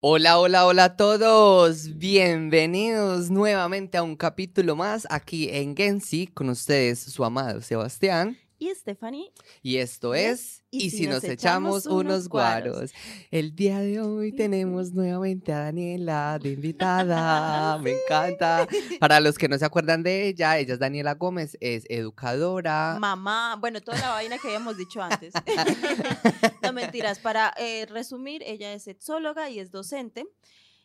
[0.00, 1.98] Hola, hola, hola a todos.
[1.98, 8.38] Bienvenidos nuevamente a un capítulo más aquí en Gensi con ustedes, su amado Sebastián.
[8.60, 9.32] Y Stephanie.
[9.62, 12.90] Y esto es Y, si, nos, echamos, unos guaros.
[13.30, 17.78] El día de hoy tenemos nuevamente a Daniela de invitada.
[17.82, 18.66] Me encanta.
[18.98, 22.96] Para los que no se acuerdan de ella, ella es Daniela Gómez, es educadora.
[22.98, 25.32] Mamá, bueno, toda la vaina que habíamos dicho antes.
[26.62, 30.26] no mentiras, para eh, resumir, ella es sexóloga y es docente.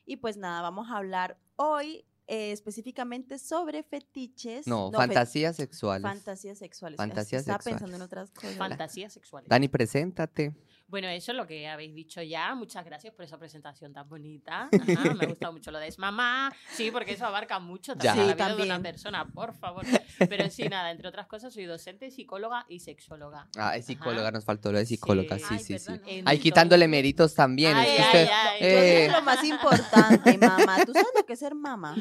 [0.05, 4.67] Y pues nada, vamos a hablar hoy eh, específicamente sobre fetiches.
[4.67, 6.03] No, fantasías sexuales.
[6.03, 6.97] Fantasías sexuales.
[6.97, 7.81] Fantasías Estaba sexuales.
[7.81, 8.55] pensando en otras cosas.
[8.57, 9.49] Fantasías sexuales.
[9.49, 10.55] Dani, preséntate.
[10.93, 12.53] Bueno, eso es lo que habéis dicho ya.
[12.53, 14.69] Muchas gracias por esa presentación tan bonita.
[14.95, 16.53] Ajá, me ha gustado mucho lo de es mamá.
[16.71, 18.69] Sí, porque eso abarca mucho también Sí, la vida de también.
[18.69, 19.83] una persona, por favor.
[20.29, 23.47] Pero sí, nada, entre otras cosas, soy docente, psicóloga y sexóloga.
[23.57, 25.91] Ah, es psicóloga, nos faltó lo de psicóloga, sí, Ay, sí, sí.
[25.91, 26.29] no.
[26.29, 27.75] Ahí quitándole méritos también.
[27.75, 28.57] Ay, es que ay, usted, ay.
[28.61, 30.85] Eh, dije lo más importante, mamá.
[30.85, 31.95] ¿Tú sabes lo que es ser mamá?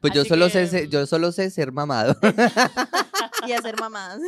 [0.00, 2.16] pues yo solo, que, sé, ser- yo solo sé ser mamado.
[3.46, 4.18] Y hacer mamás.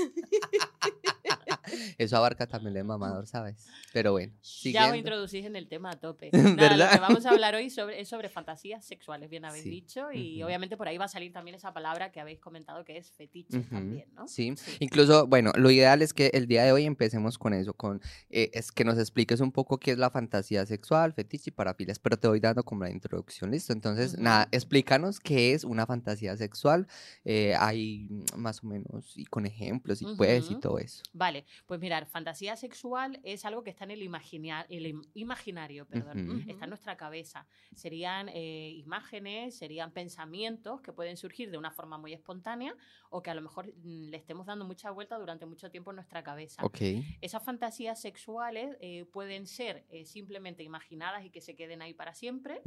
[1.98, 3.66] Eso abarca también el mamador, ¿sabes?
[3.92, 4.94] Pero bueno, Ya os siguiendo.
[4.96, 6.30] introducís en el tema a tope.
[6.32, 6.86] Nada, ¿Verdad?
[6.86, 9.70] Lo que vamos a hablar hoy sobre, es sobre fantasías sexuales, bien habéis Sí.
[9.70, 10.12] dicho.
[10.12, 13.10] Y obviamente por ahí va a salir también esa palabra que habéis comentado que es
[13.12, 14.26] fetiche también, ¿no?
[14.28, 14.54] Sí.
[14.56, 14.76] Sí.
[14.80, 18.50] incluso, bueno, lo ideal es que el día de hoy empecemos con eso, con eh,
[18.54, 22.16] es que nos expliques un poco qué es la fantasía sexual, fetiche y parafilia, pero
[22.18, 23.72] te voy dando como la introducción, ¿listo?
[23.72, 26.86] Entonces, nada, explícanos qué es una fantasía sexual,
[27.24, 31.02] eh, hay mm, más o menos, y con ejemplos, y puedes, y todo eso.
[31.12, 35.86] Vale, pues mirar, fantasía sexual es algo que está en el, imaginar, el im- imaginario,
[35.86, 36.50] perdón, Ujú.
[36.50, 37.46] está en nuestra cabeza.
[37.74, 42.74] Serían eh, imágenes, serían pensamientos que pueden surgir de una forma muy espontánea
[43.10, 45.96] o que a lo mejor mm, le estemos dando mucha vuelta durante mucho tiempo en
[45.96, 46.64] nuestra cabeza.
[46.64, 46.78] Ok.
[47.20, 52.14] Esas fantasías sexuales eh, pueden ser eh, simplemente imaginadas y que se queden ahí para
[52.14, 52.60] siempre.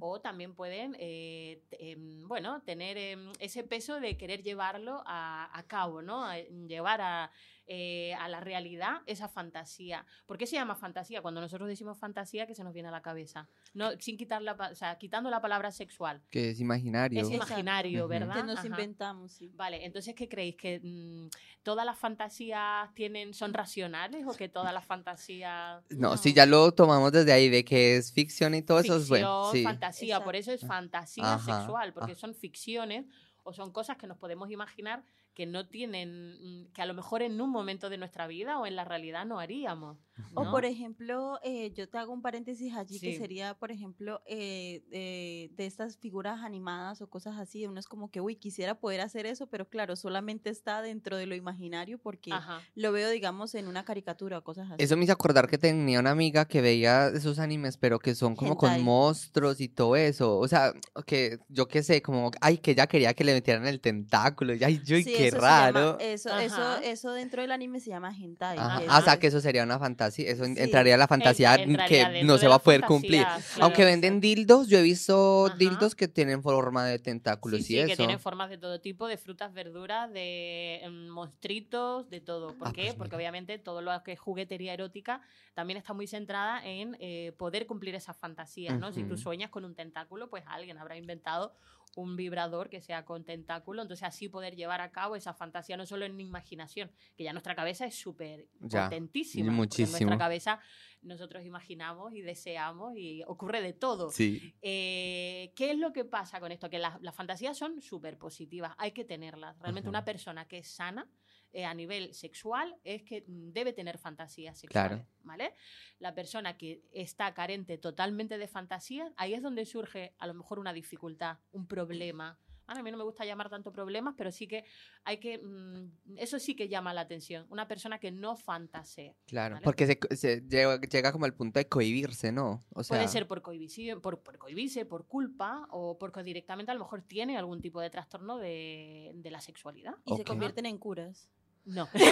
[0.00, 6.02] O también pueden, em, bueno, tener em, ese peso de querer llevarlo a, a cabo,
[6.02, 6.24] ¿no?
[6.24, 7.30] A- llevar a,
[7.66, 10.04] eh, a la realidad esa fantasía.
[10.26, 11.22] ¿Por qué se llama fantasía?
[11.22, 13.48] Cuando nosotros decimos fantasía, ¿qué se nos viene a la cabeza?
[13.74, 16.22] No, sin quitar la, o sea, quitando la palabra sexual.
[16.30, 17.20] Que es imaginario.
[17.20, 18.08] Es imaginario.
[18.08, 18.34] ¿verdad?
[18.36, 18.66] Que nos Ajá.
[18.66, 19.50] inventamos, sí.
[19.54, 20.56] Vale, entonces, ¿qué creéis?
[20.56, 21.28] ¿Que mm,
[21.62, 25.84] todas las fantasías tienen, son racionales o que todas las fantasías...
[25.90, 29.02] No, si ya lo tomamos desde ahí, de que es ficción y todo eso, es
[29.02, 29.52] ficción, bueno.
[29.52, 29.62] Sí.
[29.62, 32.20] fantasía, por eso es fantasía Ajá, sexual, porque ajá.
[32.20, 33.06] son ficciones
[33.44, 35.04] o son cosas que nos podemos imaginar
[35.34, 38.66] que no tienen, mm, que a lo mejor en un momento de nuestra vida o
[38.66, 39.98] en la realidad no haríamos.
[40.34, 40.50] O ¿no?
[40.50, 43.18] por ejemplo, eh, yo te hago un paréntesis allí que Sí.
[43.18, 48.10] sería, por ejemplo, eh, eh, de estas figuras animadas o cosas así, uno es como
[48.10, 52.30] que, uy, quisiera poder hacer eso, pero claro, solamente está dentro de lo imaginario porque
[52.32, 52.60] Ajá.
[52.74, 54.82] lo veo, digamos, en una caricatura o cosas así.
[54.84, 58.36] Eso me hizo acordar que tenía una amiga que veía esos animes, pero que son
[58.36, 58.84] como con Hentai.
[58.84, 60.38] monstruos y todo eso.
[60.38, 60.74] O sea,
[61.06, 64.54] que yo qué sé, como, ay, que ella quería que le metieran el tentáculo.
[64.54, 65.98] Y, ay, yo, Sí, qué eso se llama- raro.
[66.00, 66.80] eso, eso, Ajá.
[66.84, 68.58] eso dentro del anime se llama hentai.
[68.58, 68.78] Ajá.
[68.80, 70.02] que Ah, o eso sea, es- que eso sería una fantasía.
[70.18, 70.62] Eso en- Sí.
[70.62, 71.56] entraría a la fantasía
[71.88, 73.26] que no se va a poder cumplir.
[73.60, 75.56] Aunque venden dildos, yo he visto Ajá.
[75.56, 77.96] dildos que tienen forma de tentáculos Sí, y sí, que eso.
[78.02, 82.54] tienen formas de todo tipo, de frutas, verduras, de em, monstruitos, de todo.
[82.54, 82.82] ¿Por Ah, qué?
[82.84, 83.30] pues Porque mira.
[83.30, 85.22] obviamente todo lo que es juguetería erótica
[85.54, 88.92] también está muy centrada en eh, poder cumplir esas fantasías, ¿no?
[88.92, 91.54] Si tú sueñas con un tentáculo, pues alguien habrá inventado
[91.94, 95.84] un vibrador que sea con tentáculo, entonces así poder llevar a cabo esa fantasía no
[95.86, 99.44] solo en imaginación, que ya nuestra cabeza es súper potentísima.
[99.44, 99.90] porque En muchísimo.
[99.90, 100.60] nuestra cabeza
[101.02, 104.10] nosotros imaginamos y deseamos y ocurre de todo.
[104.10, 104.54] Sí.
[104.62, 106.70] Eh, ¿Qué es lo que pasa con esto?
[106.70, 109.58] Que las, las fantasías son súper positivas, hay que tenerlas.
[109.58, 111.06] Realmente una persona que es sana
[111.52, 114.96] eh, a nivel sexual es que mm, debe tener fantasías Claro.
[114.96, 115.54] sexuales, ¿vale?
[115.98, 120.58] La persona que está carente totalmente de fantasías, ahí es donde surge a lo mejor
[120.58, 122.38] una dificultad, un problema.
[122.64, 124.64] Ahora, a mí no me gusta llamar tanto problemas, pero sí que
[125.04, 125.36] hay que...
[125.36, 127.44] mm, eso sí que llama la atención.
[127.50, 129.14] Una persona que no fantasea.
[129.26, 129.64] Claro, ¿vale?
[129.64, 132.60] porque se, se llega, llega como al punto de cohibirse, ¿no?
[132.70, 136.74] O sea, Puede ser por, cohibici- por, por cohibirse, por culpa o porque directamente a
[136.74, 139.94] lo mejor tiene algún tipo de trastorno de, de la sexualidad.
[140.06, 140.28] y se ok.
[140.28, 141.28] convierten en curas.
[141.64, 141.88] No.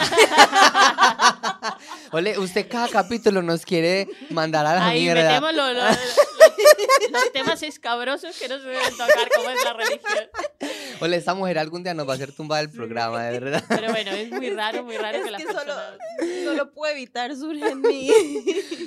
[2.13, 5.23] Ole, usted cada capítulo nos quiere mandar a la Ahí mierda.
[5.41, 5.91] metemos lo- lo- lo-
[7.11, 10.31] los temas escabrosos que no se deben tocar, como es la religión.
[11.05, 13.65] Ole, esta mujer algún día nos va a hacer tumba del programa, de verdad.
[13.69, 15.99] Pero bueno, es muy raro, muy raro Es que las que solo, personas...
[16.45, 18.11] no lo puedo evitar, surge en mí.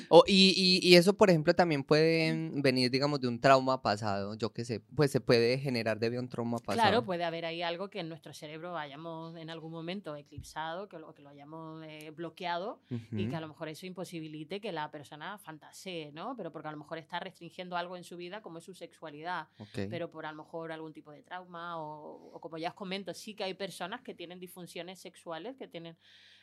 [0.10, 4.36] O- y, y- y eso, por ejemplo, también puede venir, digamos, de un trauma pasado.
[4.36, 6.76] Yo qué sé, pues se puede generar debido a un trauma pasado.
[6.88, 11.00] Claro, puede haber ahí algo que en nuestro cerebro hayamos en algún momento eclipsado, que
[11.00, 12.80] lo, que lo hayamos eh, bloqueado
[13.12, 16.36] y que a lo mejor eso imposibilite que la persona fantasee, ¿no?
[16.38, 19.48] Pero porque a lo mejor está restringiendo algo en su vida como es su sexualidad,
[19.60, 19.88] Ok.
[19.90, 23.14] pero por a lo mejor algún tipo de trauma o, o como ya os comento,
[23.14, 25.98] sí que hay personas que tienen disfunciones sexuales, que tienen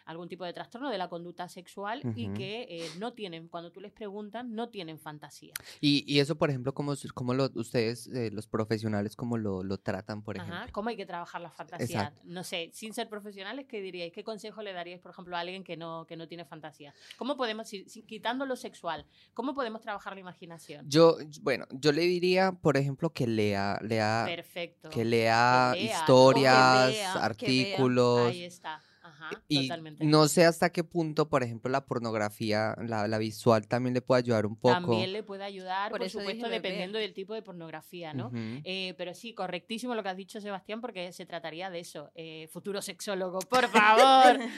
[0.04, 2.34] algún tipo de trastorno de la conducta sexual y Ujú.
[2.34, 5.54] que eh, no tienen, cuando tú les preguntas, no tienen fantasía.
[5.80, 9.78] Y, y eso, por ejemplo, ¿cómo, cómo lo, ustedes, eh, los profesionales, cómo lo, lo
[9.78, 10.56] tratan, por ejemplo?
[10.56, 11.86] Ajá, ¿Cómo hay que trabajar la fantasía?
[11.86, 12.20] Exacto.
[12.24, 14.12] No sé, sin ser profesionales, ¿qué diríais?
[14.12, 16.94] ¿Qué consejo le daríais, por ejemplo, a alguien que no, que no tiene fantasía?
[17.16, 20.86] ¿Cómo podemos, si- quitando lo sexual, cómo podemos trabajar la imaginación?
[20.88, 24.88] Yo, bueno, yo le diría, por ejemplo, que lea, lea, Perfecto.
[24.90, 27.12] que lea Que lea, historias, Que vea.
[27.24, 28.30] artículos.
[28.30, 28.82] Ahí está.
[29.20, 30.04] Ajá, Y totalmente.
[30.04, 34.20] no sé hasta qué punto, por ejemplo, la pornografía, la, la visual también le puede
[34.20, 34.74] ayudar un poco.
[34.74, 38.30] También le puede ayudar, Por supuesto, dependiendo del tipo de pornografía, ¿no?
[38.34, 42.10] Eh, pero sí, correctísimo lo que has dicho, Sebastián, porque se trataría de eso.
[42.14, 44.38] Eh, futuro sexólogo, por favor.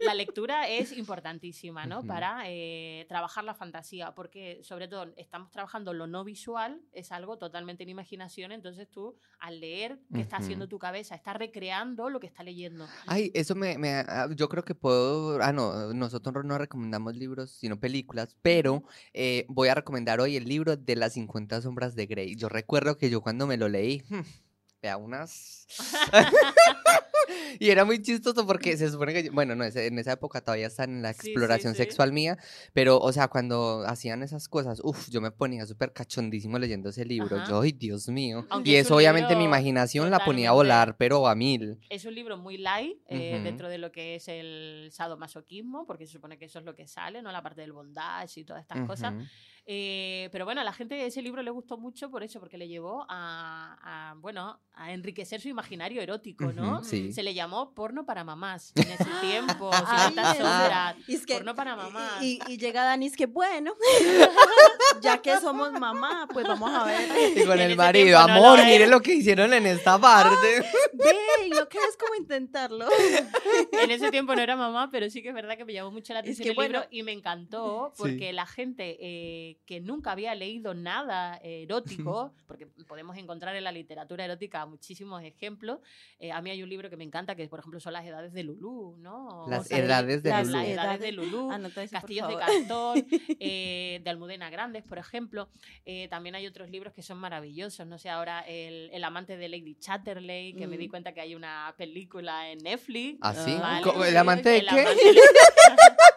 [0.00, 2.02] la lectura es importantísima, ¿no?
[2.04, 7.38] Para eh, trabajar la fantasía, porque sobre todo estamos trabajando lo no visual, es algo
[7.38, 11.14] totalmente en imaginación, entonces tú al leer, ¿qué está haciendo tu cabeza?
[11.14, 12.86] Está recreando lo que está leyendo.
[13.06, 17.50] Ay, eso me, me- ah, yo creo que puedo, ah, no, nosotros no recomendamos libros,
[17.50, 22.06] sino películas, pero eh, voy a recomendar hoy el libro de las 50 sombras de
[22.06, 22.36] Grey.
[22.36, 24.02] Yo recuerdo que yo cuando me lo leí,
[24.82, 25.66] vea unas...
[27.60, 30.66] y era muy chistoso porque se supone que, yo- bueno, no, en esa época todavía
[30.66, 31.78] está en la Sí, sí, exploración sí.
[31.78, 32.38] sexual mía,
[32.72, 37.04] pero, o sea, cuando hacían esas cosas, uff, yo me ponía súper cachondísimo leyendo ese
[37.04, 37.36] libro.
[37.36, 37.48] Ajá.
[37.48, 38.46] Yo, ay, Dios mío.
[38.50, 41.78] Aunque y es eso obviamente mi imaginación la ponía a volar, pero a mil.
[41.90, 43.44] Es un libro muy light eh, Ujú.
[43.44, 46.86] dentro de lo que es el sadomasoquismo, porque se supone que eso es lo que
[46.86, 47.30] sale, ¿no?
[47.32, 49.14] La parte del bondage y todas estas cosas.
[49.66, 52.68] Eh, pero bueno, a la gente ese libro le gustó mucho por eso, porque le
[52.68, 56.84] llevó a, a, bueno, a enriquecer su imaginario erótico, ¿no?
[56.84, 57.12] Sí.
[57.14, 60.96] Se le llamó porno para mamás en ese tiempo, Ay, 50 es- sombras.
[61.08, 62.22] Y es que, Porno para mamás.
[62.22, 63.72] Y, y llega Dani, es que bueno,
[65.00, 67.04] ya que somos mamá, pues vamos a ver.
[67.36, 68.90] Y con el marido, tiempo no amor, lo mire es".
[68.90, 70.60] lo que hicieron en esta parte.
[70.92, 72.86] Ve, y no quieres como intentarlo.
[73.72, 76.12] En ese tiempo no era mamá, pero sí que es verdad que me llamó mucho
[76.12, 78.02] la Es atención que el libro y me encantó Sí.
[78.02, 83.72] porque la gente eh, que nunca había leído nada erótico, porque podemos encontrar en la
[83.72, 85.80] literatura erótica muchísimos ejemplos.
[86.18, 88.32] eh, a mí hay un libro que me encanta que, por ejemplo, son las edades
[88.32, 89.46] de Lulú, ¿no?
[89.48, 90.58] Las sea, edades de las Lulú.
[90.64, 91.50] edades de Lulú.
[91.90, 92.36] Castillos de.
[92.36, 93.06] Cartón,
[93.40, 95.48] eh, de Almudena Grandes, por ejemplo.
[95.84, 97.86] Eh, también hay otros libros que son maravillosos.
[97.86, 100.90] No sé, ahora el, El amante de Lady Chatterley, que me di Mm.
[100.90, 103.18] cuenta que hay una película en Netflix.
[103.22, 103.54] ¿Así?
[103.62, 104.80] Ah, ¿Cómo- ¿El sí, amante de el qué?
[104.80, 105.20] amante de-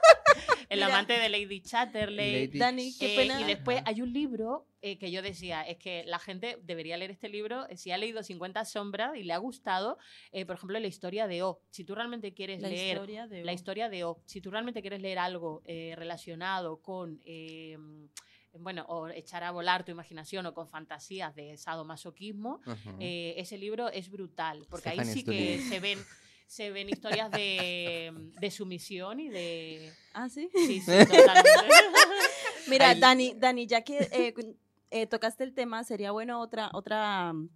[0.69, 0.87] el Mira.
[0.87, 2.47] amante de Lady Chatterley.
[2.47, 3.41] Lady- Dani, qué Eh, pena.
[3.41, 7.11] y después hay un libro eh, que yo decía, es que la gente debería leer
[7.11, 9.97] este libro, eh, si ha leído 50 sombras y le ha gustado,
[10.31, 11.59] eh, por ejemplo, la historia de O.
[11.71, 14.81] Si tú realmente quieres La leer historia de la historia de O, si tú realmente
[14.81, 17.21] quieres leer algo eh, relacionado con...
[17.25, 17.77] eh,
[18.59, 22.59] bueno, o echar a volar tu imaginación o con fantasías de sadomasoquismo,
[22.99, 25.99] eh, ese libro es brutal, porque ahí sí que se ven,
[26.47, 29.91] se ven historias de, de sumisión y de...
[30.13, 30.49] Ah, sí.
[30.53, 31.51] Sí, sí, totalmente.
[32.67, 32.95] Mira.
[32.95, 34.33] Dani, Dani, ya que eh,
[34.91, 37.49] eh, tocaste el tema, sería bueno otra, otra, mm,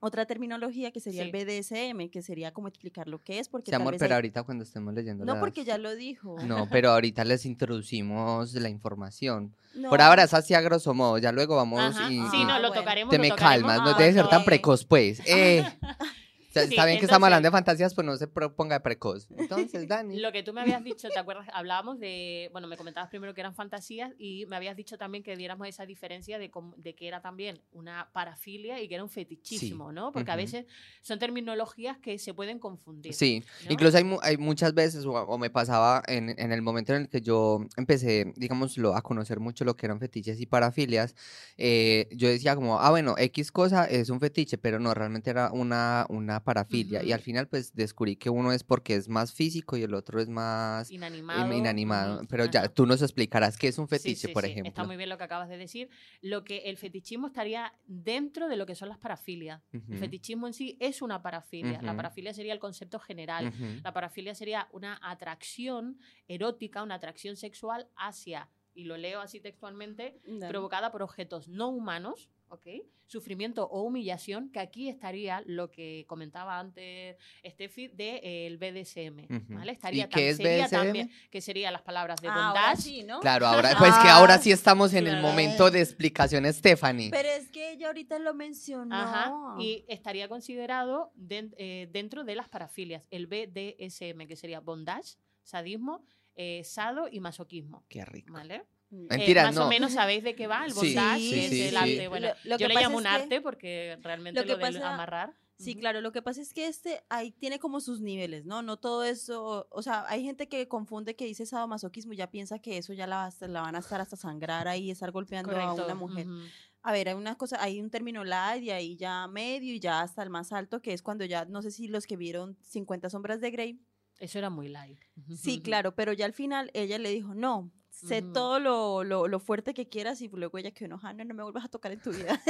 [0.00, 1.30] otra terminología que sería Sí.
[1.32, 4.14] el BDSM, que sería como explicar lo que es, porque Sí, tal amor, vez pero
[4.14, 6.36] hay- ahorita cuando estemos leyendo No, las- porque ya lo dijo.
[6.46, 9.54] No, pero ahorita les introducimos la información.
[9.74, 9.90] No.
[9.90, 12.68] Por ahora es así a grosso modo, ya luego vamos Ajá, y, Sí, no, lo
[12.68, 12.74] bueno.
[12.74, 13.10] tocaremos.
[13.10, 15.20] te lo me tocaremos calmas, no Ah, debe ser tan precoz, pues.
[15.26, 15.64] Eh.
[16.50, 19.28] Está, Sí, está bien que entonces- estamos hablando de fantasías, pues no se proponga precoz.
[19.38, 20.18] Entonces, Dani.
[20.18, 21.46] Lo que tú me habías dicho, ¿te acuerdas?
[21.52, 25.36] Hablábamos de, bueno, me comentabas primero que eran fantasías y me habías dicho también que
[25.36, 29.92] diéramos esa diferencia de, de que era también una parafilia y que era un fetichismo,
[29.92, 30.10] ¿no?
[30.10, 30.42] Porque a ujú.
[30.42, 30.66] veces
[31.02, 33.14] son terminologías que se pueden confundir.
[33.14, 33.70] Sí, ¿no?
[33.72, 37.08] incluso hay, hay muchas veces, o, o me pasaba en, en el momento en el
[37.08, 41.14] que yo empecé, digámoslo, a conocer mucho lo que eran fetiches y parafilias,
[41.58, 45.52] eh, yo decía como, ah, bueno, X cosa es un fetiche, pero no, realmente era
[45.52, 47.02] una, una parafilia.
[47.02, 50.20] Y al final, pues, descubrí que uno es porque es más físico y el otro
[50.20, 51.54] es más im- Inanimado.
[51.56, 52.22] inanimado.
[52.28, 54.68] Pero ya, tú nos explicarás qué es un fetiche, sí, por sí, ejemplo.
[54.70, 55.88] Está muy bien lo que acabas de decir.
[56.22, 59.62] Lo que el fetichismo estaría dentro de lo que son las parafilias.
[59.72, 61.80] El Ujú, fetichismo en sí es una parafilia.
[61.82, 61.96] La Ujú.
[61.96, 63.52] parafilia sería el concepto general.
[63.82, 70.20] La parafilia sería una atracción erótica, una atracción sexual hacia y lo leo así textualmente,
[70.24, 70.48] Dale.
[70.48, 72.66] provocada por objetos no humanos, ¿ok?
[73.06, 79.54] Sufrimiento o humillación, que aquí estaría lo que comentaba antes Steffi del BDSM, Ujú.
[79.54, 79.72] ¿vale?
[79.72, 80.70] Estaría ¿Y qué es sería BDSM?
[80.70, 83.20] también, que serían las palabras de Ah, ahora bondage, sí, ¿no?
[83.20, 85.26] Claro, ahora, pues que ahora sí estamos en el Claro.
[85.28, 87.10] momento de explicación, Stephanie.
[87.10, 88.94] Pero es que ella ahorita lo mencionó.
[88.94, 95.16] Ajá, y estaría considerado den- eh, dentro de las parafilias, el BDSM, que sería bondage,
[95.42, 96.04] sadismo,
[96.36, 97.84] eh, sado y masoquismo.
[97.88, 98.32] Qué rico.
[98.32, 98.62] ¿Vale?
[98.90, 99.04] Mm.
[99.04, 99.66] Eh, Mentira, más no.
[99.66, 101.76] o menos sabéis de qué va el bondage, sí, que es sí, el sí.
[101.76, 102.08] arte.
[102.08, 104.92] Bueno, Lo- lo yo que le llamo un arte porque realmente lo lo, que pasa-
[104.94, 105.34] amarrar.
[105.58, 108.62] Sí, claro, lo que pasa es que este ahí tiene como sus niveles, ¿no?
[108.62, 112.58] No todo eso, o sea, hay gente que confunde que dice sadomasoquismo y ya piensa
[112.58, 115.10] que eso ya la, va a estar- la van a estar hasta sangrar ahí, estar
[115.10, 116.26] golpeando a una mujer.
[116.26, 116.40] ujú.
[116.82, 120.00] A ver, hay una cosa, hay un término light y ahí ya medio y ya
[120.00, 123.10] hasta el más alto, que es cuando ya, no sé si los que vieron 50
[123.10, 123.78] sombras de Grey,
[124.18, 124.98] Eso era muy light.
[125.36, 127.70] sí, claro, pero ya al final ella le dijo, no,
[128.08, 131.42] sé todo lo, lo, lo fuerte que quieras y luego ella enojada, no, no me
[131.42, 132.40] vuelvas a tocar en tu vida.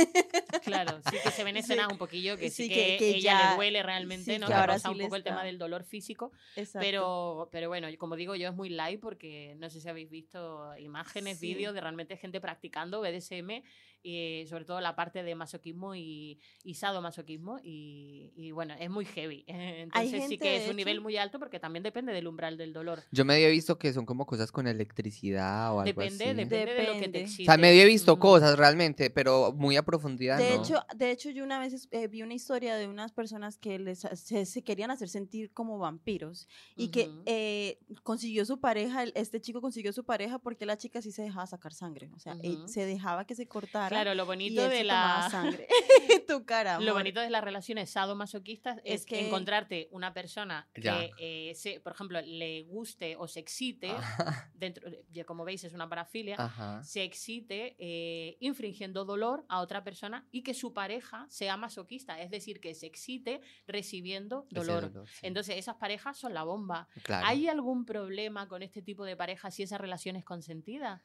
[0.63, 1.61] Claro, sí que se ven Sí.
[1.61, 4.39] escenas un poquillo que sí, Sí, que, que- que ella ya- le duele realmente, sí,
[4.39, 4.47] ¿no?
[4.47, 6.33] que Que ahora sí un poco el tema del dolor físico.
[6.57, 6.81] Exacto.
[6.87, 10.77] Pero, pero bueno, como digo, yo es muy light porque no sé si habéis visto
[10.79, 13.63] imágenes, vídeos de realmente gente practicando BDSM,
[14.03, 17.59] y sobre todo la parte de masoquismo y, y sadomasoquismo.
[17.63, 19.45] Y, y bueno, es muy heavy.
[19.49, 23.03] Entonces sí que es un nivel muy alto porque también depende del umbral del dolor.
[23.11, 26.35] Yo medio he visto que son como cosas con electricidad o algo Depende, así.
[26.35, 27.21] depende, de lo que te Depende.
[27.23, 27.43] excite.
[27.43, 28.21] O sea, medio he visto Ujú.
[28.21, 30.63] cosas realmente, pero muy a profundidad De no.
[30.63, 34.01] hecho, de hecho, yo una vez eh, vi una historia de unas personas que les,
[34.01, 37.23] se, se querían hacer sentir como vampiros y que Ujú.
[37.27, 41.47] eh, consiguió su pareja, este chico consiguió su pareja porque la chica sí se dejaba
[41.47, 42.69] sacar sangre, o sea, él Ujú.
[42.69, 45.31] se dejaba que se cortara Claro, lo y bonito él de se tomaba la...
[45.31, 45.69] sangre
[46.09, 46.81] en tu cara.
[46.81, 50.99] Lo bonito de las relaciones sadomasoquistas es, Es que- encontrarte una persona Ya.
[51.17, 54.51] que, eh, se- por ejemplo, le guste o se excite, Ajá.
[54.55, 56.83] dentro, ya como veis es una parafilia, Ajá.
[56.85, 62.31] se excite eh, infringiendo dolor a otra persona y que su pareja sea masoquista, es
[62.31, 64.93] decir, que se excite recibiendo dolor.
[64.93, 65.27] dolor, sí.
[65.27, 66.89] Entonces, esas parejas son la bomba.
[67.03, 67.27] Claro.
[67.27, 71.03] ¿Hay algún problema con este tipo de parejas si esa relación es consentida?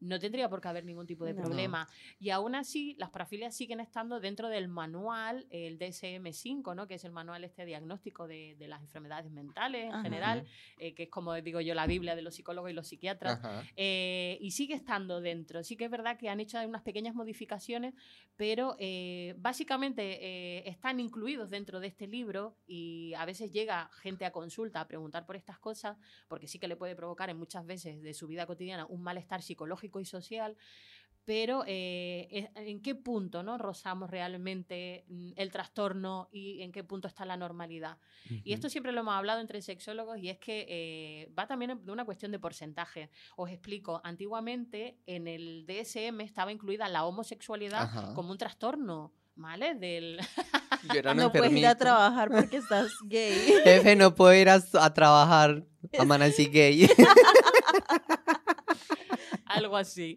[0.00, 1.42] No tendría por qué haber ningún tipo de No.
[1.42, 1.86] problema.
[2.18, 6.86] Y aún así, las parafilias siguen estando dentro del manual, el DSM-5, ¿no?
[6.86, 10.02] que es el manual este diagnóstico de, de las enfermedades mentales en Ajá.
[10.02, 10.44] general,
[10.78, 13.40] eh, que es como digo yo, la Biblia de los psicólogos y los psiquiatras.
[13.76, 15.62] Eh, y sigue estando dentro.
[15.64, 17.94] Sí que es verdad que han hecho unas pequeñas modificaciones,
[18.36, 24.24] pero eh, básicamente eh, están incluidos dentro de este libro y a veces llega gente
[24.24, 27.66] a consulta a preguntar por estas cosas, porque sí que le puede provocar en muchas
[27.66, 30.56] veces de su vida cotidiana un malestar psicológico y social.
[31.24, 33.58] Pero eh, ¿en qué punto ¿no?
[33.58, 37.98] rozamos realmente mm, el trastorno y en qué punto está la normalidad?
[38.42, 41.92] Y esto siempre lo hemos hablado entre sexólogos y es que eh, va también de
[41.92, 43.10] una cuestión de porcentaje.
[43.36, 48.14] Os explico, antiguamente en el DSM estaba incluida la homosexualidad Ajá.
[48.14, 49.74] como un trastorno, ¿vale?
[49.74, 50.18] Del...
[51.10, 53.34] Un No puedes ir a trabajar porque estás gay.
[53.64, 55.64] Jefe, no puedo ir a, a trabajar.
[55.98, 56.88] Amanecí gay.
[59.50, 60.16] Algo así.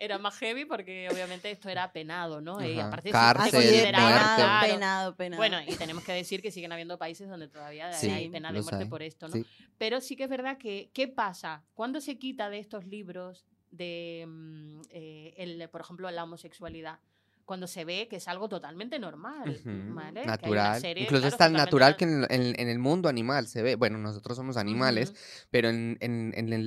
[0.00, 2.64] Era más heavy porque obviamente esto era penado, ¿no?
[2.64, 4.72] Y aparte Cárcel, se consideraba- penado, claro.
[4.72, 5.40] penado, penado.
[5.40, 8.62] Bueno, y tenemos que decir que siguen habiendo países donde todavía Sí, hay pena de
[8.62, 8.88] muerte hay.
[8.88, 9.34] por esto, ¿no?
[9.34, 9.44] Sí.
[9.76, 11.64] Pero sí que es verdad que, ¿qué pasa?
[11.74, 17.00] Cuando se quita de estos libros de, mm, eh, el, por ejemplo, la homosexualidad?
[17.48, 20.26] Cuando se ve que es algo totalmente normal, ¿vale?
[20.26, 20.80] Natural.
[20.82, 23.62] serie, Incluso claro, es tan natural na- que en, en- en el mundo animal se
[23.62, 23.74] ve.
[23.76, 25.14] Bueno, nosotros somos animales,
[25.50, 25.96] pero en,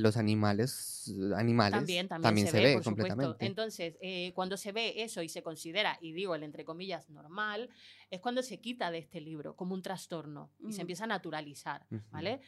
[0.02, 3.14] los animales, animales También, también, se, ve, por supuesto.
[3.14, 3.46] completamente.
[3.46, 7.70] Entonces, eh, cuando se ve eso y se considera, y digo el entre comillas, normal,
[8.10, 10.82] es cuando se quita de este libro como un trastorno y se Ujú.
[10.82, 11.86] empieza a naturalizar.
[12.10, 12.42] ¿vale?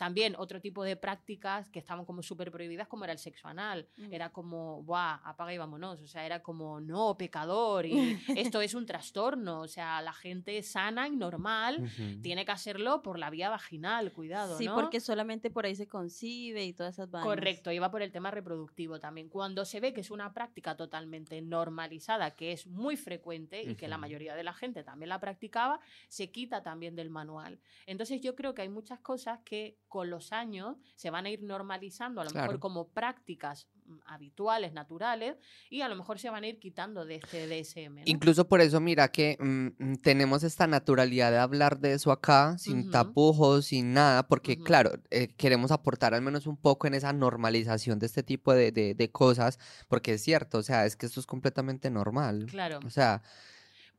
[0.00, 3.86] También otro tipo de prácticas que estaban como súper prohibidas, como era el sexo anal.
[3.98, 4.14] Mm.
[4.14, 5.16] Era como, ¡buah!
[5.22, 6.00] Apaga y vámonos.
[6.00, 7.84] O sea, era como, no, pecador.
[7.84, 7.92] Y
[8.34, 9.60] esto es un trastorno.
[9.60, 11.92] O sea, la gente sana y normal
[12.22, 14.74] tiene que hacerlo por la vía vaginal, cuidado, Sí, ¿no?
[14.74, 17.26] porque solamente por ahí se concibe y todas esas vainas.
[17.26, 19.28] Correcto, iba por el tema reproductivo también.
[19.28, 23.86] Cuando se ve que es una práctica totalmente normalizada, que es muy frecuente y que
[23.86, 25.78] la mayoría de la gente también la practicaba,
[26.08, 27.60] se quita también del manual.
[27.84, 31.42] Entonces yo creo que hay muchas cosas que con los años se van a ir
[31.42, 32.46] normalizando, a lo Claro.
[32.46, 35.36] mejor como prácticas mm, habituales, naturales,
[35.68, 37.96] y a lo mejor se van a ir quitando de este DSM.
[37.96, 38.02] ¿no?
[38.06, 42.56] Incluso por eso, mira que mm, mm, tenemos esta naturalidad de hablar de eso acá,
[42.56, 47.12] sin tapujos, sin nada, porque claro, eh, queremos aportar al menos un poco en esa
[47.12, 51.06] normalización de este tipo de, de- de cosas, porque es cierto, o sea, es que
[51.06, 52.46] esto es completamente normal.
[52.48, 52.78] Claro.
[52.86, 53.22] O sea,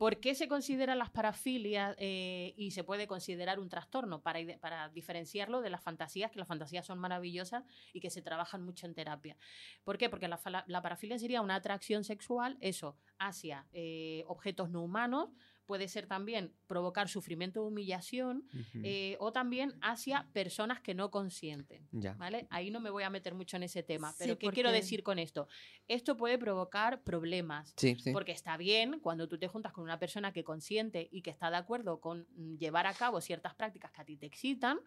[0.01, 4.23] ¿Por qué se consideran las parafilias eh, y se puede considerar un trastorno?
[4.23, 8.87] Para, diferenciarlo de las fantasías, que las fantasías son maravillosas y que se trabajan mucho
[8.87, 9.37] en terapia.
[9.83, 10.09] ¿Por qué?
[10.09, 15.29] Porque la parafilia sería una atracción sexual, eso, hacia eh, objetos no humanos,
[15.65, 18.81] puede ser también provocar sufrimiento o humillación, Ujú.
[18.83, 21.87] eh, o también hacia personas que no consienten.
[21.91, 22.13] ya.
[22.15, 22.47] ¿Vale?
[22.49, 24.11] Ahí no me voy a meter mucho en ese tema.
[24.11, 25.47] Sí, Pero ¿qué quiero porque- decir con esto?
[25.87, 27.73] Esto puede provocar problemas.
[27.77, 28.11] Sí, sí.
[28.11, 31.49] Porque está bien cuando tú te juntas con una persona que consiente y que está
[31.49, 34.79] de acuerdo con mm, llevar a cabo ciertas prácticas que a ti te excitan,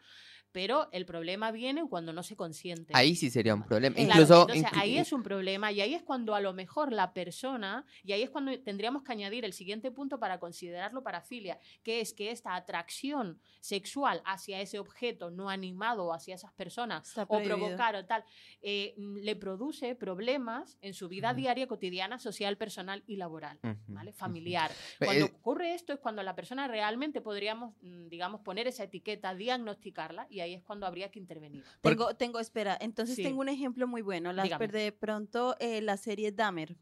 [0.53, 2.93] pero el problema viene cuando no se consiente.
[2.95, 3.97] Ahí sí sería un problema.
[3.97, 4.41] Claro, Incluso.
[4.43, 7.85] entonces inclu- ahí es un problema y ahí es cuando a lo mejor la persona,
[8.05, 12.15] y ahí es cuando tendríamos que añadir el siguiente punto para considerarlo parafilia, que es
[12.15, 17.95] que esta atracción sexual hacia ese objeto no animado o hacia esas personas o provocar
[17.97, 18.25] o tal,
[18.63, 23.59] eh, le produce problemas en su vida diaria, cotidiana, social, personal y laboral.
[23.87, 24.13] ¿vale?
[24.13, 24.71] Familiar.
[25.01, 29.35] Eh, Cuando ocurre esto es cuando la persona realmente podríamos, mm, digamos, poner esa etiqueta,
[29.35, 31.65] diagnosticarla y ahí es cuando habría que intervenir.
[31.81, 33.23] Tengo, tengo, espera, entonces Sí.
[33.23, 34.33] tengo un ejemplo muy bueno.
[34.33, 36.77] Las, de pronto eh, la serie Dahmer,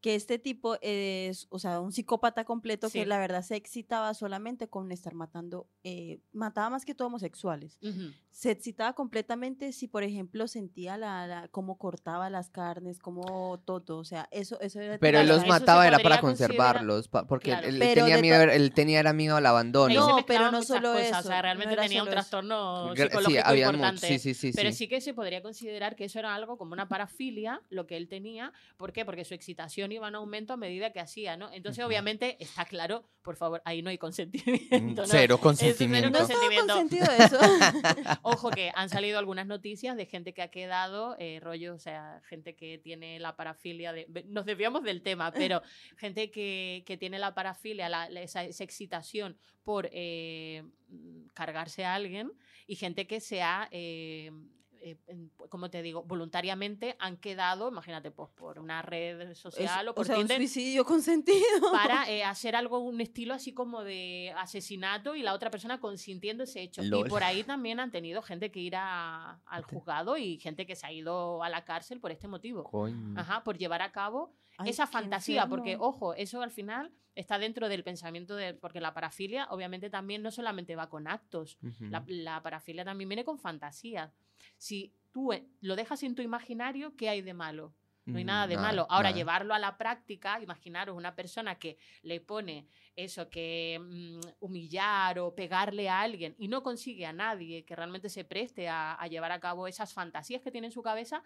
[0.00, 3.00] que este tipo es, o sea, un psicópata completo Sí.
[3.00, 7.78] que la verdad se excitaba solamente con estar matando, eh, mataba más que todo homosexuales.
[7.82, 8.12] Ujú.
[8.30, 13.98] Se excitaba completamente si, por ejemplo, sentía la, la- cómo cortaba las carnes, cómo todo,
[13.98, 17.50] o sea, eso, eso era Pero él los eso mataba era para conservarlos, pa- porque
[17.50, 17.66] Claro.
[17.66, 19.92] él, Pero tenía miedo, to- él tenía era miedo al abandono.
[19.94, 22.12] No, pero no solo cosas, eso, O sea, realmente no tenía un eso.
[22.14, 24.06] trastorno Gra- psicológico mu- importante.
[24.06, 24.52] Sí, sí, sí.
[24.54, 24.76] Pero sí.
[24.76, 28.08] sí que se podría considerar que eso era algo como una parafilia, lo que él
[28.08, 28.52] tenía.
[28.76, 29.04] ¿Por qué?
[29.04, 31.50] Porque su excitación iba en aumento a medida que hacía, ¿no?
[31.52, 35.02] Entonces, obviamente, está claro, por favor, ahí no hay consentimiento.
[35.02, 35.06] ¿no?
[35.08, 36.10] Cero cero consentimiento.
[36.10, 36.74] No estaba consentimiento.
[36.74, 37.38] consentido eso.
[38.22, 42.20] Ojo que han salido algunas noticias de gente que ha quedado, eh, rollo, o sea,
[42.28, 44.06] gente que tiene la parafilia de...
[44.26, 45.62] Nos desviamos del tema, pero
[45.96, 51.84] gente que, que tiene la parafilia, la- la- esa, esa excitación por eh, mm, cargarse
[51.84, 52.32] a alguien
[52.66, 53.68] y gente que se ha...
[53.70, 54.30] eh,
[54.80, 54.96] eh,
[55.48, 59.94] como te digo, voluntariamente han quedado, imagínate, pues por una red Es- social o o
[59.94, 61.72] por sea, un suicidio consentido.
[61.72, 66.44] para eh, hacer algo, un estilo así como de asesinato y la otra persona consintiendo
[66.44, 66.82] ese hecho.
[66.82, 67.06] Lol.
[67.06, 70.76] Y por ahí también han tenido gente que ir a- al juzgado y gente que
[70.76, 72.64] se ha ido a la cárcel por este motivo.
[72.64, 73.18] Coño.
[73.18, 77.68] Ajá, por llevar a cabo Ay, esa fantasía, porque ojo, eso al final está dentro
[77.68, 82.42] del pensamiento de, porque la parafilia obviamente también no solamente va con actos, la, la
[82.42, 84.12] parafilia también viene con fantasías.
[84.56, 87.74] Si tú eh, lo dejas en tu imaginario, ¿qué hay de malo?
[88.04, 88.86] No hay nada de Mm, Nada, malo.
[88.88, 95.18] Ahora, llevarlo a la práctica, imaginaros una persona que le pone eso, que mm, humillar
[95.18, 99.06] o pegarle a alguien y no consigue a nadie que realmente se preste a, a
[99.08, 101.22] llevar a cabo esas fantasías que tiene en su cabeza.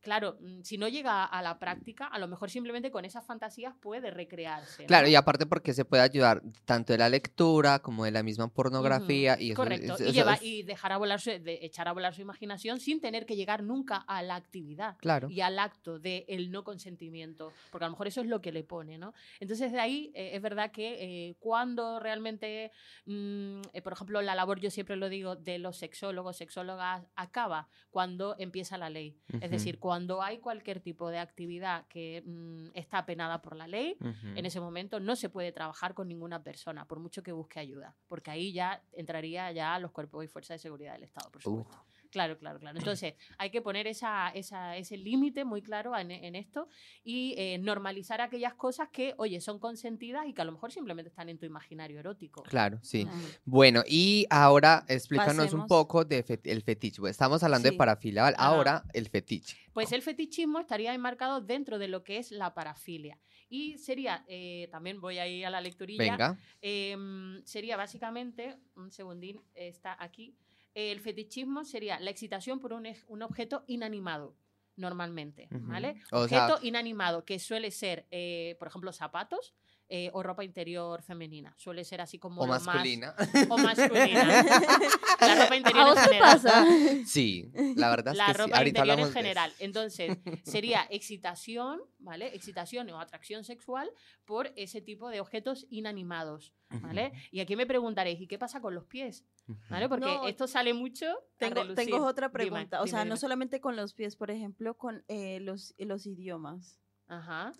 [0.00, 3.74] Claro, mm, si no llega a la práctica, a lo mejor simplemente con esas fantasías
[3.80, 4.82] puede recrearse.
[4.82, 4.86] ¿no?
[4.88, 8.48] Claro, y aparte porque se puede ayudar tanto de la lectura como de la misma
[8.48, 9.36] pornografía.
[9.38, 9.94] y eso, Correcto.
[9.94, 12.22] eso- y, eso lleva- es- y dejar a volar su, de echar a volar su
[12.22, 15.28] imaginación sin tener que llegar nunca a la actividad Claro.
[15.30, 18.52] y al acto del el no consentimiento, porque a lo mejor eso es lo que
[18.52, 19.12] le pone, ¿no?
[19.38, 22.70] Entonces de ahí eh, es verdad que eh, cuando realmente,
[23.06, 27.68] mm, eh, por ejemplo, la labor, yo siempre lo digo, de los sexólogos, sexólogas, acaba
[27.90, 29.16] cuando empieza la ley.
[29.40, 29.89] Es decir, cuando
[30.22, 33.96] hay cualquier tipo de actividad que mm, está penada por la ley,
[34.36, 37.96] en ese momento no se puede trabajar con ninguna persona, por mucho que busque ayuda,
[38.08, 41.66] porque ahí ya entraría ya los cuerpos y fuerzas de seguridad del Estado, por Uh.
[42.10, 42.78] Claro, claro, claro.
[42.98, 46.68] Entonces, hay que poner esa, esa- ese límite muy claro en, en esto
[47.04, 51.08] y eh, normalizar aquellas cosas que, oye, son consentidas y que a lo mejor simplemente
[51.08, 52.42] están en tu imaginario erótico.
[52.42, 53.04] Claro, sí.
[53.04, 53.18] Claro.
[53.44, 57.00] Bueno, y ahora explícanos un poco de fe- el fetiche.
[57.00, 58.28] Pues, Estamos hablando de parafilia.
[58.36, 59.56] Ahora el fetiche.
[59.72, 63.18] Pues el fetichismo estaría enmarcado dentro de lo que es la parafilia.
[63.48, 66.38] Y sería, eh, también voy a ir a la lecturilla, Venga.
[66.60, 70.36] Em, sería básicamente, un segundín, está aquí,
[70.74, 72.86] el fetichismo sería la excitación por un,
[73.22, 74.36] objeto inanimado,
[74.76, 75.66] normalmente, Ujú.
[75.66, 75.96] ¿vale?
[76.12, 79.54] O sea- objeto inanimado, que suele ser, eh, por ejemplo, zapatos
[79.92, 81.52] eh, o ropa interior femenina.
[81.58, 83.12] Suele ser así como O más- masculina.
[83.48, 84.24] o masculina.
[85.20, 86.20] la ropa interior ¿A en general.
[86.20, 86.66] pasa?
[87.04, 88.38] Sí, la verdad es La que sí.
[88.38, 89.52] ropa Ahorita interior en general.
[89.58, 92.28] Entonces, sería excitación, ¿vale?
[92.36, 93.90] Excitación o atracción sexual
[94.24, 97.10] por ese tipo de objetos inanimados, ¿vale?
[97.32, 99.24] Y aquí me preguntaréis, ¿y qué pasa con los pies?
[99.68, 99.88] ¿Vale?
[99.88, 101.06] Porque No, esto sale mucho.
[101.06, 101.84] a Tengo, relucir.
[101.86, 102.80] tengo otra Dime, pregunta.
[102.80, 103.16] o dime, sea, no dime.
[103.18, 106.78] solamente con los pies, por ejemplo, con eh, los, los idiomas.
[107.08, 107.52] Ajá.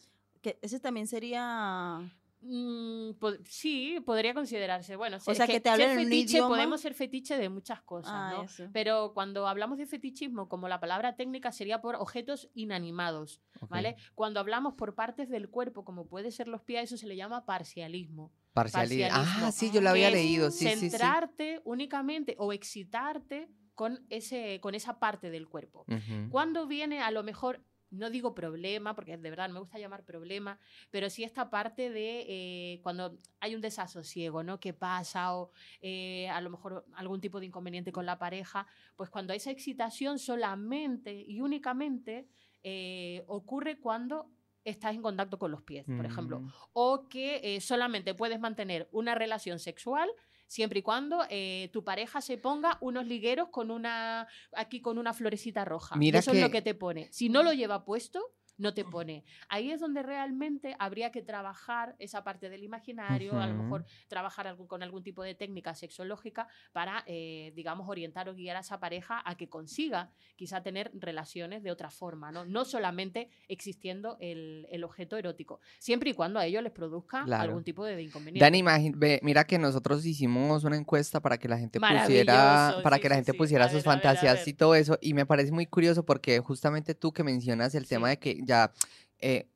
[0.42, 2.00] Que ese también sería
[2.42, 4.96] Mm, po- sí, podría considerarse.
[4.96, 6.48] Bueno, O sea, que te hablen ser en un fetiche, idioma.
[6.48, 8.44] podemos ser fetiche de muchas cosas, Ah, ¿no?
[8.44, 8.66] eso.
[8.72, 13.68] Pero cuando hablamos de fetichismo, como la palabra técnica sería por objetos inanimados, Ok.
[13.70, 13.96] ¿vale?
[14.14, 17.44] Cuando hablamos por partes del cuerpo, como puede ser los pies, eso se le llama
[17.44, 18.33] parcialismo.
[18.52, 19.10] Parcialidad.
[19.10, 19.46] Parcialismo.
[19.46, 20.50] Ah, sí, yo lo había leído.
[20.50, 20.90] Sí, sí, sí.
[20.90, 25.86] Centrarte únicamente o excitarte con, ese, con esa parte del cuerpo.
[26.30, 30.04] Cuando viene a lo mejor, no digo problema, porque de verdad no me gusta llamar
[30.04, 30.58] problema,
[30.90, 34.60] pero sí esta parte de eh, cuando hay un desasosiego, ¿no?
[34.60, 35.34] ¿Qué pasa?
[35.34, 39.50] O eh, a lo mejor algún tipo de inconveniente con la pareja, pues cuando esa
[39.50, 42.28] excitación solamente y únicamente
[42.62, 44.30] eh, ocurre cuando
[44.64, 46.53] estás en contacto con los pies, por ejemplo, Mm.
[46.73, 50.09] o que eh, solamente puedes mantener una relación sexual
[50.46, 55.12] siempre y cuando eh, tu pareja se ponga unos ligueros con una aquí con una
[55.14, 55.94] florecita roja.
[55.96, 57.09] Mira eso es lo que te pone.
[57.12, 58.20] Si no lo lleva puesto,
[58.61, 59.25] no te pone.
[59.49, 64.46] Ahí es donde realmente habría que trabajar esa parte del imaginario, a lo mejor trabajar
[64.46, 68.79] algún- con algún tipo de técnica sexológica para, eh, digamos, orientar o guiar a esa
[68.79, 72.44] pareja a que consiga quizá tener relaciones de otra forma, ¿no?
[72.44, 77.42] No solamente existiendo el, el objeto erótico, siempre y cuando a ellos les produzca Claro.
[77.44, 78.44] algún tipo de inconveniente.
[78.44, 83.03] Dani, ve, mira que nosotros hicimos una encuesta para que la gente pusiera, para sí,
[83.03, 83.38] que la gente sí.
[83.38, 84.49] pusiera sus ver, fantasías ver.
[84.49, 84.99] y todo eso.
[85.01, 88.72] Y me parece muy curioso porque justamente tú que mencionas el tema de que ya
[89.18, 89.46] eh,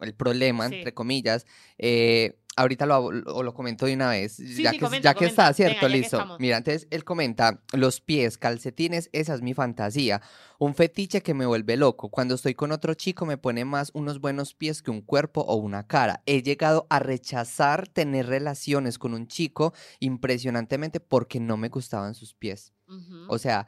[0.00, 0.74] el problema, Sí.
[0.76, 1.46] entre comillas,
[1.78, 5.04] eh, ahorita lo, hago- o lo comento de una vez, Sí, ya, sí, que, comenta,
[5.10, 5.86] ya que está, ¿cierto?
[5.86, 6.36] Venga, Listo.
[6.38, 10.20] Mira, entonces él comenta, los pies, calcetines, esa es mi fantasía.
[10.58, 12.08] Un fetiche que me vuelve loco.
[12.10, 15.54] Cuando estoy con otro chico me pone más unos buenos pies que un cuerpo o
[15.56, 16.22] una cara.
[16.26, 22.34] He llegado a rechazar tener relaciones con un chico impresionantemente porque no me gustaban sus
[22.34, 22.72] pies.
[23.28, 23.66] O sea,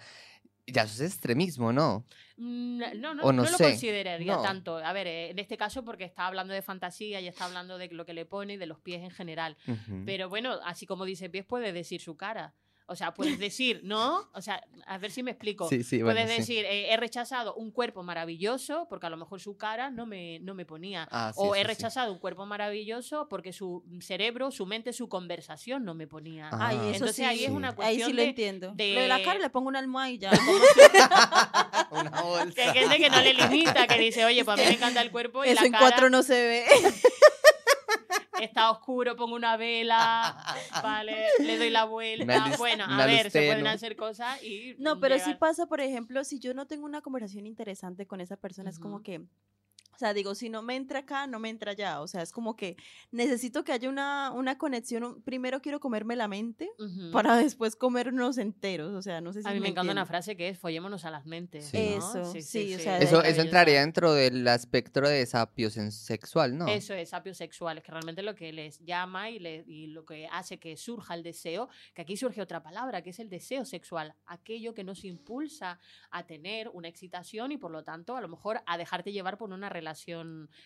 [0.67, 2.05] ya eso es extremismo, ¿no?
[2.43, 4.77] Mm, No, no, no no lo consideraría tanto.
[4.79, 7.89] A ver, eh, en este caso porque está hablando de fantasía y está hablando de
[7.89, 9.57] lo que le pone y de los pies en general.
[10.05, 12.55] Pero bueno, así como dice pies, puede decir su cara.
[12.87, 14.29] O sea, puedes decir, ¿no?
[14.35, 15.69] O sea, a ver si me explico.
[15.69, 16.41] Sí, sí, bueno, puedes sí.
[16.55, 20.41] decir, eh, he rechazado un cuerpo maravilloso porque a lo mejor su cara no me,
[20.41, 21.09] no me ponía.
[21.11, 25.85] Ah, sí, o he rechazado un cuerpo maravilloso porque su cerebro, su mente, su conversación
[25.85, 26.49] no me ponía.
[26.53, 27.25] Ah, Ay, eso Entonces sí.
[27.25, 28.73] ahí es una Ahí cuestión sí lo de- entiendo.
[28.75, 30.31] de- Lo de la cara le pongo una almohada y ya.
[31.91, 32.55] Una bolsa.
[32.55, 35.01] Que hay gente que no le limita, que dice, oye, pues a mí me encanta
[35.03, 36.65] el cuerpo y Eso la en cara cuatro no se ve.
[38.45, 40.37] está oscuro, pongo una vela,
[40.83, 42.49] vale, le doy la vuelta.
[42.49, 45.81] Luz- bueno, a ver, se pueden hacer cosas y No, pero sí llegar- pasa, por
[45.81, 49.23] ejemplo, si yo no tengo una conversación interesante con esa persona, es como que,
[49.95, 52.01] o sea, digo, si no me entra acá, no me entra allá.
[52.01, 52.77] O sea, es como que
[53.11, 55.23] necesito que haya una, una conexión.
[55.23, 57.11] Primero quiero comerme la mente Ujú.
[57.13, 58.93] para después comernos enteros.
[58.95, 61.11] O sea, no sé si A mí me encanta una frase que es follémonos a
[61.11, 61.67] las mentes.
[61.67, 61.95] Sí.
[61.99, 61.99] ¿no?
[61.99, 66.67] Eso, sí, o sea, Eso, eso entraría dentro del espectro de sapio sen- sexual, ¿no?
[66.69, 70.27] Eso es sapios sexuales, que realmente lo que les llama y, le- y lo que
[70.31, 74.15] hace que surja el deseo, que aquí surge otra palabra, que es el deseo sexual,
[74.27, 75.79] aquello que nos impulsa
[76.11, 79.51] a tener una excitación y por lo tanto a lo mejor a dejarte llevar por
[79.53, 79.82] una relación,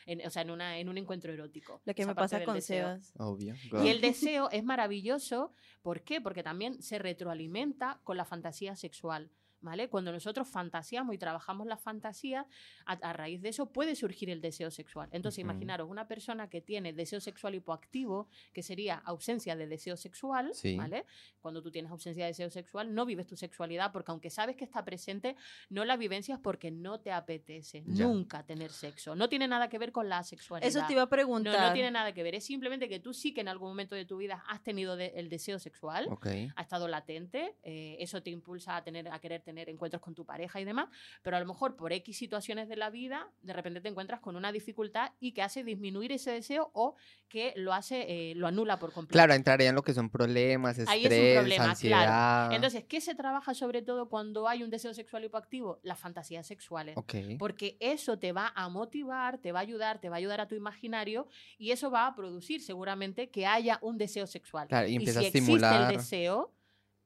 [0.06, 1.80] en- o sea, en, una, en un encuentro erótico.
[1.84, 2.86] Lo que esa me pasa con deseo.
[2.86, 3.12] Sebas.
[3.18, 3.54] Obvio.
[3.84, 5.52] Y el deseo es maravilloso,
[5.82, 6.20] ¿por qué?
[6.20, 9.30] Porque también se retroalimenta con la fantasía sexual.
[9.66, 9.88] ¿Vale?
[9.88, 12.46] Cuando nosotros fantaseamos y trabajamos la fantasía,
[12.84, 15.08] a, a raíz de eso puede surgir el deseo sexual.
[15.10, 15.50] Entonces, Ujú.
[15.50, 20.76] imaginaros una persona que tiene deseo sexual hipoactivo, que sería ausencia de deseo sexual, Sí.
[20.76, 21.04] ¿vale?
[21.40, 24.62] Cuando tú tienes ausencia de deseo sexual, no vives tu sexualidad porque aunque sabes que
[24.64, 25.34] está presente,
[25.68, 28.04] no la vivencias porque no te apetece Ya.
[28.06, 29.16] nunca tener sexo.
[29.16, 30.68] No tiene nada que ver con la sexualidad.
[30.68, 31.58] Eso te iba a No, preguntar.
[31.60, 34.04] no tiene nada que ver, es simplemente que tú sí que en algún momento de
[34.04, 36.28] tu vida has tenido de- el deseo sexual, Ok.
[36.54, 40.24] ha estado latente, eh, eso te impulsa a, tener, a querer tener encuentros con tu
[40.24, 40.88] pareja y demás,
[41.22, 44.36] pero a lo mejor por X situaciones de la vida, de repente te encuentras con
[44.36, 46.94] una dificultad y que hace disminuir ese deseo o
[47.28, 49.12] que lo hace, eh, lo anula por completo.
[49.12, 51.70] Claro, entraría en lo que son problemas, Ahí es un estrés, problema, claro.
[51.70, 52.52] ansiedad.
[52.52, 55.80] Entonces, ¿qué se trabaja sobre todo cuando hay un deseo sexual hipoactivo?
[55.82, 56.94] Las fantasías sexuales.
[57.38, 60.48] Porque eso te va a motivar, te va a ayudar, te va a ayudar a
[60.48, 61.26] tu imaginario
[61.58, 64.68] y eso va a producir seguramente que haya un deseo sexual.
[64.68, 65.72] Claro, y y si a estimular.
[65.74, 66.52] existe el deseo,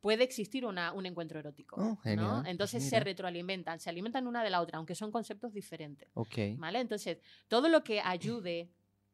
[0.00, 1.76] puede existir una, un encuentro erótico.
[1.76, 1.96] Oh, ¿no?
[1.98, 6.08] genial, Entonces se retroalimentan, se alimentan una de la otra, aunque son conceptos diferentes.
[6.14, 6.36] Ok.
[6.56, 6.80] ¿vale?
[6.80, 8.70] Entonces, todo lo que ayude,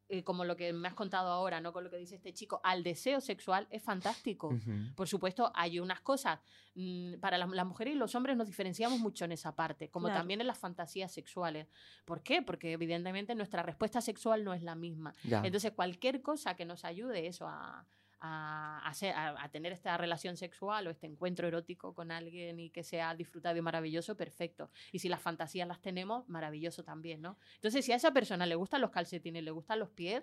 [0.08, 1.72] eh, como lo que me has contado ahora, ¿no?
[1.72, 4.56] con lo que dice este chico, al deseo sexual es fantástico.
[4.94, 6.38] Por supuesto, hay unas cosas.
[6.76, 10.06] mm, para las, las mujeres y los hombres nos diferenciamos mucho en esa parte, como
[10.06, 10.20] Claro.
[10.20, 11.66] también en las fantasías sexuales.
[12.04, 12.42] ¿Por qué?
[12.42, 15.12] Porque evidentemente nuestra respuesta sexual no es la misma.
[15.24, 15.40] Ya.
[15.42, 17.86] Entonces, cualquier cosa que nos ayude eso a,
[18.26, 23.56] a, tener esta relación sexual o este encuentro erótico con alguien y que sea disfrutado
[23.56, 24.70] y maravilloso, perfecto.
[24.92, 27.38] Y si las fantasías las tenemos, maravilloso también, ¿no?
[27.54, 30.22] Entonces, si a esa persona le gustan los calcetines, le gustan los pies,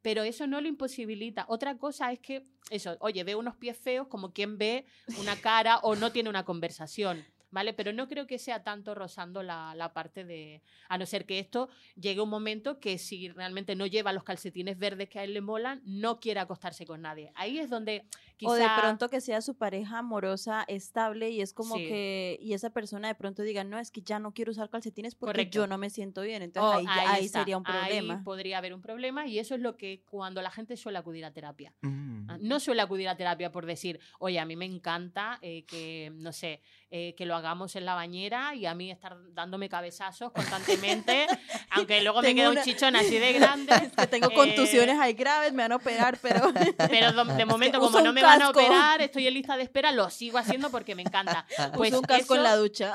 [0.00, 1.44] pero eso no lo imposibilita.
[1.48, 4.86] Otra cosa es que, eso, oye, ve unos pies feos como quien ve
[5.20, 7.24] una cara o no tiene una conversación.
[7.52, 7.74] ¿Vale?
[7.74, 10.62] Pero no creo que sea tanto rozando la, la parte de.
[10.88, 14.78] A no ser que esto llegue un momento que si realmente no lleva los calcetines
[14.78, 17.30] verdes que a él le molan, no quiere acostarse con nadie.
[17.34, 18.06] Ahí es donde
[18.42, 18.52] quizá.
[18.52, 21.84] O de pronto que sea su pareja amorosa, estable, y es como Sí.
[21.88, 25.14] que, y esa persona de pronto diga, no, es que ya no quiero usar calcetines
[25.14, 25.58] porque Correcto.
[25.58, 26.42] yo no me siento bien.
[26.42, 27.40] Entonces Oh, ahí, ahí está.
[27.40, 28.14] sería un problema.
[28.14, 31.24] Ahí podría haber un problema y eso es lo que cuando la gente suele acudir
[31.24, 31.72] a terapia.
[31.82, 32.30] Mm.
[32.30, 36.12] Ah, No suele acudir a terapia por decir, oye, a mí me encanta eh, que,
[36.16, 40.30] no sé, eh, que lo hagamos en la bañera y a mí estar dándome cabezazos
[40.32, 41.26] constantemente,
[41.70, 43.72] aunque luego me Tengo queda una- un chichón así de grande.
[43.96, 46.40] que tengo eh, contusiones ahí graves, me van a operar, pero
[46.90, 49.92] Pero de momento, uso como no me van a operar, estoy en lista de espera,
[49.92, 51.46] lo sigo haciendo porque me encanta.
[51.76, 52.92] Pues uso un casco en la ducha.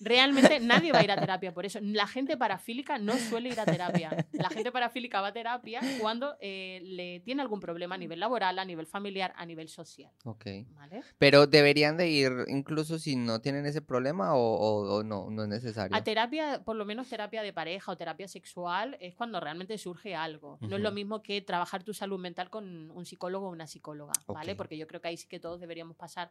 [0.00, 1.78] Realmente nadie va a ir a terapia por eso.
[1.82, 4.26] La gente parafílica no suele ir a terapia.
[4.32, 8.58] La gente parafílica va a terapia cuando eh, le tiene algún problema a nivel laboral,
[8.58, 10.10] a nivel familiar, a nivel social.
[10.24, 10.44] Ok.
[10.74, 11.02] ¿vale?
[11.18, 15.42] Pero deberían de ir incluso si no tienen ese problema o, o- o no, no
[15.44, 15.96] es necesario.
[15.96, 20.14] A terapia, por lo menos terapia de pareja o terapia sexual, es cuando realmente surge
[20.14, 20.58] algo.
[20.60, 24.12] No es lo mismo que trabajar tu salud mental con un psicólogo o una psicóloga,
[24.34, 24.52] ¿vale?
[24.56, 26.30] Porque yo creo que ahí sí que todos deberíamos pasar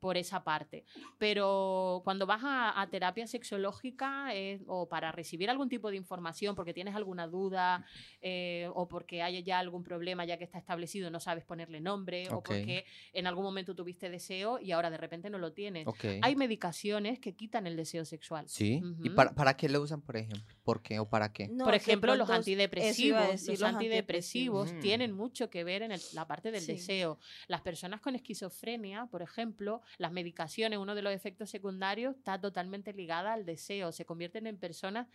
[0.00, 0.84] por esa parte.
[1.18, 6.54] Pero cuando vas a, a terapia sexológica eh, o para recibir algún tipo de información,
[6.54, 7.84] porque tienes alguna duda
[8.20, 12.28] eh, o porque hay ya algún problema ya que está establecido, no sabes ponerle nombre
[12.30, 15.86] o porque en algún momento tuviste deseo y ahora de repente no lo tienes.
[16.22, 18.48] Hay medicaciones que quitan el deseo sexual.
[18.48, 18.82] Sí.
[19.02, 20.54] ¿Y para, para qué lo usan, por ejemplo?
[20.64, 21.48] ¿Por qué o para qué?
[21.48, 23.28] No, Por ejemplo, los antidepresivos.
[23.28, 26.72] decir, los, los antidepresivos tienen mucho que ver en el- la parte del Sí.
[26.72, 27.18] deseo.
[27.48, 32.92] Las personas con esquizofrenia, por ejemplo, las medicaciones, uno de los efectos secundarios está totalmente
[32.96, 33.92] ligada al deseo.
[33.92, 35.06] Se convierten en personas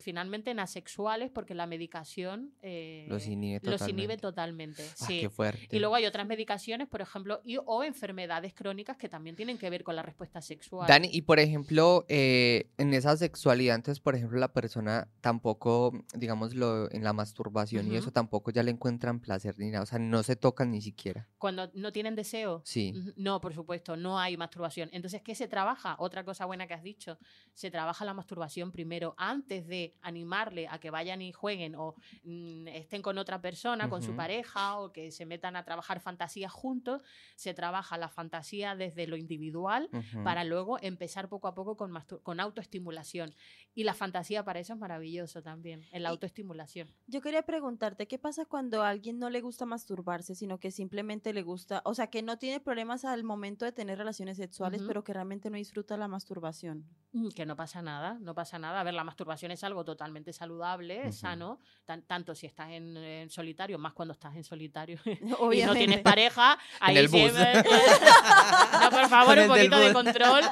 [0.00, 4.82] finalmente en asexuales porque la medicación eh, Los inhibe los inhibe totalmente.
[5.00, 5.20] Ah, sí.
[5.20, 5.76] qué fuerte.
[5.76, 9.70] Y luego hay otras medicaciones, por ejemplo, y, o enfermedades crónicas que también tienen que
[9.70, 10.88] ver con la respuesta sexual.
[10.88, 16.90] Dani, y por ejemplo, eh, en esa sexualidad, entonces, por ejemplo, la persona tampoco, digámoslo,
[16.92, 17.98] en la masturbación y Ujú.
[17.98, 21.28] eso tampoco ya le encuentran placer ni nada, o sea, no se tocan ni siquiera.
[21.38, 22.92] Cuando no tienen deseo, Sí.
[22.96, 24.88] Ujú, No, por supuesto, no hay masturbación.
[24.92, 25.96] Entonces, ¿qué se trabaja?
[25.98, 27.18] Otra cosa buena que has dicho,
[27.54, 31.94] se trabaja la masturbación primero, antes de animarle a que vayan y jueguen o
[32.24, 34.16] mm, estén con otra persona, con su Ujú.
[34.16, 37.02] pareja, o que se metan a trabajar fantasías juntos.
[37.36, 40.24] Se trabaja la fantasía desde lo individual Ujú.
[40.24, 41.92] para luego empezar poco a poco con,
[42.22, 43.34] con autoestimulación.
[43.74, 46.88] Y la fantasía para eso es maravilloso también, en la Y- autoestimulación.
[47.06, 51.32] Yo quería preguntarte, ¿qué pasa cuando a alguien no le gusta masturbarse, sino que simplemente
[51.32, 54.88] le gusta, o sea, que no tiene problemas al momento de tener relaciones sexuales, Ujú.
[54.88, 56.84] pero que realmente no disfruta la masturbación?
[57.12, 58.80] Mm, Que no pasa nada, no pasa nada.
[58.80, 61.20] A ver, la masturbación es algo totalmente saludable, es Ujú.
[61.20, 64.98] sano, tan- tanto si estás en, en solitario, más cuando estás en solitario
[65.52, 66.58] y no tienes pareja.
[66.80, 67.20] Ahí el bus.
[67.20, 67.62] siempre-
[68.82, 70.42] no, por favor, un poquito de control.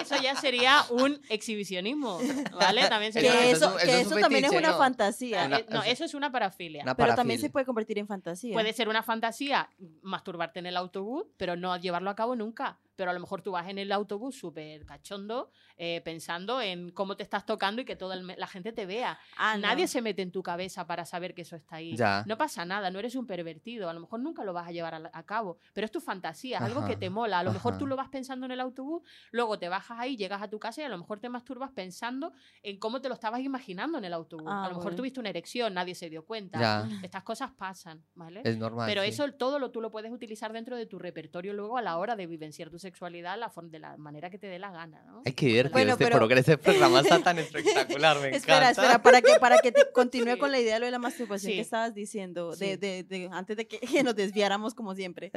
[0.00, 2.18] Eso ya sería un exhibicionismo,
[2.58, 2.88] ¿vale?
[2.88, 3.44] También Que sería...
[3.44, 4.78] Eso es eso, un- que eso es eso también es fetiche, una ¿no?
[4.78, 6.82] fantasía, Una- Eh, no, eso- eso es una parafilia.
[6.82, 7.52] Una pero también se parafilia.
[7.52, 8.52] puede convertir en fantasía.
[8.52, 9.68] Puede ser una fantasía
[10.02, 12.78] masturbarte en el autobús, pero no llevarlo a cabo nunca.
[12.96, 17.16] Pero a lo mejor tú vas en el autobús súper cachondo, eh, pensando en cómo
[17.16, 19.18] te estás tocando y que toda la gente te vea.
[19.36, 19.62] Ah, no.
[19.62, 21.96] Nadie se mete en tu cabeza para saber que eso está ahí.
[21.96, 22.24] Ya.
[22.26, 23.88] No pasa nada, no eres un pervertido.
[23.88, 26.64] A lo mejor nunca lo vas a llevar a, cabo, pero es tu fantasía, es
[26.64, 27.40] algo que te mola.
[27.40, 30.42] A lo mejor tú lo vas pensando en el autobús, luego te bajas ahí, llegas
[30.42, 33.40] a tu casa y a lo mejor te masturbas pensando en cómo te lo estabas
[33.40, 34.48] imaginando en el autobús.
[34.48, 34.96] Ah, a lo mejor bueno.
[34.96, 36.60] tuviste una erección, nadie se dio cuenta.
[36.60, 38.42] Ya, Estas cosas pasan, ¿vale?
[38.44, 38.86] es normal.
[38.86, 39.08] Pero sí.
[39.08, 42.16] eso todo lo tú lo puedes utilizar dentro de tu repertorio luego a la hora
[42.16, 45.22] de vivenciar tu sexualidad la forma- de la manera que te dé la gana, ¿no?
[45.26, 47.38] Ay, qué divertido Bueno, este pero- progreso, este programa está tan
[47.98, 48.70] espectacular, me Espera, encanta.
[48.70, 50.38] espera, para que, para que te continúe Sí.
[50.38, 51.56] con la idea de lo de la masturbación Sí.
[51.56, 52.76] que estabas diciendo, de, Sí.
[52.76, 55.32] de, de- antes de que, que nos desviáramos como siempre.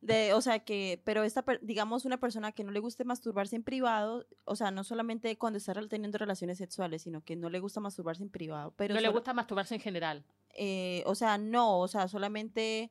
[0.00, 3.62] De, o sea, que, pero esta, digamos, una persona que no le guste masturbarse en
[3.62, 7.80] privado, o sea, no solamente cuando está teniendo relaciones sexuales, sino que no le gusta
[7.80, 10.24] masturbarse en privado, pero no le gusta masturbarse en general.
[10.56, 12.90] eh, o sea, no, o sea, solamente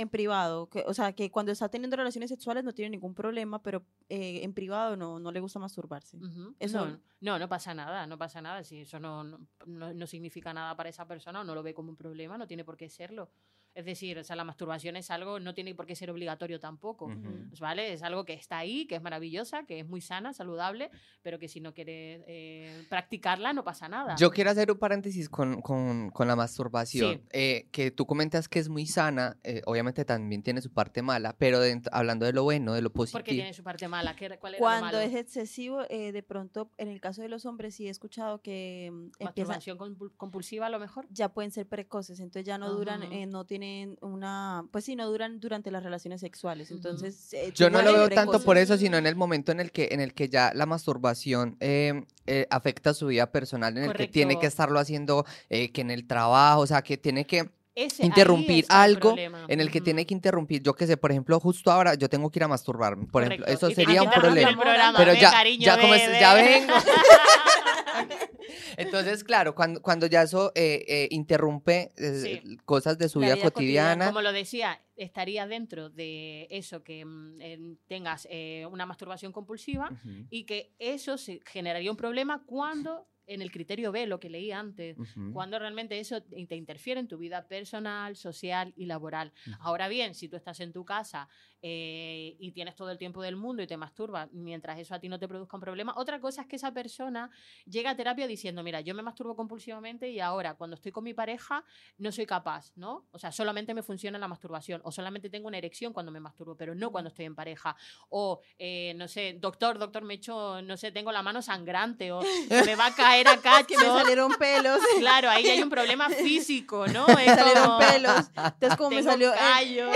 [0.00, 3.62] en privado, que, o sea, que cuando está teniendo relaciones sexuales no tiene ningún problema,
[3.62, 6.16] pero eh, en privado no, no le gusta masturbarse.
[6.18, 6.54] Ujú.
[6.58, 8.62] Eso- No, no, no pasa nada, no pasa nada.
[8.64, 11.74] Si eso no, no, no- no significa nada para esa persona o no lo ve
[11.74, 13.30] como un problema, no tiene por qué serlo.
[13.78, 17.04] Es decir, o sea, la masturbación es algo, no tiene por qué ser obligatorio tampoco.
[17.04, 17.46] Ujú.
[17.48, 17.92] Pues, ¿Vale?
[17.92, 20.90] Es algo que está ahí, que es maravillosa, que es muy sana, saludable,
[21.22, 24.16] pero que si no quieres eh, practicarla no pasa nada.
[24.18, 27.18] Yo quiero hacer un paréntesis con, con, con la masturbación.
[27.18, 27.22] Sí.
[27.30, 31.36] eh, que tú comentas que es muy sana, eh, obviamente también tiene su parte mala,
[31.38, 33.22] pero dentro- hablando de lo bueno, de lo positivo.
[33.24, 34.16] tiene su parte mala.
[34.16, 34.98] ¿Qué- ¿Cuál era lo Cuando malo?
[34.98, 38.90] es excesivo, eh, de pronto, en el caso de los hombres, sí he escuchado que
[38.92, 41.06] mm, empiezan, Masturbación compul- compulsiva a lo mejor.
[41.10, 43.14] ya pueden ser precoces, entonces ya no duran, Ajá.
[43.14, 43.67] eh, no tienen
[44.00, 47.32] una, pues sí, no duran durante las relaciones sexuales, entonces...
[47.34, 49.88] eh, Yo no lo veo tanto por eso, sino en el momento en el que,
[49.92, 54.08] en el que ya la masturbación eh, eh, afecta su vida personal, en el que
[54.08, 58.04] tiene que estarlo haciendo, eh, que en el trabajo, o sea, que tiene que Ese-
[58.04, 59.14] interrumpir el algo
[59.48, 62.28] en el que tiene que interrumpir, yo qué sé, por ejemplo, justo ahora yo tengo
[62.30, 64.94] que ir a masturbarme, por ejemplo, eso sería un problema.
[64.96, 66.42] Pero ya, cariño, ya como es- ya ve.
[66.42, 66.74] vengo.
[68.76, 72.56] Entonces, claro, cuando, cuando ya eso eh, eh, interrumpe eh, Sí.
[72.64, 74.06] cosas de su vida, vida cotidiana, cotidiana.
[74.06, 79.90] Como lo decía, estaría dentro de eso que mm, en- tengas eh, una masturbación compulsiva
[80.30, 84.52] y que eso se generaría un problema cuando en el criterio B, lo que leí
[84.52, 84.96] antes,
[85.34, 89.34] cuando realmente eso te te interfiere en tu vida personal, social y laboral.
[89.60, 91.28] Ahora bien, si tú estás en tu casa
[91.62, 95.08] eh, y tienes todo el tiempo del mundo y te masturbas mientras eso a ti
[95.08, 97.30] no te produzca un problema, otra cosa es que esa persona
[97.66, 101.14] llega a terapia diciendo, mira, yo me masturbo compulsivamente y ahora cuando estoy con mi
[101.14, 101.64] pareja
[101.98, 103.06] no soy capaz, ¿no?
[103.10, 106.56] O sea, solamente me funciona la masturbación o solamente tengo una erección cuando me masturbo,
[106.56, 107.76] pero no cuando estoy en pareja.
[108.08, 112.20] O, eh, no sé, doctor, doctor, me echo, no sé, tengo la mano sangrante o
[112.48, 116.86] me va a caer acá que me salieron pelos, Claro, ahí hay un problema físico,
[116.88, 117.06] ¿no?
[117.08, 119.32] me Es salieron como, pelos, entonces como me salió...
[119.34, 119.90] eh, callo,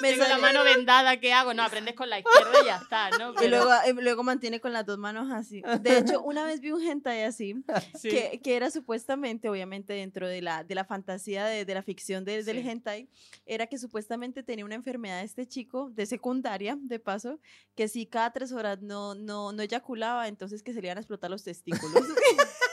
[0.00, 1.54] me tengo la salió- mano vendada, ¿qué hago?
[1.54, 3.32] No, aprendes con la izquierda y ya está, ¿no?
[3.32, 5.62] Y Pero- luego, eh, luego mantiene con las dos manos así.
[5.80, 7.54] De hecho, una vez vi un hentai así,
[8.00, 8.08] sí.
[8.08, 12.24] que, que era supuestamente, obviamente dentro de la, de la fantasía de, de la ficción
[12.24, 12.68] de- del Sí.
[12.68, 13.08] hentai,
[13.46, 17.38] era que supuestamente tenía una enfermedad este chico, de secundaria, de paso,
[17.74, 21.00] que si cada tres horas no, no, no eyaculaba, entonces que se le iban a
[21.00, 22.04] explotar los testículos.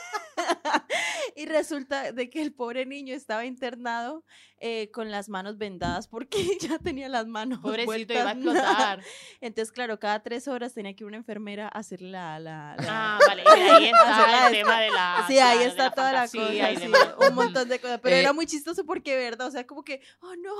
[1.36, 4.24] Y resulta de que el pobre niño estaba internado
[4.58, 9.02] eh, con las manos vendadas porque ya tenía las manos Pobrecito, iba a explotar.
[9.40, 12.38] Entonces, claro, cada tres horas tenía que ir una enfermera a hacerle la...
[12.38, 15.24] la, la- Ah, vale, y ahí está el tema de la.
[15.26, 16.30] Sí, ahí está la toda la cosa,
[16.76, 16.92] sí,
[17.28, 19.48] un montón de cosas, pero Eh, era muy chistoso porque, ¿verdad?
[19.48, 20.54] O sea, como que, oh no,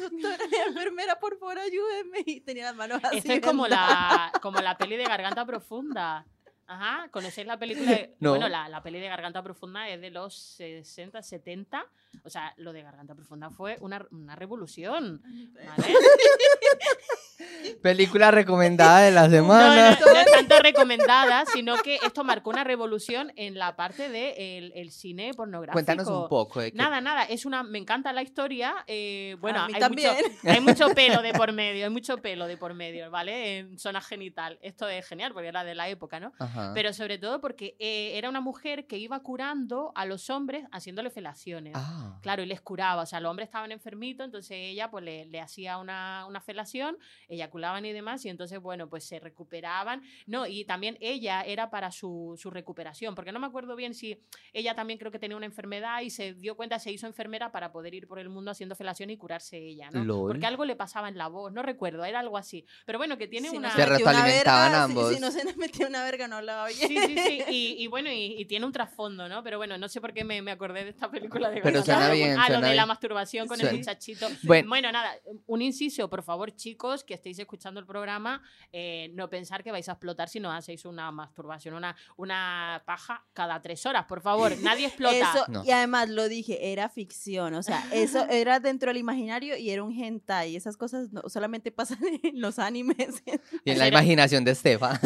[0.00, 3.18] doctora, la enfermera, por favor, ayúdeme, y tenía las manos así.
[3.18, 4.32] Esto es como vendadas.
[4.32, 6.26] la, como la peli de Garganta Profunda.
[6.70, 7.90] Ajá, ¿conocéis la película?
[7.90, 8.30] de- No.
[8.30, 11.84] Bueno, la, la peli de Garganta Profunda es de los 60, 70.
[12.24, 15.22] O sea, lo de Garganta Profunda fue una, una revolución.
[15.54, 15.94] ¿Vale?
[17.82, 19.90] Película recomendada de la No, semana.
[20.00, 24.72] no, no es tanto recomendada, sino que esto marcó una revolución en la parte del
[24.74, 25.74] el cine pornográfico.
[25.74, 26.76] Cuéntanos un poco de qué.
[26.76, 28.74] Nada, nada, es una, me encanta la historia.
[28.86, 30.12] eh, bueno, A mí hay también.
[30.14, 33.58] mucho, hay mucho pelo de por medio, hay mucho pelo de por medio, ¿vale?
[33.58, 34.58] En zona genital.
[34.62, 36.32] Esto es genial porque era de la época, ¿no?
[36.38, 36.72] Ajá.
[36.74, 41.10] Pero sobre todo porque eh, era una mujer que iba curando a los hombres haciéndole
[41.10, 41.72] felaciones.
[41.76, 42.18] Ah.
[42.22, 43.02] Claro, y les curaba.
[43.02, 46.96] O sea, los hombres estaban enfermitos, entonces ella pues le, le hacía una, una felación,
[47.38, 50.02] eyaculaban y demás, y entonces, bueno, pues se recuperaban.
[50.26, 54.20] No, y también ella era para su, su recuperación, porque no me acuerdo bien si
[54.52, 57.72] ella también creo que tenía una enfermedad y se dio cuenta, se hizo enfermera para
[57.72, 60.04] poder ir por el mundo haciendo felación y curarse ella, ¿no?
[60.04, 60.28] Lol.
[60.32, 62.64] Porque algo le pasaba en la voz, no recuerdo, era algo así.
[62.86, 63.70] Pero bueno, que tiene Si una...
[63.70, 65.14] se Se metía una retroalimentaban verga, si- ambos.
[65.14, 66.88] Si, no se metía una verga, no hablaba bien.
[66.88, 67.42] Sí, sí, sí.
[67.48, 69.42] Y, y bueno, y, y tiene un trasfondo, ¿no?
[69.42, 72.10] Pero bueno, no sé por qué me, me acordé de esta película de Pero suena
[72.10, 72.88] bien, Ah, lo suena de la bien.
[72.88, 73.70] masturbación con Suena.
[73.72, 74.26] el muchachito.
[74.42, 74.68] Bueno.
[74.68, 75.14] Bueno, nada,
[75.46, 79.88] un inciso, por favor, chicos, que estéis escuchando el programa, eh, no pensar que vais
[79.88, 84.52] a explotar si no hacéis una masturbación, una, una paja cada tres horas, por favor.
[84.62, 85.16] Nadie explota.
[85.16, 85.64] Eso, No.
[85.64, 89.82] y además lo dije, era ficción, o sea, eso era dentro del imaginario y era
[89.82, 93.22] un hentai, esas cosas no, solamente pasan en los animes.
[93.64, 94.98] Y en la imaginación de Estefa.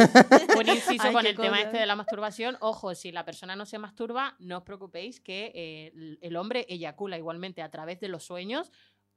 [0.56, 1.62] Un inciso Ay, con el tema cosa.
[1.62, 2.56] este de la masturbación.
[2.60, 7.16] Ojo, si la persona no se masturba, no os preocupéis que eh, el hombre eyacula
[7.16, 8.70] igualmente a través de los sueños,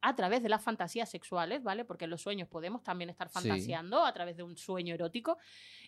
[0.07, 1.83] a través de las fantasías sexuales, ¿vale?
[1.83, 3.33] Porque en los sueños podemos también estar Sí.
[3.33, 5.39] fantaseando a través de un sueño erótico.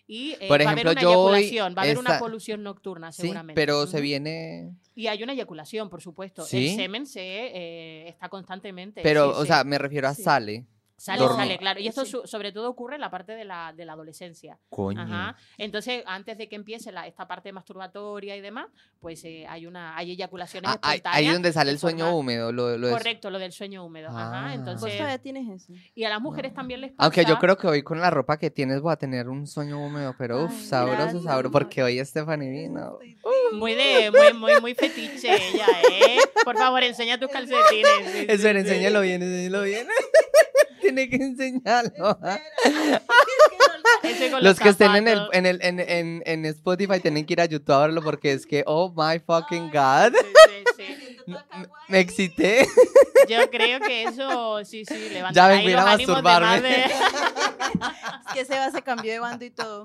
[0.08, 2.62] Y eh, Por va a ejemplo, haber una eyaculación, va a haber una esta- polución
[2.64, 3.60] nocturna, Sí, seguramente.
[3.60, 4.72] pero se viene.
[4.96, 6.44] Y hay una eyaculación, por supuesto.
[6.44, 6.70] ¿Sí?
[6.70, 9.02] El semen se eh, está constantemente.
[9.02, 9.46] Pero, sí, o sí.
[9.48, 10.22] sea, me refiero a Sí.
[10.22, 10.66] sale.
[11.00, 11.36] Sale, dormir.
[11.38, 11.78] sale, claro.
[11.80, 12.16] Y esto Sí.
[12.24, 14.58] sobre todo ocurre en la parte de la, de la adolescencia.
[14.68, 15.00] Coño.
[15.00, 15.36] Ajá.
[15.56, 18.66] Entonces, antes de que empiece la, esta parte masturbatoria y demás,
[19.00, 21.18] pues eh, hay una hay eyaculaciones Ah, ahí, espontáneas.
[21.18, 22.50] ahí es donde sale el sueño forma- húmedo.
[22.52, 24.08] Lo, lo es- Correcto, lo del sueño húmedo.
[24.10, 24.28] Ah.
[24.28, 24.46] Ajá.
[24.48, 25.72] Vos Entonces, todavía tienes eso.
[25.94, 27.04] y a las mujeres también les pasa.
[27.04, 29.80] Aunque yo creo que hoy con la ropa que tienes voy a tener un sueño
[29.80, 32.98] húmedo, pero uff, sabroso, gracias, sabroso, porque hoy Stephanie vino.
[33.52, 36.18] Muy de, muy, muy, muy fetiche ella, ¿eh?
[36.44, 37.88] Por favor, enseña tus calcetines.
[38.04, 38.68] Sí, sí, Espera, sí.
[38.68, 39.86] enséñalo bien, enséñalo bien.
[40.88, 42.18] Tiene que enseñarlo.
[42.22, 42.38] ¿ah?
[44.40, 47.44] Los que estén en el, en, el, en, en, en Spotify tienen que ir a
[47.46, 50.12] YouTube a verlo porque es que, oh my fucking God.
[50.14, 51.16] Sí, sí, sí.
[51.26, 52.66] No, me- me excité.
[53.28, 56.60] Yo creo que eso, sí, sí, Ya levantará ven, ahí voy a masturbarme.
[56.68, 59.84] de- Es que Seba se cambió de bando y todo.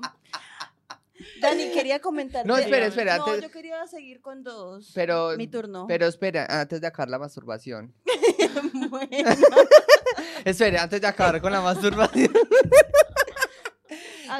[1.40, 2.44] Dani, quería comentar.
[2.44, 4.90] No, espera, espera, No, antes- yo quería seguir con dos.
[4.94, 5.86] Pero, Mi turno.
[5.86, 7.94] pero espera, antes de acabar la masturbación.
[8.90, 9.08] bueno,
[10.44, 12.30] Espera, antes de acabar con la masturbación.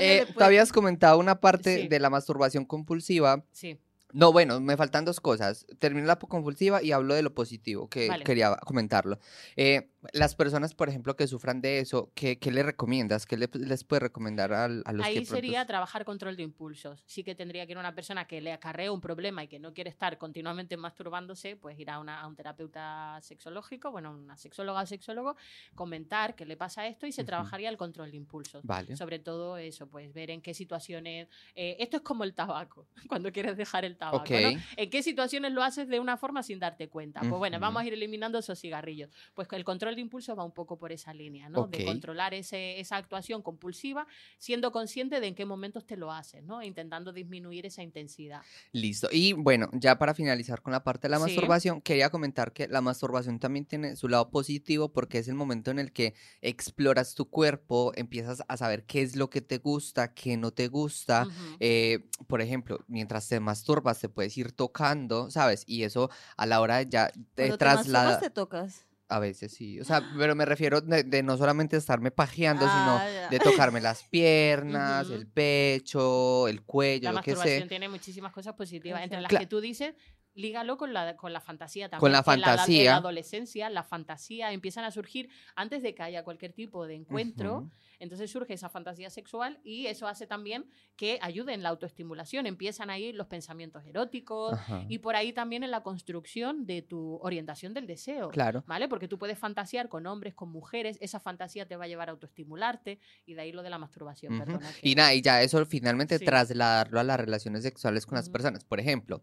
[0.00, 0.34] Eh, pues.
[0.34, 1.88] tú habías comentado una parte Sí.
[1.88, 3.44] de la masturbación compulsiva.
[3.52, 3.79] Sí,
[4.12, 5.66] No, bueno, me faltan dos cosas.
[5.81, 8.25] Termino la compulsiva y hablo de lo positivo, que Vale.
[8.25, 9.18] quería comentarlo.
[9.56, 13.27] Eh, las personas, por ejemplo, que sufran de eso, ¿qué, qué les recomiendas?
[13.27, 16.42] ¿Qué le- les puedes recomendar al- a, los que Ahí pronto- sería trabajar control de
[16.42, 17.02] impulsos.
[17.07, 19.73] Sí que tendría que ir una persona que le acarrea un problema y que no
[19.73, 24.83] quiere estar continuamente masturbándose, pues ir a, una- a un terapeuta sexológico, bueno, una sexóloga
[24.83, 25.37] o sexólogo,
[25.75, 28.63] comentar qué le pasa esto y se trabajaría el control de impulsos.
[28.65, 28.96] Vale.
[28.96, 31.29] Sobre todo eso, pues ver en qué situaciones.
[31.55, 34.19] eh, esto es como el tabaco, cuando quieres dejar el tabaco.
[34.25, 34.31] Ok.
[34.31, 34.61] ¿no?
[34.77, 37.21] ¿En qué situaciones lo haces de una forma sin darte cuenta?
[37.21, 39.11] Pues bueno, vamos a ir eliminando esos cigarrillos.
[39.35, 41.67] Pues el control de impulsos va un poco por esa línea, ¿no?
[41.67, 44.07] De controlar ese, esa actuación compulsiva,
[44.38, 46.61] siendo consciente de en qué momentos te lo haces, ¿no?
[46.61, 48.42] E Intentando disminuir esa intensidad.
[48.73, 49.09] Listo.
[49.13, 51.23] Y bueno, ya para finalizar con la parte de la Sí.
[51.23, 55.71] masturbación, quería comentar que la masturbación también tiene su lado positivo porque es el momento
[55.71, 60.13] en el que exploras tu cuerpo, empiezas a saber qué es lo que te gusta,
[60.15, 61.29] qué no te gusta.
[61.61, 65.65] Eh, por ejemplo, mientras te masturbas, te puedes ir tocando, ¿sabes?
[65.67, 68.19] Y eso a la hora de ya te Cuando te traslada.
[68.21, 68.85] te tocas.
[69.09, 69.79] A veces sí.
[69.81, 73.29] O sea, pero me refiero de, de no solamente estarme pajeando, Ah, sino ya.
[73.29, 73.38] de
[73.71, 77.69] tocarme las piernas, el pecho, el cuello, La lo que masturbación sé.
[77.69, 79.94] tiene muchísimas cosas positivas, entre las Cla- que tú dices,
[80.35, 82.00] lígalo con la, con la fantasía también.
[82.00, 82.90] Con la que en En fantasía.
[82.92, 87.70] la adolescencia, la fantasía empiezan a surgir antes de que haya cualquier tipo de encuentro.
[88.00, 90.66] Entonces surge esa fantasía sexual y eso hace también
[90.96, 92.46] que ayude en la autoestimulación.
[92.46, 94.85] Empiezan ahí los pensamientos eróticos Ajá.
[94.88, 98.28] y por ahí también en la construcción de tu orientación del deseo.
[98.30, 98.64] Claro.
[98.66, 98.88] ¿Vale?
[98.88, 102.12] Porque tú puedes fantasear con hombres, con mujeres, esa fantasía te va a llevar a
[102.12, 104.38] autoestimularte y de ahí lo de la masturbación.
[104.38, 106.24] Perdona, Y nada, y ya eso finalmente Sí.
[106.24, 108.64] trasladarlo a las relaciones sexuales con las personas.
[108.64, 109.22] Por ejemplo,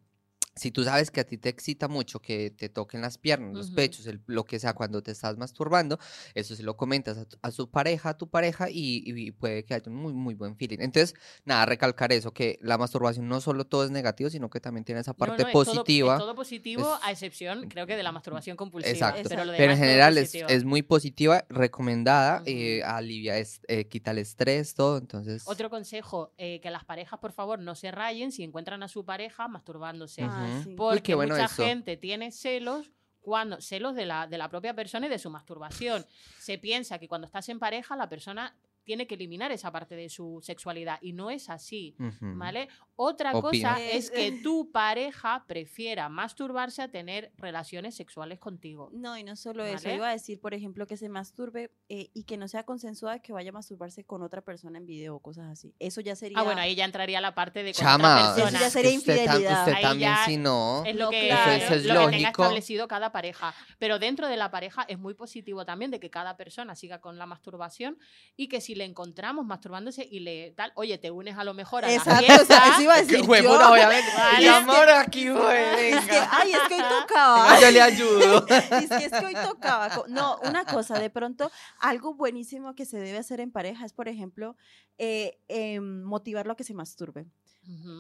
[0.56, 3.68] si tú sabes que a ti te excita mucho que te toquen las piernas, los
[3.68, 3.76] Ujú.
[3.76, 5.98] pechos, el- lo que sea cuando te estás masturbando,
[6.36, 9.64] eso se lo comentas a, tu- a su pareja, a tu pareja y, y puede
[9.64, 10.80] que haya un muy, muy buen feeling.
[10.82, 14.84] Entonces, nada, recalcar eso, que la masturbación no solo todo es negativo, sino que también
[14.84, 16.14] tiene esa No, parte no, es todo- positiva.
[16.16, 18.92] es todo positivo, Es- a excepción, creo que de la masturbación compulsiva.
[19.10, 19.30] Exacto.
[19.30, 22.92] Pero, lo Pero en general es, es muy positiva, recomendada, eh, Ujú.
[22.94, 24.98] alivia, es- eh, quita el estrés, todo.
[24.98, 28.88] Entonces, Otro consejo, eh, que las parejas, por favor, no se rayen si encuentran a
[28.90, 30.22] su pareja masturbándose.
[30.46, 30.74] Ah, sí.
[30.76, 31.64] Porque bueno mucha eso.
[31.64, 36.06] gente tiene celos cuando celos de la, de la propia persona y de su masturbación.
[36.40, 40.10] Se piensa que cuando estás en pareja la persona tiene que eliminar esa parte de
[40.10, 41.96] su sexualidad y no es así.
[42.20, 42.68] ¿Vale?
[42.96, 48.90] Otra cosa es que tu pareja prefiera masturbarse a tener relaciones sexuales contigo.
[48.94, 49.86] No, y no solo eso.
[49.86, 49.96] ¿Vale?
[49.96, 53.34] Iba a decir, por ejemplo, que se masturbe eh, y que no sea consensuado que
[53.34, 55.74] vaya a masturbarse con otra persona en video o cosas así.
[55.80, 56.40] Eso ya sería.
[56.40, 59.16] Ah, bueno, ahí ya entraría la parte de con Chama, otra Eso ya sería usted,
[59.16, 59.68] tam- infidelidad.
[59.68, 60.84] usted también, si no.
[60.86, 61.52] Es lo que, claro.
[61.52, 63.54] Eso es lo que tenga establecido cada pareja.
[63.80, 67.18] Pero dentro de la pareja es muy positivo también de que cada persona siga con
[67.18, 67.98] la masturbación
[68.36, 71.84] y que si le encontramos masturbándose y le tal, oye, te unes a lo mejor
[71.84, 73.72] a la Exacto, fiesta, o sea, eso iba a Qué decir huevona, yo.
[73.72, 74.12] obviamente.
[74.50, 76.30] Amor, aquí fue, Es que, venga.
[76.32, 77.60] ay, es que hoy tocaba.
[77.62, 78.46] Yo le ayudo.
[78.48, 79.90] Es que, es que hoy tocaba.
[80.08, 84.08] No, una cosa, de pronto, algo buenísimo que se debe hacer en pareja es, por
[84.08, 84.56] ejemplo,
[84.98, 87.28] eh, em, motivarlo a que se masturbe.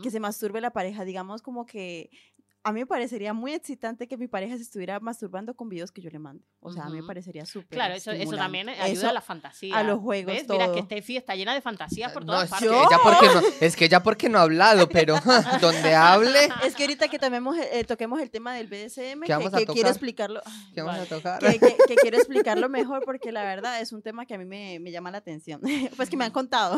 [0.04, 1.06] Que se masturbe la pareja.
[1.06, 2.10] Digamos como que
[2.64, 6.00] a mí me parecería muy excitante que mi pareja se estuviera masturbando con videos que
[6.02, 6.44] yo le mando.
[6.60, 7.70] O sea, a mí me parecería súper.
[7.70, 9.76] Claro, eso, eso también ayuda Eso- a la fantasía.
[9.76, 10.46] a los juegos, ¿Ves?
[10.48, 10.76] Mira todo.
[10.76, 12.70] que Steffi está llena de fantasías por No, todas es partes.
[12.70, 15.16] que, ella porque no, es que ella porque no ha hablado, pero
[15.62, 19.66] donde hable, Es que ahorita que tomemos, eh, toquemos el tema del BDSM, ¿Qué que,
[19.74, 20.42] quiero explicarlo.
[20.46, 21.06] ay, ¿qué vamos Vale.
[21.06, 21.40] a tocar?
[21.40, 24.46] que, que- que quiero explicarlo mejor porque la verdad es un tema que a mí
[24.46, 25.62] me, me llama la atención.
[25.98, 26.78] pues que me han contado.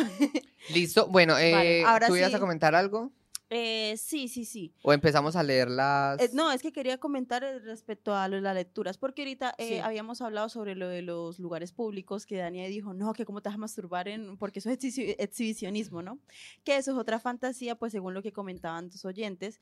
[0.70, 2.36] Listo, bueno, eh, Vale, ahora ¿tú ibas sí.
[2.36, 3.12] a comentar algo?
[3.50, 4.74] Eh, sí, sí, sí.
[4.82, 6.20] ¿O empezamos a leer las...?
[6.20, 9.54] Eh, no, es que quería comentar eh, respecto a lo de las lecturas, porque ahorita
[9.58, 9.78] eh, Sí.
[9.80, 13.50] habíamos hablado sobre lo de los lugares públicos, que Dania dijo, no, que cómo te
[13.50, 16.20] vas a masturbar, en, porque eso es exhibi- exhibicionismo, ¿no?
[16.64, 19.62] Que eso es otra fantasía, pues según lo que comentaban tus oyentes,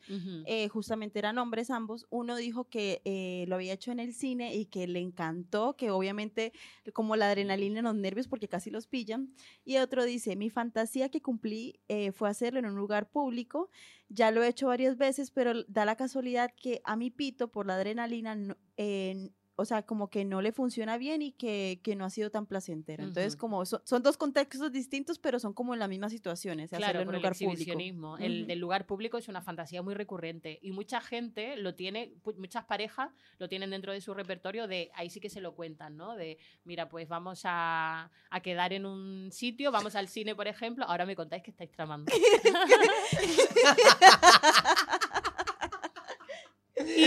[0.69, 2.05] justamente eran hombres ambos.
[2.09, 6.53] Uno dijo que lo había hecho en el cine y que le encantó, que obviamente
[6.93, 9.33] como la adrenalina en los nervios porque casi los pillan.
[9.65, 11.79] Y otro dice, mi fantasía que cumplí
[12.13, 13.69] fue hacerlo en un lugar público.
[14.09, 17.65] Ya lo he hecho varias veces, pero da la casualidad que a mi pito por
[17.65, 18.37] la adrenalina,
[18.77, 22.29] eh, o sea, como que no le funciona bien y que, que no ha sido
[22.29, 23.03] tan placentero.
[23.03, 23.39] Entonces, Ujú.
[23.41, 27.07] como son, son dos contextos distintos, pero son como en las mismas situaciones, Claro, en
[27.07, 27.51] un el lugar público.
[27.53, 28.17] exhibicionismo.
[28.17, 32.65] El del lugar público es una fantasía muy recurrente y mucha gente lo tiene, muchas
[32.65, 33.09] parejas
[33.39, 36.15] lo tienen dentro de su repertorio de ahí sí que se lo cuentan, ¿no?
[36.15, 40.85] De, mira, pues vamos a, a quedar en un sitio, vamos al cine, por ejemplo,
[40.85, 42.11] ahora me contáis que estáis tramando.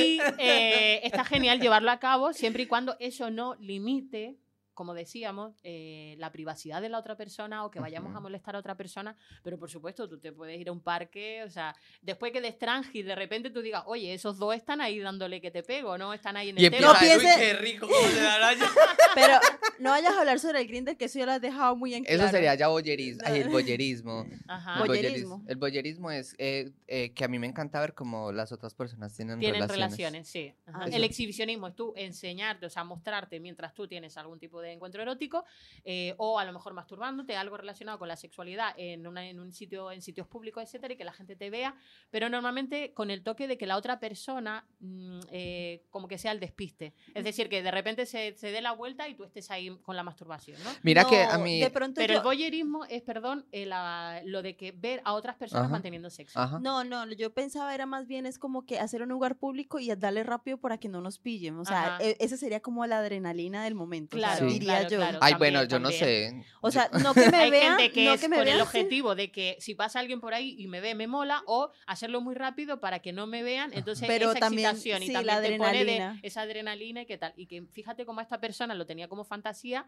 [0.05, 4.39] Y eh, está genial llevarlo a cabo siempre y cuando eso no limite,
[4.75, 8.23] como decíamos, eh, la privacidad de la otra persona o que vayamos a Ujú.
[8.25, 9.17] molestar a otra persona.
[9.43, 12.59] Pero por supuesto, tú te puedes ir a un parque, o sea, después que des
[12.59, 16.13] tranqui, de repente tú digas, oye, esos dos están ahí dándole que te pego, ¿no?
[16.13, 16.87] Están ahí en Y el tema.
[16.89, 17.89] No "Uy, piense- qué rico,
[19.15, 19.39] Pero
[19.79, 22.05] no vayas a hablar sobre el Grindr, que eso ya lo has dejado muy en
[22.05, 22.23] claro.
[22.23, 23.23] Eso sería ya boyerismo.
[23.25, 24.27] Ay, el boyerismo.
[24.49, 24.81] Ajá.
[24.83, 25.39] El Boyerismo.
[25.39, 28.75] boyeris- El boyerismo es eh, eh, que a mí me encanta ver cómo las otras
[28.75, 29.91] personas tienen, Tienen relaciones.
[29.97, 30.55] relaciones, sí.
[30.67, 30.81] Ajá.
[30.85, 34.64] Ah, el exhibicionismo es tú enseñarte, o sea, mostrarte mientras tú tienes algún tipo de
[34.73, 35.45] encuentro erótico
[35.85, 39.53] eh, o a lo mejor masturbándote, algo relacionado con la sexualidad en, una- en un
[39.53, 41.75] sitio, en sitios públicos, etcétera, y que la gente te vea,
[42.11, 46.33] pero normalmente con el toque de que la otra persona mm, eh, como que sea
[46.33, 46.95] el despiste.
[47.15, 49.97] Es decir, que de repente se, se dé la vuelta y tú estés ahí con
[49.97, 50.71] la masturbación, ¿no?
[50.83, 51.61] Mira que a mí.
[51.61, 55.13] De pronto Pero yo- el voyerismo es, perdón, el, ah, lo de que ver a
[55.15, 55.73] otras personas Ajá.
[55.73, 56.39] manteniendo sexo.
[56.39, 56.59] Ajá.
[56.61, 59.95] No, no, yo pensaba era más bien es como que hacer un lugar público y
[59.95, 61.59] darle rápido para que no nos pillen.
[61.59, 62.05] O sea, Ajá.
[62.05, 64.17] e- esa sería como la adrenalina del momento.
[64.17, 64.54] Claro, Sí.
[64.55, 64.97] Diría claro, yo.
[64.99, 65.19] claro.
[65.21, 66.45] Ay, también, bueno, yo no sé.
[66.61, 68.61] O sea, no que me Hay vean, gente que no es que me con el
[68.61, 72.21] objetivo de que si pasa alguien por ahí y me ve, me mola, o hacerlo
[72.21, 73.73] muy rápido para que no me vean.
[73.75, 76.21] Entonces, Pero esa también, excitación y sí, también la te pone de adrenalina.
[76.23, 77.33] esa adrenalina y qué tal.
[77.37, 79.87] Y que fíjate cómo esta persona lo tenía como fantasía,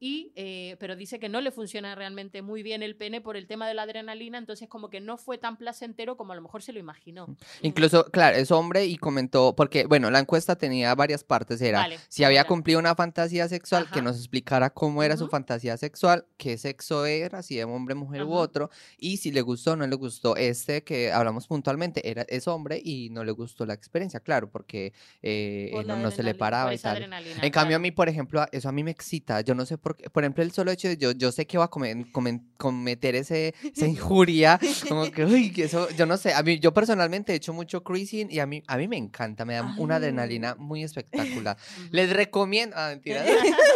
[0.00, 3.46] y, eh, pero dice que no le funciona realmente muy bien el pene por el
[3.46, 6.62] tema de la adrenalina, entonces como que no fue tan placentero como a lo mejor
[6.62, 7.36] se lo imaginó.
[7.60, 11.98] Incluso, claro, es hombre y comentó, porque, bueno, la encuesta tenía varias partes, era Vale,
[12.08, 12.48] si había ahora.
[12.48, 14.02] cumplido una fantasía sexual, que Ajá.
[14.02, 15.32] nos explicara cómo era su Ujú.
[15.32, 18.40] fantasía sexual, qué sexo era, si era hombre, mujer u Ajá.
[18.42, 22.48] otro, y si le gustó o no le gustó este que hablamos puntualmente, era, es
[22.48, 26.22] hombre y no le gustó la experiencia, claro, porque eh, Por eh, no, no se
[26.22, 27.02] le paraba y tal.
[27.02, 27.80] En cambio, a claro.
[27.80, 29.42] mí, por ejemplo, a- eso a mí me excita.
[29.42, 30.10] Yo no sé por qué.
[30.10, 33.14] Por ejemplo, el solo hecho de yo, yo sé que va a comen- comen- cometer
[33.14, 34.58] ese, esa injuria.
[34.88, 36.32] Como que, uy, que eso, yo no sé.
[36.34, 39.44] A mí, yo personalmente he hecho mucho cruising y a mí, a mí me encanta.
[39.44, 39.98] Me da una Ay.
[40.02, 41.56] adrenalina muy espectacular.
[41.90, 42.76] Les recomiendo.
[42.78, 43.24] Ah, mentira.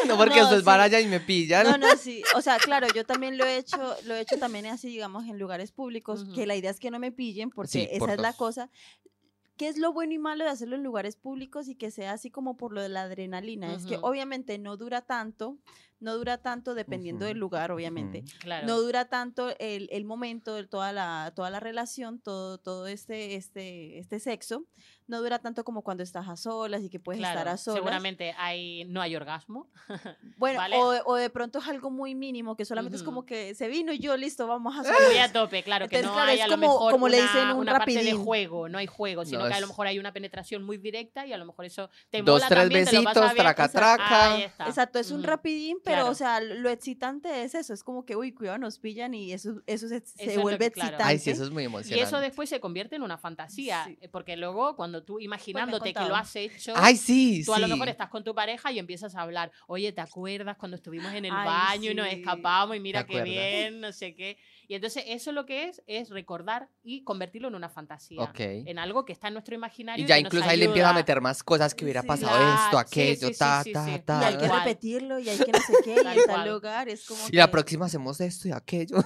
[0.09, 0.85] no porque No, ustedes van sí.
[0.85, 1.65] allá y me pillan.
[1.67, 2.23] No, no, sí.
[2.37, 5.39] O sea, claro, yo también lo he hecho, lo he hecho también así, digamos, en
[5.39, 6.35] lugares públicos, Ujú.
[6.35, 8.71] que la idea es que no me pillen, porque Sí, esa por es la cosa.
[9.57, 12.29] ¿Qué es lo bueno y malo de hacerlo en lugares públicos y que sea así
[12.29, 13.73] como por lo de la adrenalina?
[13.73, 15.59] Es que obviamente no dura tanto,
[16.01, 18.25] no dura tanto dependiendo del lugar, obviamente.
[18.41, 18.67] Claro.
[18.67, 23.37] No dura tanto el, el momento, el- toda la, toda la relación, todo, todo este,
[23.37, 24.65] este, este sexo,
[25.07, 27.79] no dura tanto como cuando estás a solas y que puedes estar a solas.
[27.79, 29.71] seguramente hay, no hay orgasmo.
[30.37, 30.77] Bueno, ¿vale?
[30.77, 33.93] o, o de pronto es algo muy mínimo, que solamente es como que se vino
[33.93, 35.31] y yo, listo, vamos a Muy solas.
[35.31, 37.23] a tope, claro, que Entonces, no claro, hay es a lo como- mejor como le
[37.23, 39.87] dicen, un una parte de juego, no hay juego, sino No, que a lo mejor
[39.87, 42.85] hay una penetración muy directa y a lo mejor eso te Dos, mola tres también,
[42.85, 44.05] te lo pasas besitos, traca, Exacto.
[44.05, 44.67] traca.
[44.69, 46.11] Exacto, es un rapidín, pero, Claro.
[46.11, 49.61] o sea, lo excitante es eso, es como que, uy, cuidado, nos pillan y eso,
[49.67, 50.89] eso se, se es lo vuelve que- claro.
[50.91, 51.13] excitante.
[51.13, 52.03] Ay, sí, eso es muy Y emocionante.
[52.09, 53.99] eso después se convierte en una fantasía, Sí.
[54.01, 56.09] eh, porque luego cuando tú imaginándote que contado.
[56.09, 57.73] lo has hecho, Ay, sí, tú a lo sí.
[57.73, 61.27] mejor estás con tu pareja y empiezas a hablar, oye, ¿te acuerdas cuando estuvimos en
[61.27, 62.17] el Ay, baño y nos sí.
[62.17, 64.39] escapamos y mira qué bien, no sé qué?
[64.69, 68.41] Y entonces eso lo que es, es recordar y convertirlo en una fantasía, Ok.
[68.41, 70.05] en algo que está en nuestro imaginario.
[70.05, 72.09] Y ya que nos incluso ahí le empieza a meter más cosas que hubiera Sí.
[72.09, 73.91] pasado Claro, esto, aquello, sí, sí, ta, sí, ta, sí.
[73.95, 74.27] y ta.
[74.27, 77.07] hay que repetirlo y hay que no sé qué, y Tal en tal lugar, es
[77.07, 78.97] como Y la que- próxima hacemos esto y aquello.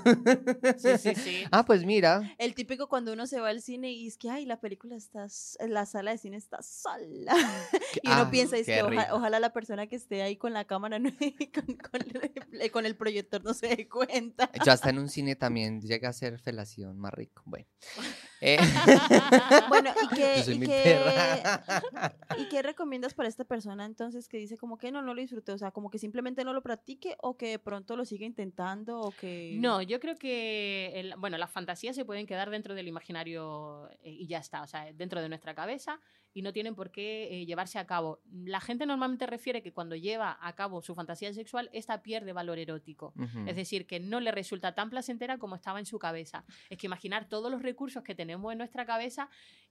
[0.79, 1.45] Sí, sí, sí.
[1.51, 2.35] ah, pues mira.
[2.39, 5.27] El típico cuando uno se va al cine y es que, ay, la película está,
[5.67, 7.35] la sala de cine está sola.
[8.03, 10.65] Y uno ah, piensa, es que oja- ojalá la persona que esté ahí con la
[10.65, 11.11] cámara no-
[11.55, 14.51] con, con- con el proyector no se dé cuenta.
[14.65, 15.48] Yo hasta en un cine también
[15.81, 17.43] llega a ser felación más rico.
[17.47, 17.67] Bueno.
[18.41, 18.57] Eh,
[19.69, 22.15] Bueno, ¿y qué, yo soy y mi qué- perra.
[22.39, 25.53] ¿Y qué recomiendas para esta persona entonces que dice como que no, no lo disfruté?
[25.53, 29.01] O sea, como que simplemente no lo practique o que de pronto lo siga intentando
[29.01, 29.57] o que...
[29.59, 34.11] No, yo creo que, el- bueno, las fantasías se pueden quedar dentro del imaginario eh,
[34.13, 36.01] y ya está, o sea, dentro de nuestra cabeza
[36.35, 38.21] y no tienen por qué eh, llevarse a cabo.
[38.31, 42.59] La gente normalmente refiere que cuando lleva a cabo su fantasía sexual, esta pierde valor
[42.59, 43.13] erótico.
[43.17, 43.49] Ujú.
[43.49, 46.45] Es decir, que no le resulta tan placentera como estaba en su cabeza.
[46.71, 49.29] Es que imaginar todos los recursos que tenemos en nuestra cabeza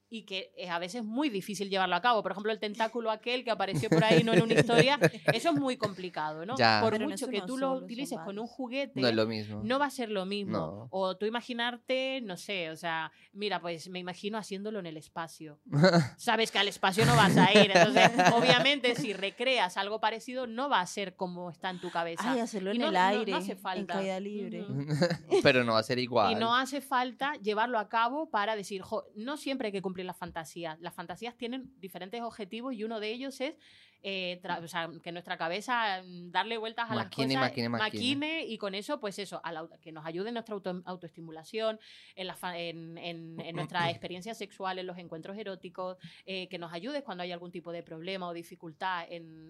[0.10, 2.24] y que es a veces muy difícil llevarlo a cabo.
[2.24, 4.98] Por ejemplo, el tentáculo aquel que apareció por ahí no en una historia,
[5.34, 6.56] eso es muy complicado, ¿no?
[6.58, 6.80] Ya.
[6.82, 9.16] Por Pero en mucho eso que no tú lo utilices con un juguete, No es
[9.16, 9.62] lo mismo.
[9.64, 10.58] no va a ser lo mismo.
[10.58, 10.88] No.
[10.92, 15.60] O tú imaginarte, no sé, o sea, mira, pues me imagino haciéndolo en el espacio.
[16.18, 17.72] Sabes que al espacio no vas a ir.
[17.74, 22.32] Entonces, obviamente, si recreas algo parecido, no va a ser como está en tu cabeza.
[22.32, 23.94] Ay, hacerlo Y en no- el no- no aire, hace en falta.
[23.96, 24.66] caída libre.
[25.44, 26.32] Pero no va a ser igual.
[26.32, 29.97] Y no hace falta llevarlo a cabo para decir, "Jo, no siempre hay que cumplir
[30.04, 30.80] las fantasías.
[30.82, 33.56] Las fantasías tienen diferentes objetivos y uno de ellos es
[34.04, 38.46] eh, o sea, que nuestra cabeza mm, darle vueltas a Maquine, las cosas, maquine, maquine.
[38.46, 41.80] y con eso, pues eso, a la que nos ayude en nuestra auto- autoestimulación,
[42.16, 46.72] en, la en, en- en nuestra experiencia sexual, en los encuentros eróticos, eh, que nos
[46.74, 49.48] ayude cuando hay algún tipo de problema o dificultad en,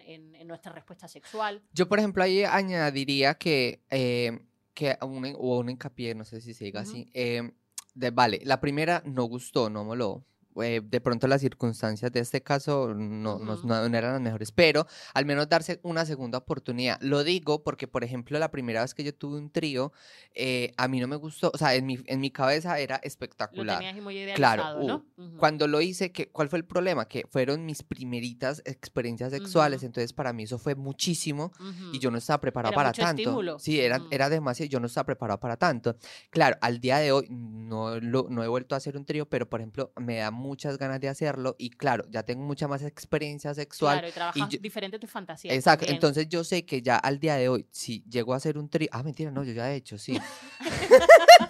[0.48, 1.62] nuestra respuesta sexual.
[1.74, 4.39] Yo, por ejemplo, ahí añadiría que, eh,
[4.74, 7.12] que un, o un hincapié, no sé si se diga así.
[7.93, 10.24] de, vale, la primera no gustó, no moló.
[10.64, 13.68] Eh, de pronto las circunstancias de este caso no, no- Ujú.
[13.68, 16.99] no- no eran las mejores, pero al menos darse una segunda oportunidad.
[17.01, 19.91] Lo digo porque, por ejemplo, la primera vez que yo tuve un trío,
[20.34, 23.08] eh, a mí no me gustó, o sea, en mi, en mi cabeza era Lo
[23.08, 23.78] espectacular.
[23.80, 25.05] tenías muy Claro, uh, ¿no?
[25.18, 25.38] Ujú.
[25.38, 27.08] Cuando lo hice, que, ¿cuál fue el problema?
[27.08, 29.86] Que fueron mis primeritas experiencias sexuales, Ujú.
[29.88, 31.51] entonces para mí eso fue muchísimo
[31.93, 33.22] y yo no estaba preparado Era para mucho tanto.
[33.22, 33.60] estímulo.
[33.60, 35.95] Sí, era, era demasiado, yo no estaba preparado para tanto.
[36.30, 39.47] Claro, al día de hoy no, lo- no he vuelto a hacer un trío, pero
[39.49, 43.54] por ejemplo, me da muchas ganas de hacerlo y claro, ya tengo mucha más experiencia
[43.54, 43.95] sexual.
[44.00, 45.54] Claro, y trabajas yo- diferente tus fantasías.
[45.54, 45.95] Exacto, también.
[45.98, 48.88] entonces yo sé que ya al día de hoy, si llego a hacer un trío,
[48.91, 50.18] ah, mentira, no, yo ya he hecho, sí.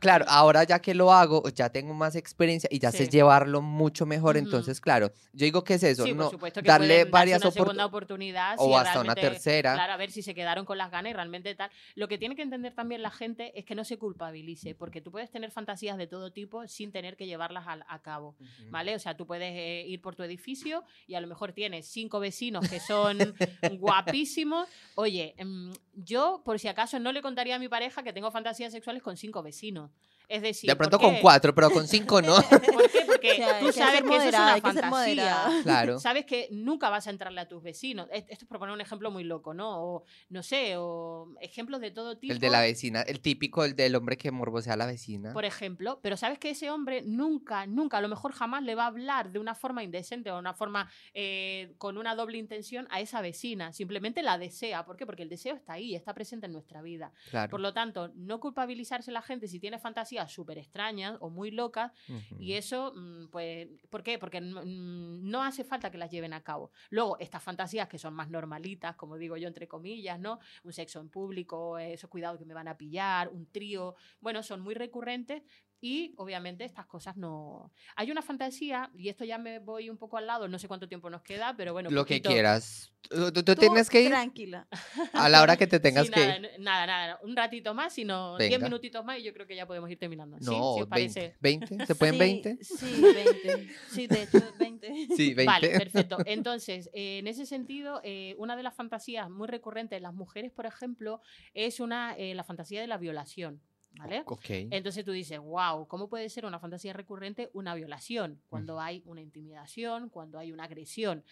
[0.00, 4.06] Claro, ahora ya que lo hago, ya tengo más experiencia y ya sé llevarlo mucho
[4.06, 4.36] mejor.
[4.36, 7.96] Entonces, claro, yo digo que es eso, Sí, no que darle varias una segunda oportunidades
[8.06, 9.74] oportunidad o si hasta una tercera.
[9.74, 11.70] Claro, a ver si se quedaron con las ganas y realmente tal.
[11.94, 15.10] Lo que tiene que entender también la gente es que no se culpabilice, porque tú
[15.10, 18.36] puedes tener fantasías de todo tipo sin tener que llevarlas al- a, cabo.
[18.70, 18.94] ¿vale?
[18.94, 22.20] O sea, tú puedes eh, ir por tu edificio y a lo mejor tienes cinco
[22.20, 23.18] vecinos que son
[23.80, 24.68] guapísimos.
[24.94, 28.72] Oye, mm, yo por si acaso no le contaría a mi pareja que tengo fantasías
[28.72, 29.90] sexuales con cinco vecinos vecinos
[30.28, 32.36] es decir, De ¿por pronto con cuatro, pero con cinco no.
[32.50, 32.60] ¿Por
[32.90, 33.02] qué?
[33.06, 35.46] Porque O sea, hay tú sabes que eso es una que fantasía.
[35.62, 35.98] Claro.
[36.00, 38.08] Sabes que nunca vas a entrarle a tus vecinos.
[38.12, 39.82] Es- Esto es por poner un ejemplo muy loco, ¿no?
[39.82, 42.32] O no sé, o ejemplos de todo tipo.
[42.32, 45.32] El de la vecina, el típico, el del hombre que morbosea a la vecina.
[45.32, 48.84] Por ejemplo, pero sabes que ese hombre nunca, nunca, a lo mejor jamás le va
[48.84, 53.00] a hablar de una forma indecente o una forma eh, con una doble intención a
[53.00, 53.72] esa vecina.
[53.72, 54.84] Simplemente la desea.
[54.84, 55.06] ¿Por qué?
[55.06, 57.12] Porque el deseo está ahí, está presente en nuestra vida.
[57.30, 57.50] Claro.
[57.50, 59.78] Por lo tanto, no culpabilizarse la gente si tiene
[60.16, 61.92] fantasías súper extrañas o muy locas
[62.38, 64.18] y eso, mm, pues, ¿por qué?
[64.18, 66.70] Porque no, mm, no hace falta que las lleven a cabo.
[66.90, 70.38] Luego, estas fantasías que son más normalitas, como digo yo, entre comillas, ¿no?
[70.64, 74.60] Un sexo en público, esos cuidados que me van a pillar, un trío, bueno, son
[74.60, 75.42] muy recurrentes
[75.80, 77.72] y obviamente estas cosas no...
[77.96, 80.88] Hay una fantasía, y esto ya me voy un poco al lado, no sé cuánto
[80.88, 81.90] tiempo nos queda, pero bueno...
[81.90, 82.30] Lo que poquito.
[82.30, 82.92] quieras.
[83.08, 84.66] Tú, tú- tú tienes que ir Tranquila.
[85.12, 86.44] a la hora que te tengas Sí, que nada, ir.
[86.44, 88.66] n- nada, nada, un ratito más, sino 10 Venga.
[88.66, 90.38] minutitos más y yo creo que ya podemos ir terminando.
[90.38, 90.46] ¿Sí?
[90.46, 91.36] No, ¿Sí os parece?
[91.40, 91.66] 20.
[91.76, 91.86] 20.
[91.86, 92.64] ¿Se pueden Sí, 20?
[92.64, 93.74] Sí, 20.
[93.90, 94.92] Sí, de hecho, 20.
[95.16, 95.44] Sí, 20.
[95.46, 96.16] Vale, perfecto.
[96.26, 100.50] Entonces, eh, en ese sentido, eh, una de las fantasías muy recurrentes en las mujeres,
[100.50, 101.20] por ejemplo,
[101.54, 103.60] es una, eh, la fantasía de la violación.
[103.98, 104.22] ¿Vale?
[104.26, 104.44] Ok.
[104.48, 108.42] Entonces tú dices, wow, ¿cómo puede ser una fantasía recurrente una violación?
[108.48, 111.24] Cuando hay una intimidación, cuando hay una agresión.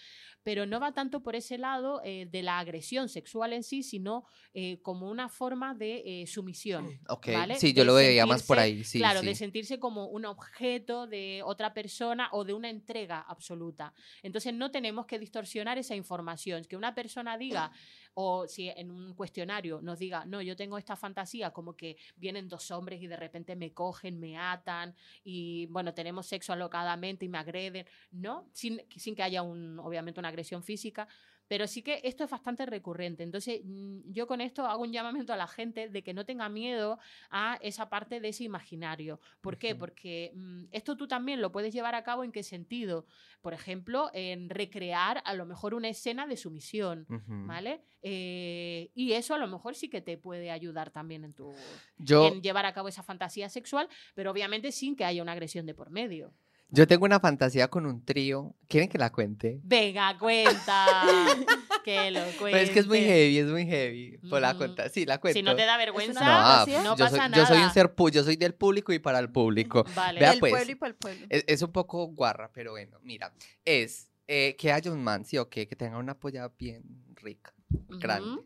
[0.43, 4.25] Pero no va tanto por ese lado eh, de la agresión sexual en sí, sino
[4.53, 7.01] eh, como una forma de eh, sumisión.
[7.27, 7.57] ¿vale?
[7.57, 8.85] Sí, yo De lo veía más por ahí.
[8.85, 9.27] Sí, claro, sí.
[9.27, 13.93] de sentirse como un objeto de otra persona o de una entrega absoluta.
[14.23, 16.65] Entonces no tenemos que distorsionar esa información.
[16.65, 17.73] Que una persona diga,
[18.15, 22.49] o si en un cuestionario nos diga, no, yo tengo esta fantasía como que vienen
[22.49, 27.29] dos hombres y de repente me cogen, me atan y bueno, tenemos sexo alocadamente y
[27.29, 28.49] me agreden, ¿no?
[28.53, 31.09] Sin, sin que haya un, obviamente una agresión física.
[31.49, 33.23] Pero sí que esto es bastante recurrente.
[33.23, 36.49] Entonces, mm, yo con esto hago un llamamiento a la gente de que no tenga
[36.49, 36.99] miedo
[37.31, 39.21] a esa parte de ese imaginario.
[39.41, 39.75] ¿Por qué?
[39.75, 43.07] Porque mm, esto tú también lo puedes llevar a cabo en qué sentido.
[43.43, 47.07] Por ejemplo, en recrear a lo mejor una escena de sumisión.
[47.27, 47.83] ¿Vale?
[48.03, 51.55] Eh, y eso a lo mejor sí que te puede ayudar también en tu
[51.99, 55.67] Yo, en llevar a cabo esa fantasía sexual, pero obviamente sin que haya una agresión
[55.67, 56.35] de por medio.
[56.69, 58.55] Yo tengo una fantasía con un trío.
[58.69, 59.61] ¿Quieren que la cuente?
[59.63, 61.03] Venga, cuenta.
[61.85, 62.51] que lo cuente.
[62.51, 64.19] Pero es que es muy heavy, es muy heavy.
[64.29, 64.59] Pues la Ujú.
[64.59, 65.39] cuenta, sí, la cuento.
[65.39, 67.37] Si no te da vergüenza, No, no yo, pasa soy, nada.
[67.37, 69.85] yo soy un ser pu, yo soy del público y para el público.
[69.95, 70.21] Vale.
[70.21, 70.51] Vea, Del pues.
[70.53, 71.27] pueblo y para el pueblo.
[71.31, 73.33] Es, es un poco guarra, pero bueno, mira,
[73.65, 76.83] es eh, que haya un man, sí o qué, que tenga una polla bien
[77.17, 77.54] rica.
[78.01, 78.43] Grande.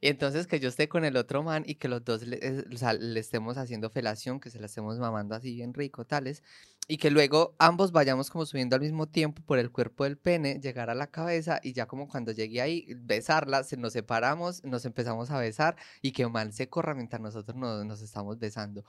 [0.00, 2.64] Y entonces que yo esté con el otro man y que los dos le, es-
[2.72, 6.42] o sea, le estemos haciendo felación, que se la estemos mamando así bien rico, tales,
[6.86, 10.58] y que luego ambos vayamos como subiendo al mismo tiempo por el cuerpo del pene,
[10.60, 14.84] llegar a la cabeza y ya como cuando llegué ahí, besarla, se nos separamos, nos
[14.86, 18.84] empezamos a besar y que man se corra mientras nosotros nos, nos estamos besando.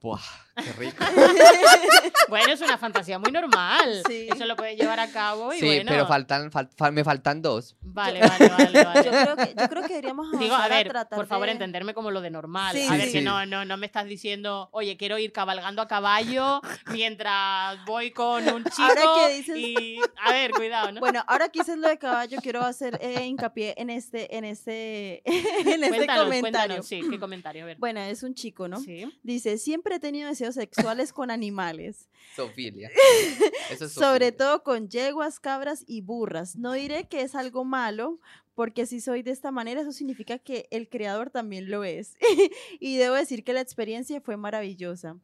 [0.00, 0.20] ¡Buah!
[0.56, 1.04] ¡Qué rico!
[2.28, 4.02] Bueno, es una fantasía muy normal.
[4.08, 4.28] Sí.
[4.30, 5.90] Eso lo puedes llevar a cabo y Sí, bueno.
[5.90, 7.76] pero faltan, fal- fal- me faltan dos.
[7.80, 9.04] Vale, vale, vale, vale.
[9.04, 11.94] Yo creo que, yo creo que deberíamos Digo, a ver, tratar por favor, de- entenderme
[11.94, 12.74] como lo de normal.
[12.76, 13.12] Sí, a ver, sí.
[13.14, 16.60] que no, no, no me estás diciendo, oye, quiero ir cabalgando a caballo
[16.92, 18.82] mientras voy con un chico.
[18.82, 21.00] Ahora que dices- Y, a ver, cuidado, ¿no?
[21.00, 25.22] Bueno, ahora que dices lo de caballo, quiero hacer eh, hincapié en este, en este,
[25.24, 26.40] en este cuéntanos, comentario.
[26.40, 27.76] cuéntanos, sí, qué comentario, a ver.
[27.78, 28.78] Bueno, es un chico, ¿no?
[28.80, 29.06] Sí.
[29.22, 32.90] Dice, siempre he tenido deseos sexuales con animales, Sofilia.
[33.70, 34.36] Eso es sobre zoofilia.
[34.36, 36.56] todo con yeguas, cabras y burras.
[36.56, 38.20] No diré que es algo malo,
[38.54, 42.16] porque si soy de esta manera, eso significa que el creador también lo es.
[42.80, 45.18] y debo decir que la experiencia fue maravillosa.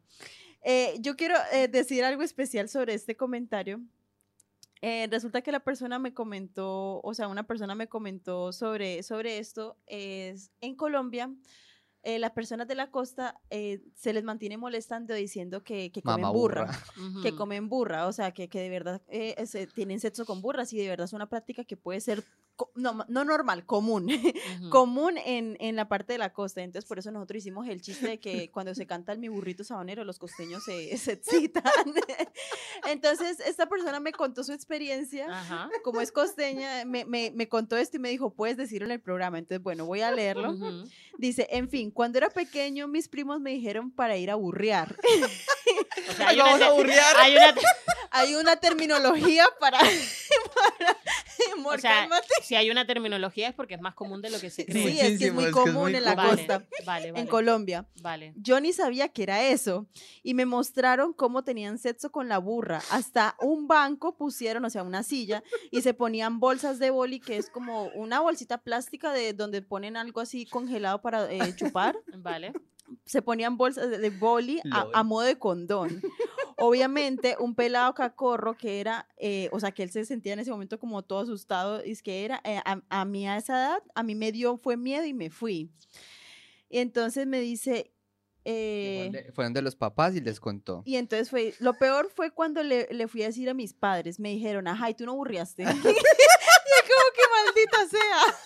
[0.63, 3.81] Eh, yo quiero eh, decir algo especial sobre este comentario.
[4.81, 9.37] Eh, resulta que la persona me comentó, o sea, una persona me comentó sobre, sobre
[9.37, 9.77] esto.
[9.85, 11.31] Es en Colombia,
[12.03, 16.31] eh, las personas de la costa eh, se les mantiene molestando diciendo que, que comen
[16.31, 16.79] burra burra.
[17.23, 20.41] que comen burra, o sea, que, que de verdad eh, es, eh, tienen sexo con
[20.41, 22.23] burras y de verdad es una práctica que puede ser,
[22.75, 24.07] no, ma- no normal, común,
[24.69, 26.61] común en, en la parte de la costa.
[26.61, 29.63] Entonces, por eso nosotros hicimos el chiste de que cuando se canta el mi burrito
[29.63, 31.63] sabanero, los costeños se, se excitan.
[32.87, 35.27] Entonces, esta persona me contó su experiencia.
[35.29, 35.69] Ajá.
[35.83, 39.01] Como es costeña, me, me, me contó esto y me dijo, puedes decirlo en el
[39.01, 39.37] programa.
[39.39, 40.55] Entonces, bueno, voy a leerlo.
[41.17, 44.95] Dice, en fin, cuando era pequeño, mis primos me dijeron para ir a burrear.
[46.09, 47.15] O sea, hay una, Vamos a burrear.
[47.17, 47.61] hay una te-
[48.11, 50.97] hay una terminología para, para
[51.77, 52.01] o sea.
[52.51, 54.91] Si hay una terminología es porque es más común de lo que se cree.
[54.91, 57.11] Sí, es que es muy es que es común muy en la vale, costa, vale,
[57.13, 57.87] vale, en Colombia.
[58.01, 58.33] Vale.
[58.35, 59.87] Yo ni sabía que era eso.
[60.21, 62.81] Y me mostraron cómo tenían sexo con la burra.
[62.91, 67.37] Hasta un banco pusieron, o sea, una silla, y se ponían bolsas de boli, que
[67.37, 71.97] es como una bolsita plástica de donde ponen algo así congelado para eh, chupar.
[72.17, 72.51] Vale.
[73.05, 76.01] Se ponían bolsas de, boli a, a modo de condón.
[76.63, 80.51] Obviamente, un pelado cacorro que era, eh, o sea, que él se sentía en ese
[80.51, 83.83] momento como todo asustado, y es que era, eh, a, a mí a esa edad,
[83.95, 85.71] a mí me dio, fue miedo y me fui.
[86.69, 87.91] Y entonces me dice,
[88.45, 90.83] eh, Fueron de- Fueron de los papás y les contó.
[90.85, 94.19] y entonces fue, lo peor fue cuando le, le fui a decir a mis padres,
[94.19, 95.63] me dijeron, ajá, ¿y tú no burriaste?
[95.63, 95.83] y como
[97.15, 98.21] que maldita sea.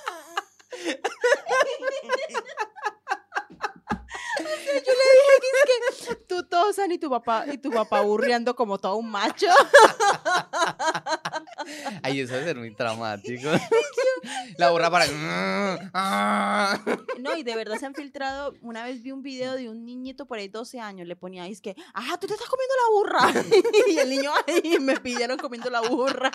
[4.37, 5.94] O sea, yo le dije que es que
[6.27, 9.47] tú tosan y tu papá, y tu papá burriando como todo un macho.
[12.03, 13.49] Ay, eso debe ser muy traumático.
[14.57, 15.05] La burra para.
[15.93, 16.79] Ah.
[17.19, 18.53] No, y de verdad se han filtrado.
[18.61, 21.61] Una vez vi un video de un niñito por ahí, 12 años, le ponía es
[21.61, 23.33] que, ajá, tú te estás comiendo la burra.
[23.87, 26.31] y el niño ahí me pidieron comiendo la burra,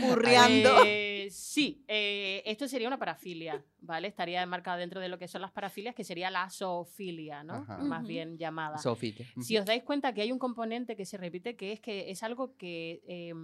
[0.00, 0.82] burreando.
[0.84, 4.08] Eh, sí, eh, esto sería una parafilia, ¿vale?
[4.08, 7.54] Estaría enmarcado dentro de lo que son las parafilias, que sería la zoofilia, ¿no?
[7.54, 7.78] Ajá.
[7.78, 8.78] Más bien llamada.
[8.78, 9.12] Sofía.
[9.40, 12.22] Si os dais cuenta que hay un componente que se repite, que es que es
[12.22, 13.34] algo que eh,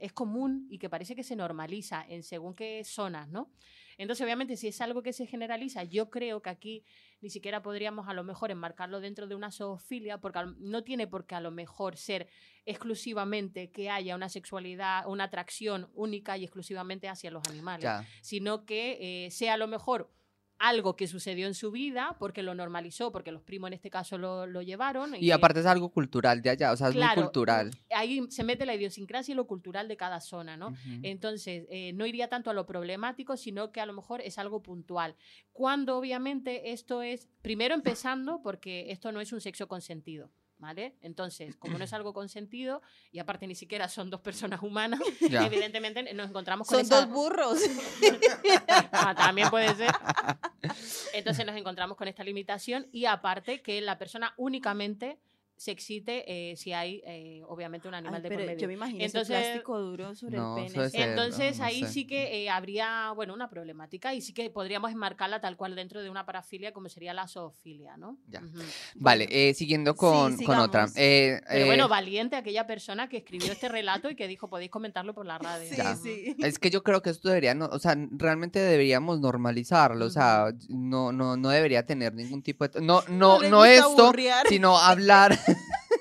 [0.00, 3.50] es común y que parece que se normaliza en según qué zonas, ¿no?
[3.98, 6.84] Entonces, obviamente, si es algo que se generaliza, yo creo que aquí
[7.22, 11.24] ni siquiera podríamos a lo mejor enmarcarlo dentro de una zoofilia, porque no tiene por
[11.24, 12.28] qué a lo mejor ser
[12.66, 18.04] exclusivamente que haya una sexualidad, una atracción única y exclusivamente hacia los animales Ya.
[18.20, 20.10] sino que eh, sea a lo mejor
[20.58, 24.16] algo que sucedió en su vida, porque lo normalizó, porque los primos en este caso
[24.18, 25.14] lo, lo llevaron.
[25.16, 27.70] Y aparte es algo cultural de allá, o sea, es Claro, muy cultural.
[27.90, 30.68] Ahí se mete la idiosincrasia y lo cultural de cada zona, ¿no?
[30.68, 31.00] Ujú.
[31.02, 34.62] Entonces, eh, no iría tanto a lo problemático, sino que a lo mejor es algo
[34.62, 35.16] puntual.
[35.52, 40.30] Cuando obviamente esto es, primero empezando, porque esto no es un sexo consentido.
[40.62, 40.94] ¿Vale?
[41.02, 45.44] Entonces, como no es algo consentido y aparte ni siquiera son dos personas humanas, Ya.
[45.44, 47.00] evidentemente nos encontramos con Son esa...
[47.04, 47.58] dos burros.
[48.92, 49.90] Ah, también puede ser.
[51.14, 55.18] Entonces nos encontramos con esta limitación y aparte que la persona únicamente
[55.62, 58.60] se excite eh, si hay, eh, obviamente, un animal Ay, de por pero medio.
[58.62, 60.88] yo me imagino Entonces- ese plástico duro sobre No, el pene.
[61.04, 61.88] Entonces no ahí sé.
[61.88, 66.02] sí que eh, habría, bueno, una problemática y sí que podríamos enmarcarla tal cual dentro
[66.02, 68.18] de una parafilia como sería la zoofilia, ¿no?
[68.26, 68.40] Ya.
[68.40, 68.58] Ujú.
[68.96, 70.88] Vale, eh, siguiendo con, con otra.
[70.96, 75.14] Eh, Pero bueno, valiente aquella persona que escribió este relato y que dijo, podéis comentarlo
[75.14, 75.68] por la radio.
[75.70, 75.94] Sí, Ya.
[75.94, 76.34] Sí.
[76.40, 80.52] Es que yo creo que esto debería, no, o sea, realmente deberíamos normalizarlo, o sea,
[80.68, 84.48] no, no, no debería tener ningún tipo de, no, no, no esto, burrear.
[84.48, 85.38] sino hablar.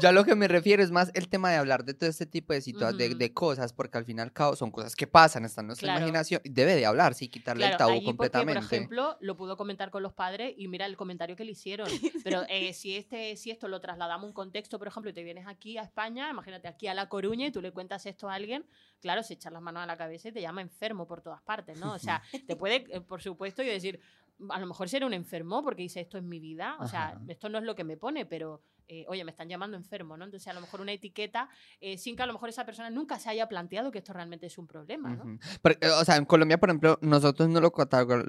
[0.00, 2.24] Yo a lo que me refiero es más el tema de hablar de todo este
[2.24, 3.18] tipo de situaciones, de, Ujú.
[3.18, 5.86] de cosas, porque al fin y al cabo son cosas que pasan, está en nuestra
[5.86, 5.98] Claro.
[6.00, 6.40] imaginación.
[6.44, 8.60] Debe de hablar, sí, quitarle el Claro, tabú allí porque, completamente.
[8.60, 11.88] por ejemplo, lo pudo comentar con los padres y mira el comentario que le hicieron.
[12.24, 15.24] Pero eh, si, este, si esto lo trasladamos a un contexto, por ejemplo, y te
[15.24, 18.34] vienes aquí a España, imagínate aquí a La Coruña y tú le cuentas esto a
[18.34, 18.64] alguien,
[19.00, 21.78] claro, se echan las manos a la cabeza y te llama enfermo por todas partes,
[21.78, 21.92] ¿no?
[21.94, 24.00] O sea, te puede, eh, por supuesto, y decir,
[24.48, 27.20] a lo mejor ser un enfermo porque dice esto es mi vida, o sea, Ajá.
[27.28, 28.62] esto no es lo que me pone, pero
[28.92, 30.24] eh, oye, me están llamando enfermo, ¿no?
[30.24, 31.48] Entonces, a lo mejor una etiqueta
[31.80, 34.46] eh, sin que a lo mejor esa persona nunca se haya planteado que esto realmente
[34.46, 35.22] es un problema, ¿no?
[35.24, 35.38] Ujú.
[35.62, 37.70] Pero, eh, o sea, en Colombia, por ejemplo, nosotros no lo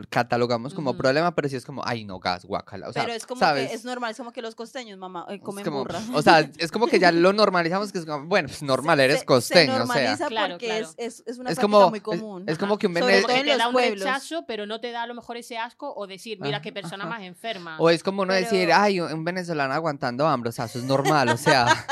[0.09, 0.97] catalogamos como Ujú.
[0.99, 2.89] problema, pero sí es como, ay, no, gas, guacala.
[2.89, 3.69] O sea, Pero es como ¿sabes?
[3.69, 5.99] que es normal, es como que los costeños, mamá, eh, Es comen como- burra.
[6.13, 9.05] O sea, es como que ya lo normalizamos, que es como, bueno, pues normal, Se-
[9.05, 9.95] eres se- costeño, Se o sea.
[9.95, 10.87] normaliza Claro, porque claro.
[10.97, 12.43] Es, es, es una Es como, muy es- común.
[12.47, 13.99] es como que un Sobre vene- todo que en te los da un pueblos.
[14.05, 16.71] rechazo, pero no te da a lo mejor ese asco o decir, mira Ajá, qué
[16.71, 17.13] persona ajá.
[17.15, 17.77] más enferma.
[17.79, 20.83] O es como uno decir, Pero- ay, un venezolano aguantando hambre, o sea, eso es
[20.83, 21.85] normal, o sea.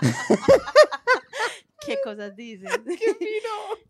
[1.86, 2.70] ¿Qué cosas dices?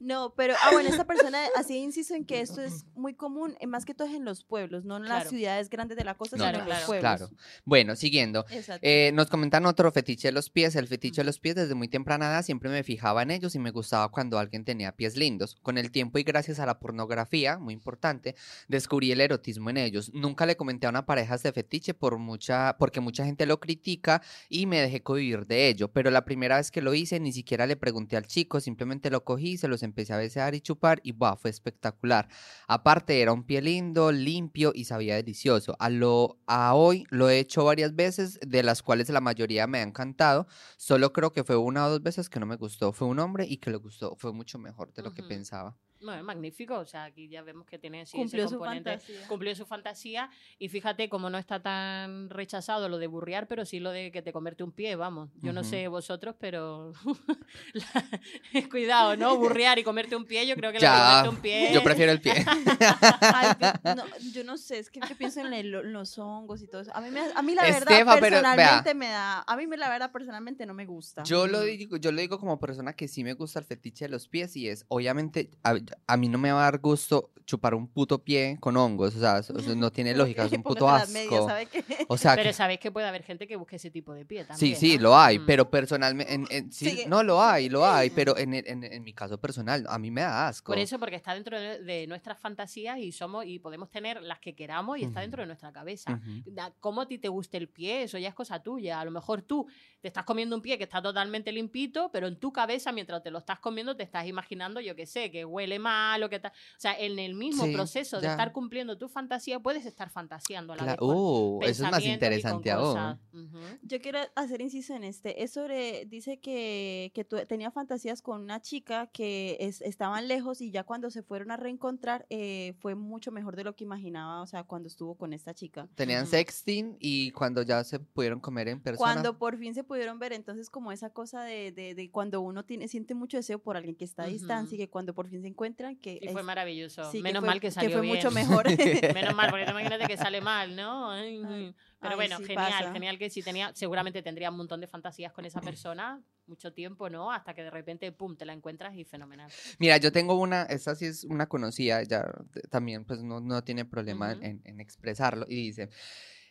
[0.01, 3.66] No, pero, ah, bueno, esta persona así insisto en que esto es muy común, eh,
[3.66, 5.30] más que todo es en los pueblos, no en las Claro.
[5.30, 7.18] ciudades grandes de la costa, No, sino no, en los claro, pueblos.
[7.18, 7.30] Claro.
[7.66, 8.47] Bueno, siguiendo.
[8.51, 8.80] Exacto.
[8.82, 10.74] Eh, nos comentan otro fetiche de los pies.
[10.76, 13.59] El fetiche de los pies desde muy temprana edad siempre me fijaba en ellos y
[13.59, 15.57] me gustaba cuando alguien tenía pies lindos.
[15.62, 18.34] Con el tiempo y gracias a la pornografía, muy importante,
[18.68, 20.11] descubrí el erotismo en ellos.
[20.14, 24.22] Nunca le comenté a una pareja este fetiche por mucha, porque mucha gente lo critica
[24.49, 25.88] y me dejé convivir de ello.
[25.88, 29.24] Pero la primera vez que lo hice ni siquiera le pregunté al chico, simplemente lo
[29.24, 32.28] cogí, se los empecé a besar y chupar y fue espectacular.
[32.68, 35.76] Aparte era un pie lindo, limpio y sabía delicioso.
[35.78, 39.78] A lo a hoy lo he hecho varias veces, de las cuales la mayoría me
[39.78, 40.47] ha encantado.
[40.76, 42.93] Solo creo que fue una o dos veces que no me gustó.
[42.93, 44.16] Fue un hombre y que le gustó.
[44.16, 45.76] Fue mucho mejor de lo que pensaba.
[46.01, 48.90] No, es magnífico, o sea, aquí ya vemos que tiene sí, Cumplió ese su componente.
[48.90, 49.26] fantasía.
[49.28, 53.80] Cumplió su fantasía y fíjate cómo no está tan rechazado lo de burrear, pero sí
[53.80, 55.30] lo de que te comerte un pie, vamos.
[55.42, 55.70] Yo no Ujú.
[55.70, 56.92] sé vosotros, pero
[57.74, 58.20] la-
[58.70, 59.36] cuidado, ¿no?
[59.36, 61.70] Burrear y comerte un pie, yo creo que lo de Ya, comerte un pie...
[61.74, 62.32] Yo prefiero el pie.
[63.34, 63.48] Ay,
[63.94, 66.90] no, yo no sé, es que yo pienso en el- los hongos y todo eso.
[66.94, 68.20] A mí, me, a mí la verdad, Estefa, pero, vea.
[68.42, 71.22] personalmente me da, a mí me, la verdad, personalmente no me gusta.
[71.24, 74.09] Yo lo digo, yo lo digo como persona que sí me gusta el fetiche de
[74.11, 75.74] los pies y es, obviamente, a,
[76.07, 79.18] a mí no me va a dar gusto chupar un puto pie con hongos, o
[79.18, 79.41] sea,
[79.74, 81.49] no tiene lógica, es un puto asco.
[81.49, 81.84] ¿sabe qué?
[82.07, 84.43] O sea, Pero que- sabéis que puede haber gente que busque ese tipo de pie
[84.43, 84.76] sí, también.
[84.76, 85.03] sí, ¿no?
[85.03, 85.47] lo hay, Mm.
[85.47, 89.12] pero personalmente, en, en- sí, no lo hay, lo hay, pero en, en, en mi
[89.12, 90.70] caso personal, a mí me da asco.
[90.70, 94.38] Por eso, porque está dentro de, de nuestras fantasías y somos y podemos tener las
[94.38, 96.12] que queramos y está dentro de nuestra cabeza.
[96.22, 96.43] Ujú.
[96.53, 99.01] Da- Cómo a ti te guste el pie, eso ya es cosa tuya.
[99.01, 99.66] A lo mejor tú
[100.01, 103.32] te estás comiendo un pie que está totalmente limpito, pero en tu cabeza, mientras te
[103.32, 106.53] lo estás comiendo, te estás imaginando, yo qué sé, que huele mal o que tal.
[106.53, 108.31] O sea, en el mismo Sí, proceso de ya.
[108.33, 110.99] estar cumpliendo tu fantasía, puedes estar fantaseando a la Cla- vez.
[111.01, 112.85] uh, eso es más y interesante aún.
[112.85, 113.18] cosas.
[113.33, 113.59] Ujú.
[113.83, 115.43] Yo quiero hacer inciso en este.
[115.43, 120.61] Es sobre, dice que, que tu- tenía fantasías con una chica que es- estaban lejos
[120.61, 124.43] y ya cuando se fueron a reencontrar eh, fue mucho mejor de lo que imaginaba,
[124.43, 125.89] o sea, cuando estuvo con esta chica.
[125.95, 126.31] Tenían Ujú.
[126.33, 128.99] sexting y cuando ya se pudieron comer en persona.
[129.14, 132.64] Cuando por fin se pudieron ver, entonces como esa cosa de, de, de cuando uno
[132.64, 134.87] tiene, siente mucho deseo por alguien que está a distancia y Ujú.
[134.87, 137.11] que cuando por fin se encuentran, que Y fue es- maravilloso.
[137.11, 138.16] sí, que Menos fue- mal que salió fue bien.
[138.16, 138.64] mucho mejor.
[139.14, 141.11] Menos mal, porque tú imagínate que sale mal, ¿no?
[141.11, 141.75] Ay.
[142.01, 142.93] Pero ay, bueno, sí genial, pasa.
[142.93, 147.09] genial que si tenía, seguramente tendría un montón de fantasías con esa persona, mucho tiempo,
[147.11, 147.31] ¿no?
[147.31, 149.51] Hasta que de repente, pum, te la encuentras y fenomenal.
[149.79, 152.25] Mira, yo tengo una, esta sí es una conocida, ya
[152.71, 154.43] también pues no, no tiene problema Ujú.
[154.43, 155.91] en, en expresarlo y dice,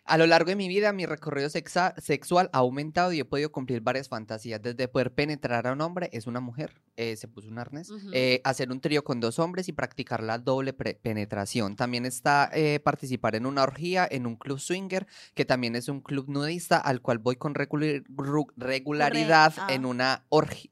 [0.09, 3.51] a lo largo de mi vida mi recorrido sexa- sexual ha aumentado y he podido
[3.51, 7.47] cumplir varias fantasías, desde poder penetrar a un hombre, es una mujer, eh, se puso
[7.47, 8.09] un arnés, Ujú.
[8.13, 11.75] eh, hacer un trío con dos hombres y practicar la doble penetración.
[11.75, 16.01] También está eh, participar en una orgía, en un club swinger, que también es un
[16.01, 17.53] club nudista al cual voy con
[18.57, 19.67] regularidad ah.
[19.69, 20.23] en una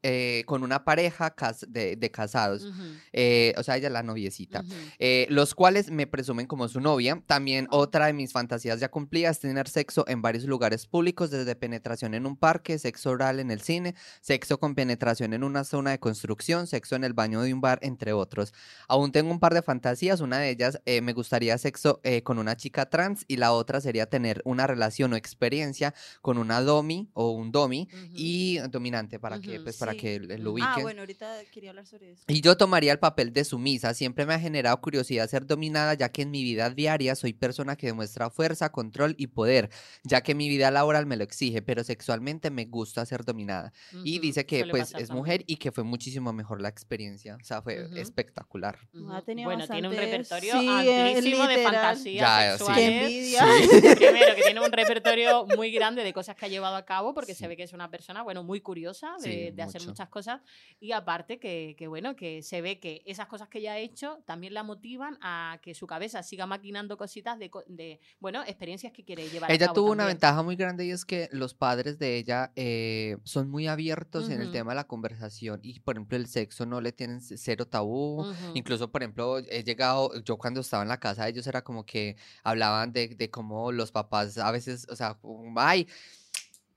[0.02, 2.64] eh, con una pareja cas- de, de casados.
[2.64, 2.82] Ujú,
[3.12, 4.60] Eh, o sea, ella es la noviecita.
[4.60, 4.72] ujú.
[4.98, 7.22] Eh, los cuales me presumen como su novia.
[7.26, 12.14] También otra de mis fantasías ya cumplidas tener sexo en varios lugares públicos, desde penetración
[12.14, 15.98] en un parque, sexo oral en el cine, sexo con penetración en una zona de
[15.98, 18.54] construcción, sexo en el baño de un bar, entre otros.
[18.88, 22.38] Aún tengo un par de fantasías, una de ellas eh, me gustaría sexo eh, con
[22.38, 27.10] una chica trans y la otra sería tener una relación o experiencia con una domi
[27.12, 28.12] o un domi Ujú.
[28.14, 29.98] y dominante para que Ujú, pues para sí.
[29.98, 30.70] que l- lo ubiquen.
[30.74, 32.24] Ah, bueno, ahorita quería hablar sobre eso.
[32.28, 33.92] Y yo tomaría el papel de sumisa.
[33.94, 37.76] Siempre me ha generado curiosidad ser dominada, ya que en mi vida diaria soy persona
[37.76, 39.68] que demuestra fuerza, control y poder,
[40.04, 43.72] ya que mi vida laboral me lo exige, pero sexualmente me gusta ser dominada.
[44.02, 45.16] Y Ujú, dice que suele pues es también.
[45.18, 47.36] mujer y que fue muchísimo mejor la experiencia.
[47.40, 48.78] O sea, fue espectacular.
[48.94, 49.12] Ujú.
[49.12, 52.64] Ha tenido Bueno, tiene un repertorio sí, eh, amplísimo de fantasías Ya, sí.
[52.64, 52.84] sexuales.
[52.88, 53.44] Qué envidia.
[53.98, 57.32] Primero, que tiene un repertorio muy grande de cosas que ha llevado a cabo, porque
[57.32, 57.40] Sí.
[57.40, 60.40] se ve que es una persona, bueno, muy curiosa de, Sí, de hacer muchas cosas.
[60.80, 64.22] Y aparte que, que, bueno, que se ve que esas cosas que ella ha hecho
[64.26, 69.04] también la motivan a que su cabeza siga maquinando cositas de, de bueno, experiencias que
[69.08, 71.98] quiere llevar a Ella cabo tuvo una ventaja muy grande y es que los padres
[71.98, 76.18] de ella eh, son muy abiertos en el tema de la conversación y, por ejemplo,
[76.18, 78.26] el sexo no le tienen cero tabú.
[78.52, 81.86] Incluso, por ejemplo, he llegado, yo cuando estaba en la casa de ellos era como
[81.86, 85.18] que hablaban de, de cómo los papás a veces, o sea,
[85.56, 85.88] ay,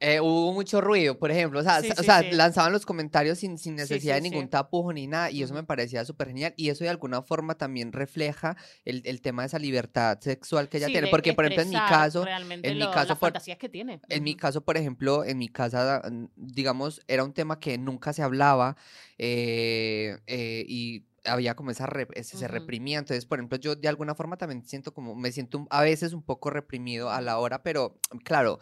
[0.04, 2.32] eh, hubo mucho ruido, por ejemplo, o sea, Sí, sa- o sí, sea, sí.
[2.32, 6.04] lanzaban los comentarios sin, sin necesidad de ningún tapujo ni nada, y eso me parecía
[6.04, 10.20] súper genial, y eso de alguna forma también refleja el, el tema de esa libertad
[10.20, 13.18] sexual que ella tiene, porque, por ejemplo, en mi caso, en mi lo- caso, las
[13.20, 14.02] por- fantasías que tiene.
[14.10, 18.12] en mi caso, por ejemplo, en mi casa, mm, digamos, era un tema que nunca
[18.12, 18.76] se hablaba
[19.20, 22.98] eh, eh, y había como esa rep- se reprimía.
[22.98, 26.14] Entonces, por ejemplo, yo de alguna forma también siento como, me siento un- a veces
[26.14, 28.60] un poco reprimido a la hora, pero claro,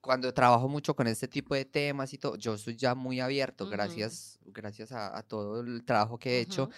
[0.00, 3.68] cuando trabajo mucho con este tipo de temas y todo, yo soy ya muy abierto,
[3.68, 6.70] gracias, gracias a, a todo el trabajo que he hecho.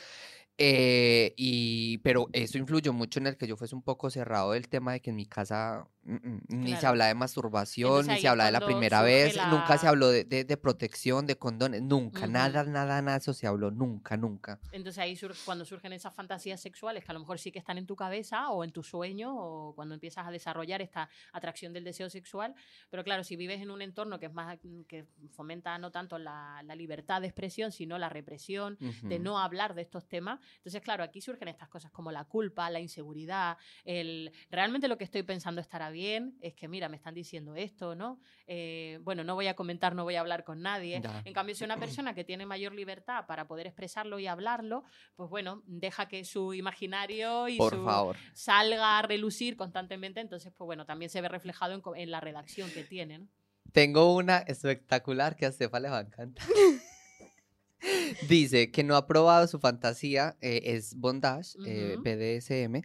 [0.59, 4.68] Eh, y, pero eso influyó mucho en el que yo fuese un poco cerrado del
[4.68, 8.20] tema de que en mi casa mm, mm, ni se habla de masturbación, Entonces ni
[8.20, 11.36] se habla de la primera vez, nunca se la- habló de, de- de protección, de
[11.36, 12.30] condones, nunca, Ujú.
[12.32, 14.59] nada, nada, nada, eso se habló, nunca, nunca.
[14.72, 17.78] Entonces ahí sur- cuando surgen esas fantasías sexuales que a lo mejor sí que están
[17.78, 21.84] en tu cabeza o en tu sueño o cuando empiezas a desarrollar esta atracción del
[21.84, 22.55] deseo sexual.
[22.90, 26.62] Pero claro, si vives en un entorno que es más que fomenta no tanto la,
[26.64, 29.22] la libertad de expresión, sino la represión, de Ujú.
[29.24, 30.40] no hablar de estos temas.
[30.57, 35.05] Entonces, claro, aquí surgen estas cosas como la culpa, la inseguridad, el realmente lo que
[35.05, 38.18] estoy pensando estará bien, es que mira, me están diciendo esto, ¿no?
[38.47, 41.01] Eh, bueno, no voy a comentar, no voy a hablar con nadie.
[41.03, 41.22] Ya.
[41.24, 44.84] En cambio, si una persona que tiene mayor libertad para poder expresarlo y hablarlo,
[45.14, 48.16] pues bueno, deja que su imaginario y Por su favor.
[48.32, 52.84] salga a relucir constantemente, entonces pues bueno, también se ve reflejado en, la redacción que
[52.84, 53.28] tiene, ¿no?
[53.72, 56.47] Tengo una espectacular que a Estefa le va a encantar.
[58.28, 61.97] Dice que no ha probado su fantasía, eh, es bondage, eh.
[61.99, 62.82] BDSM,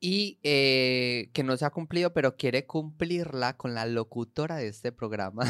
[0.00, 4.92] y eh, que no se ha cumplido, pero quiere cumplirla con la locutora de este
[4.92, 5.44] programa.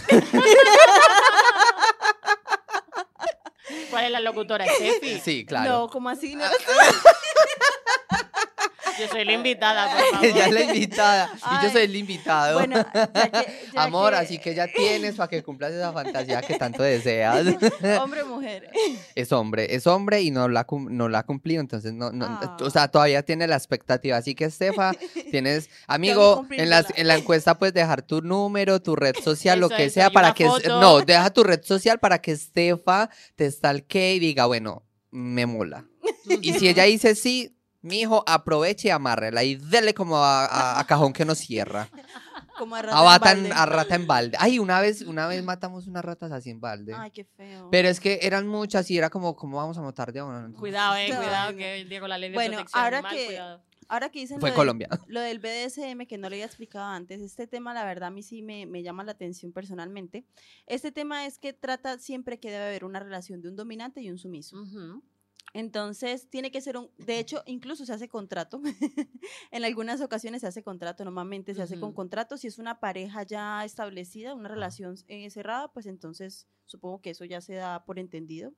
[3.90, 4.66] ¿Cuál es la locutora?
[4.66, 5.20] Steffi.
[5.24, 5.70] Sí, claro.
[5.70, 6.36] No, como así?
[6.36, 6.44] No.
[8.98, 10.24] Yo soy la invitada, por favor.
[10.26, 12.58] Ella es la invitada y yo soy el invitado.
[12.58, 16.42] Bueno, ya que- ya Amor, que- así que ya tienes para que cumplas esa fantasía
[16.42, 17.46] que tanto deseas.
[18.00, 18.70] Hombre o mujer.
[19.14, 22.26] Es hombre, es hombre y no la, cum- no la ha cumplido, entonces no, no,
[22.26, 22.56] Ah.
[22.60, 24.16] o sea, todavía tiene la expectativa.
[24.16, 24.92] Así que, Estefa,
[25.30, 29.68] tienes, amigo, en, las, en la encuesta puedes dejar tu número, tu red social, lo
[29.68, 30.80] que eso, sea, para que, foto.
[30.80, 35.86] no, deja tu red social para que Estefa te stalkee y diga, bueno, me mola.
[36.42, 37.55] Y si ella dice sí,
[37.86, 41.88] mi hijo, aproveche y amárrela y dele como a, a- a cajón que no cierra.
[42.58, 43.54] Como a rata A, en bata en- balde.
[43.54, 44.36] a rata en balde.
[44.40, 46.94] Ay, una vez, una vez matamos unas ratas así en balde.
[46.96, 47.68] Ay, qué feo.
[47.70, 50.50] Pero es que eran muchas y era como, ¿cómo vamos a matar de a una?
[50.58, 53.62] Cuidado, eh, cuidado, que Diego, la ley de Bueno, protección ahora animal, que- cuidado.
[53.88, 54.88] Ahora que dicen Fue lo, Colombia.
[54.90, 58.10] Del, lo del BDSM, que no lo había explicado antes, este tema, la verdad, a
[58.10, 60.24] mí sí me, me llama la atención personalmente.
[60.66, 64.10] Este tema es que trata siempre que debe haber una relación de un dominante y
[64.10, 64.60] un sumiso.
[64.60, 65.04] Ujú.
[65.52, 66.90] Entonces, tiene que ser un.
[66.98, 68.60] De hecho, incluso se hace contrato.
[69.50, 71.04] en algunas ocasiones se hace contrato.
[71.04, 72.36] Normalmente se hace con contrato.
[72.36, 77.24] Si es una pareja ya establecida, una relación eh, cerrada, pues entonces supongo que eso
[77.24, 78.52] ya se da por entendido.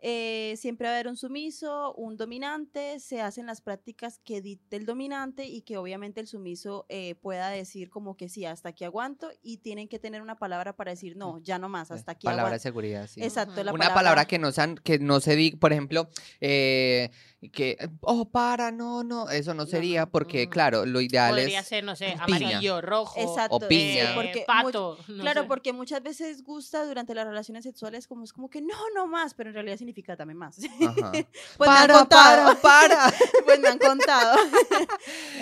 [0.00, 4.76] Eh, siempre va a haber un sumiso, un dominante, se hacen las prácticas que dicte
[4.76, 8.84] el dominante y que obviamente el sumiso eh, pueda decir como que sí, hasta aquí
[8.84, 12.26] aguanto y tienen que tener una palabra para decir no, ya no más, hasta aquí
[12.26, 12.62] Palabra de aguanto.
[12.62, 13.22] seguridad, sí.
[13.22, 16.08] Exacto, la Una palabra que no, sean, que no se diga, por ejemplo,
[16.40, 17.10] eh,
[17.52, 21.68] que, oh, para, no, no, eso no sería no, porque, claro, lo ideal Podría es...
[21.68, 22.48] ser, no sé, piña.
[22.48, 24.10] amarillo, rojo, Exacto, O piña.
[24.10, 24.98] eh, porque pato.
[25.06, 25.46] no Claro, sé.
[25.46, 29.34] porque muchas veces gusta durante las relaciones sexuales como es como que no, no más,
[29.34, 30.58] pero en realidad significa también más.
[30.84, 31.12] Ajá.
[31.56, 32.56] Pues me han para, contado.
[32.60, 33.12] para, para.
[33.44, 34.36] pues me han contado.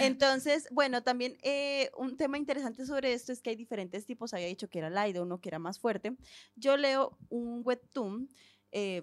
[0.01, 4.35] Entonces, bueno, también eh, un tema interesante sobre esto es que hay diferentes tipos.
[4.35, 6.15] Había dicho que era light, uno que era más fuerte.
[6.57, 8.29] Yo leo un webtoon,
[8.73, 9.03] eh,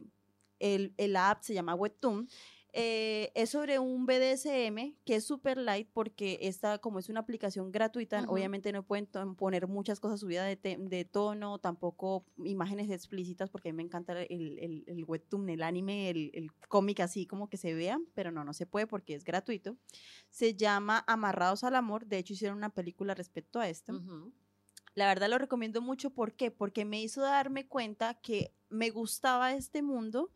[0.60, 2.28] el, el app se llama webtoon.
[2.76, 7.72] Eh, es sobre un BDSM que es super light porque esta, como es una aplicación
[7.72, 9.06] gratuita, obviamente no pueden
[9.36, 14.20] poner muchas cosas subidas de, de tono, tampoco imágenes explícitas, porque a mí me encanta
[14.24, 18.32] el, el, el webtoon, el anime, el, el cómic así como que se vea, pero
[18.32, 19.78] no, no se puede porque es gratuito.
[20.32, 24.02] Se llama Amarrados al Amor, de hecho hicieron una película respecto a esto.
[24.96, 26.52] La verdad lo recomiendo mucho, ¿por qué?
[26.52, 30.32] Porque me hizo darme cuenta que me gustaba este mundo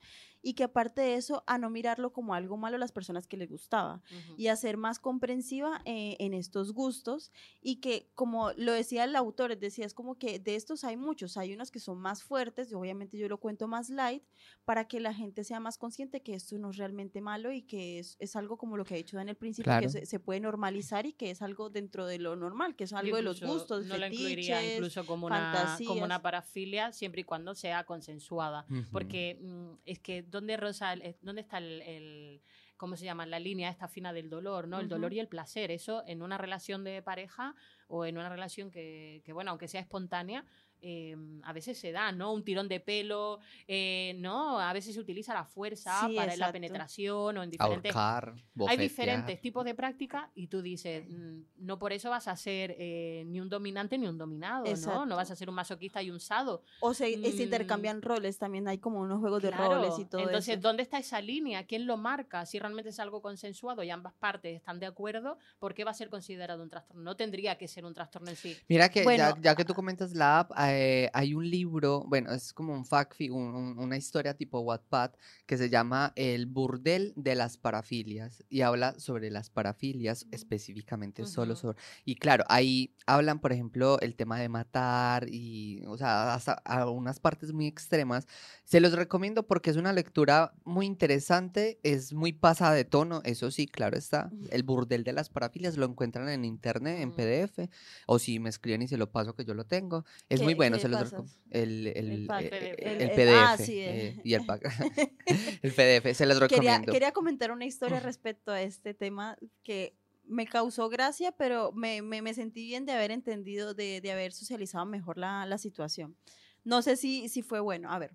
[0.47, 3.35] y que aparte de eso, a no mirarlo como algo malo a las personas que
[3.35, 4.35] les gustaba Ujú.
[4.37, 9.17] y a ser más comprensiva eh, en estos gustos y que como lo decía el
[9.17, 12.71] autor, decía, es como que de estos hay muchos, hay unos que son más fuertes
[12.71, 14.23] y obviamente yo lo cuento más light
[14.63, 17.99] para que la gente sea más consciente que esto no es realmente malo y que
[17.99, 19.81] es, es algo como lo que he dicho en el principio, Claro.
[19.81, 22.93] que se, se puede normalizar y que es algo dentro de lo normal, que es
[22.93, 27.21] algo de los gustos, No lo incluiría fetiches, incluso como una, como una parafilia, siempre
[27.21, 28.65] y cuando sea consensuada.
[28.69, 28.83] Ujú.
[28.91, 32.41] Porque mm, es que, ¿dónde, Rosa, el- eh, dónde está el, el-
[32.77, 33.25] ¿cómo se llama?
[33.25, 34.79] La línea esta fina del dolor, ¿no?
[34.79, 35.71] El dolor y el placer.
[35.71, 37.55] Eso en una relación de pareja
[37.87, 40.45] o en una relación que, que, bueno, aunque sea espontánea,
[40.81, 42.33] eh, a veces se da, ¿no?
[42.33, 44.59] Un tirón de pelo, eh, ¿no?
[44.59, 48.33] A veces se utiliza la fuerza Sí, para la penetración o en diferentes Ahorcar,
[48.67, 52.75] hay diferentes tipos de práctica y tú dices, mm, no por eso vas a ser
[52.77, 54.69] eh, ni un dominante ni un dominado, ¿no?
[54.71, 55.05] Exacto.
[55.05, 56.63] No vas a ser un masoquista y un sado.
[56.81, 57.41] O se, eh, se Mm.
[57.47, 60.61] intercambian roles, también hay como unos juegos de roles y todo Entonces, eso.
[60.61, 61.65] ¿dónde está esa línea?
[61.65, 62.45] ¿Quién lo marca?
[62.45, 65.93] Si realmente es algo consensuado y ambas partes están de acuerdo, ¿por qué va a
[65.93, 67.03] ser considerado un trastorno?
[67.03, 68.55] No tendría que ser un trastorno en sí.
[68.67, 72.31] Mira que Bueno, ya, ya que tú comentas la app, eh, hay un libro, bueno,
[72.33, 75.11] es como un fact, un- un- una historia tipo Wattpad
[75.45, 81.53] que se llama El burdel de las parafilias y habla sobre las parafilias específicamente solo
[81.53, 81.61] Ujú.
[81.61, 86.53] sobre y claro, ahí hablan, por ejemplo, el tema de matar y, o sea, hasta
[86.65, 88.27] a unas partes muy extremas.
[88.63, 93.49] Se los recomiendo porque es una lectura muy interesante, es muy pasada de tono, eso
[93.51, 94.29] sí, claro está.
[94.49, 97.17] El burdel de las parafilias lo encuentran en internet, en Ujú.
[97.17, 97.69] PDF,
[98.07, 100.03] o si me escriben y se lo paso que yo lo tengo.
[100.29, 101.11] Es muy ¿Qué- bueno, se pasas?
[101.11, 101.37] recomiendo.
[101.49, 102.79] El, el, pack, eh, PDF.
[102.85, 104.21] el El- el- PDF ah, sí, eh, eh.
[104.23, 104.63] y el pack.
[105.63, 106.91] el PDF, se los Quería, recomiendo.
[106.93, 109.93] quería comentar una historia respecto a este tema que
[110.25, 114.33] me causó gracia, pero me, me- me sentí bien de haber entendido, de, de haber
[114.33, 116.17] socializado mejor la, la situación.
[116.65, 117.89] No sé si, si fue bueno.
[117.91, 118.13] A ver,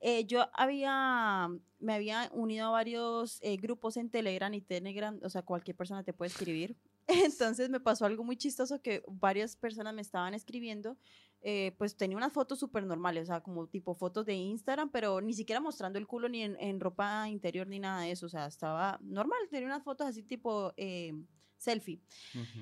[0.00, 5.28] eh, yo había, me había unido a varios eh, grupos en Telegram y Telegram, o
[5.28, 6.74] sea, cualquier persona te puede escribir.
[7.06, 10.96] Entonces me pasó algo muy chistoso que varias personas me estaban escribiendo.
[11.42, 15.20] Eh, pues tenía unas fotos súper normales, o sea, como tipo fotos de Instagram, pero
[15.20, 18.28] ni siquiera mostrando el culo ni en, en ropa interior ni nada de eso, o
[18.28, 21.12] sea, estaba normal, tenía unas fotos así tipo eh,
[21.62, 22.00] selfie.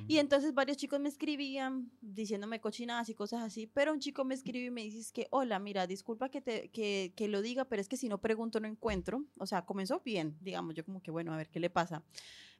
[0.06, 4.34] Y entonces varios chicos me escribían diciéndome cochinadas y cosas así, pero un chico me
[4.34, 7.80] escribió y me dice que, hola, mira, disculpa que, te, que, que lo diga, pero
[7.80, 9.24] es que si no pregunto no encuentro.
[9.38, 12.02] O sea, comenzó bien, digamos, yo como que, bueno, a ver qué le pasa.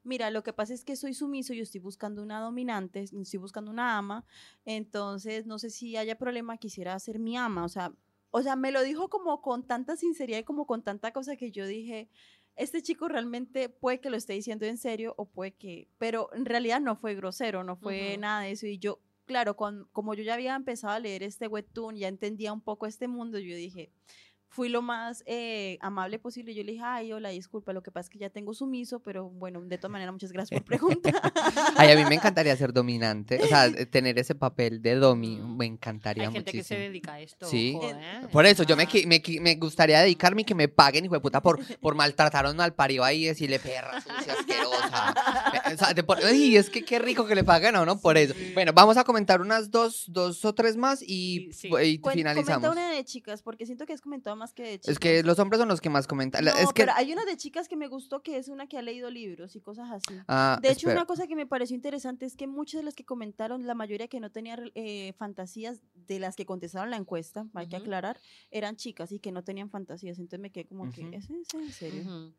[0.03, 3.71] Mira, lo que pasa es que soy sumiso, yo estoy buscando una dominante, estoy buscando
[3.71, 4.25] una ama,
[4.65, 7.93] entonces no sé si haya problema, quisiera ser mi ama, o sea,
[8.31, 11.51] o sea, me lo dijo como con tanta sinceridad y como con tanta cosa que
[11.51, 12.09] yo dije,
[12.57, 16.45] este chico realmente puede que lo esté diciendo en serio o puede que, pero en
[16.45, 18.67] realidad no fue grosero, no fue nada de eso.
[18.67, 22.53] Y yo, claro, con, como yo ya había empezado a leer este webtoon, ya entendía
[22.53, 23.91] un poco este mundo, yo dije,
[24.53, 26.55] fui lo más eh, amable posible.
[26.55, 29.29] Yo le dije, ay, hola, disculpa, lo que pasa es que ya tengo sumiso, pero
[29.31, 31.15] bueno, de todas maneras, muchas gracias por preguntar.
[31.77, 35.57] Ay, a mí me encantaría ser dominante, o sea, tener ese papel de domi, Mm.
[35.57, 36.81] me encantaría Hay gente que se muchísimo.
[36.81, 37.47] dedica a esto.
[37.47, 37.75] Sí.
[37.77, 37.95] ojo, Eh,
[38.25, 38.27] ¿eh?
[38.33, 38.89] Por eso, yo me, Ah.
[38.89, 41.95] qui- me, qui- me gustaría dedicarme y que me paguen, hijo de puta, por, por
[41.95, 45.15] maltratar a un malparido ahí y decirle perra sucia, asquerosa.
[45.73, 48.17] O sea, de por- Ay, es que qué rico que le paguen a uno por
[48.19, 48.35] eso.
[48.35, 48.51] Sí.
[48.55, 52.69] Bueno, vamos a comentar unas dos, dos o tres más y, Sí, y finalizamos.
[52.69, 54.89] Comenta una de chicas, porque siento que has comentado más que de chicas.
[54.89, 56.45] Es que los hombres son los que más comentan.
[56.45, 58.77] No, es que, pero hay una de chicas que me gustó que es una que
[58.79, 60.19] ha leído libros y cosas así.
[60.27, 60.97] ah, De hecho, espera.
[61.01, 64.09] una cosa que me pareció interesante es que muchas de las que comentaron, la mayoría
[64.09, 68.19] que no tenían eh, fantasías de las que contestaron la encuesta, hay que aclarar,
[68.51, 70.19] eran chicas y que no tenían fantasías.
[70.19, 71.03] Entonces me quedé como que.
[71.15, 72.33] ¿es en, es en serio?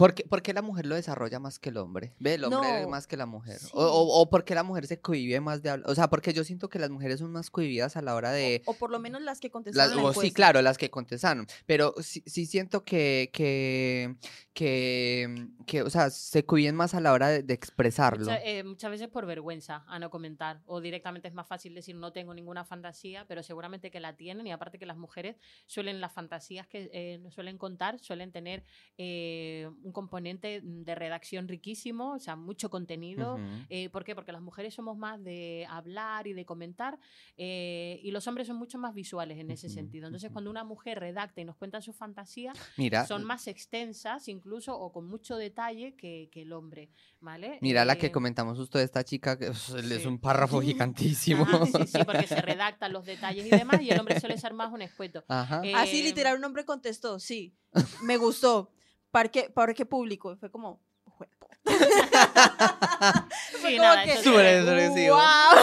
[0.00, 2.14] ¿Por qué, por qué la mujer lo desarrolla más que el hombre?
[2.18, 2.34] ¿Ve?
[2.34, 3.58] El hombre No, más que la mujer.
[3.58, 3.68] sí.
[3.74, 5.90] O, o, o por qué la mujer se cohibe más de hablar.
[5.90, 8.62] O sea, porque yo siento que las mujeres son más cohibidas a la hora de...
[8.64, 10.22] O por lo menos las que Las, contestaron la o encuesta.
[10.22, 11.46] sí, claro, las que contestaron.
[11.66, 14.16] Pero sí, sí siento que, que,
[14.60, 18.24] que, que, o sea, se cohiben más a la hora de, de expresarlo.
[18.26, 20.60] Mucha- eh, muchas veces por vergüenza a no comentar.
[20.66, 24.46] O directamente es más fácil decir no tengo ninguna fantasía, pero seguramente que la tienen.
[24.46, 25.36] Y aparte que las mujeres
[25.66, 28.62] suelen, las fantasías que eh, suelen contar, suelen tener
[28.98, 33.36] eh, un componente de redacción riquísimo, o sea, mucho contenido.
[33.36, 33.42] Ujú.
[33.70, 34.14] Eh, ¿Por qué?
[34.14, 36.98] Porque las mujeres somos más de hablar y de comentar
[37.38, 40.06] eh, y los hombres son mucho más visuales en ese Ujú, sentido.
[40.08, 44.49] Entonces, cuando una mujer redacta y nos cuenta su fantasía, Mira, son más extensas, incluso
[44.50, 46.90] incluso o con mucho detalle que, que el hombre,
[47.20, 47.58] ¿vale?
[47.62, 50.06] Mira la que Eh, comentamos justo de esta chica, que es sí.
[50.08, 51.46] un párrafo gigantísimo.
[51.48, 54.52] ah, sí, sí, porque se redactan los detalles y demás, y el hombre suele ser
[54.52, 55.22] más un escueto.
[55.28, 55.60] Ajá.
[55.64, 57.54] Eh, Así literal un hombre contestó, sí,
[58.02, 58.72] me gustó.
[59.12, 60.36] Parque, parque público.
[60.36, 60.82] Fue como,
[63.62, 64.64] Sí, nada, que, Súper.
[65.08, 65.56] "Guau".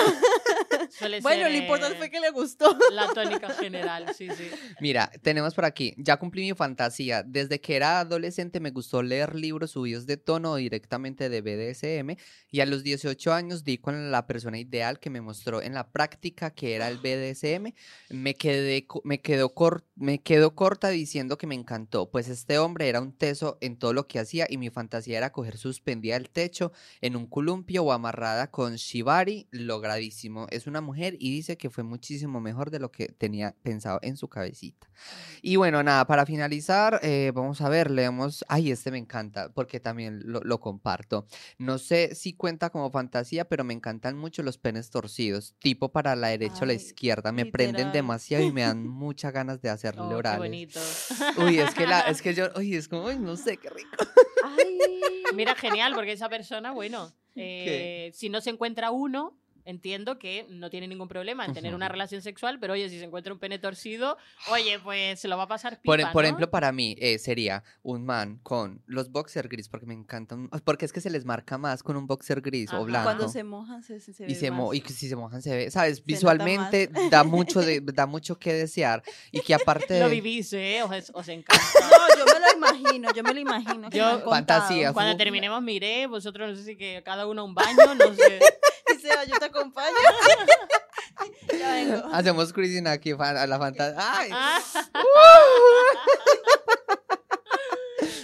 [0.92, 2.78] suele Bueno, ser, lo importante eh, fue que le gustó.
[2.92, 4.50] La tónica general, sí, sí.
[4.80, 7.24] Mira, tenemos por aquí, ya cumplí mi fantasía.
[7.24, 12.18] Desde que era adolescente me gustó leer libros subidos de tono directamente de BDSM
[12.52, 15.90] y a los 18 años di con la persona ideal que me mostró en la
[15.92, 17.74] práctica que era el BDSM.
[18.10, 22.88] Me quedé, me quedó cor- me quedó corta diciendo que me encantó, pues este hombre
[22.90, 25.58] era un teso en todo lo que hacía y mi fantasía era coger
[25.98, 26.72] suspendida del techo
[27.02, 30.48] en un columpio o amarrada con shibari, logradísimo.
[30.50, 34.18] Es una mujer y dice que fue muchísimo mejor de lo que tenía pensado en
[34.18, 34.88] su cabecita.
[35.42, 39.80] Y bueno, nada, para finalizar, eh, vamos a ver, leemos, ay, este me encanta, porque
[39.80, 41.28] también lo, lo comparto.
[41.58, 46.16] No sé si cuenta como fantasía, pero me encantan mucho los penes torcidos, tipo para
[46.16, 47.94] la derecha o la izquierda, me prenden literal.
[47.94, 50.80] demasiado y me dan muchas ganas de hacerle Oh, qué bonito.
[51.38, 53.90] Uy, es que, la, es que yo, uy, es como, uy, no sé, qué rico.
[54.44, 54.80] Ay.
[55.34, 59.38] Mira, genial, porque esa persona, bueno, eh, si no se encuentra uno,
[59.68, 63.06] entiendo que no tiene ningún problema en tener una relación sexual, pero oye, si se
[63.06, 64.18] encuentra un pene torcido,
[64.50, 66.28] oye, pues se lo va a pasar pipa, Por, por ¿no?
[66.28, 70.86] ejemplo, para mí eh, sería un man con los boxer gris, porque me encantan, porque
[70.86, 72.80] es que se les marca más con un boxer gris Ajá.
[72.80, 73.04] o blanco.
[73.06, 74.78] Cuando se mojan, se, se, se y ve se mo- más.
[74.78, 78.54] y si se mojan se ve, sabes, nota visualmente da mucho de, da mucho que
[78.54, 80.82] desear y que aparte Lo vivís, ¿eh?
[80.84, 81.62] Os, os encanta.
[81.82, 83.90] No, yo me lo imagino, yo me lo imagino.
[83.90, 84.24] que Yo- me.
[84.24, 84.94] Fantasía.
[84.94, 88.40] Cuando terminemos, miré, vosotros no sé si que cada uno a un baño, no sé.
[88.98, 89.96] Y se va, yo te acompaño.
[91.60, 92.04] ya vengo.
[92.14, 93.98] hacemos cruising aquí a la fantasía.
[94.00, 94.30] ¡Ay!
[94.34, 94.60] Ah,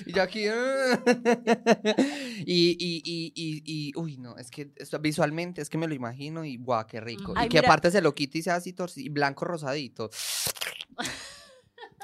[0.06, 0.46] Y yo aquí.
[2.46, 5.94] y, y, y, y, y, uy, no, es que esto- visualmente es que me lo
[5.94, 7.32] imagino y guau, qué rico.
[7.32, 7.42] Ujú.
[7.42, 7.68] y que mira.
[7.70, 10.10] aparte se lo quite y sea así torcido, y blanco rosadito.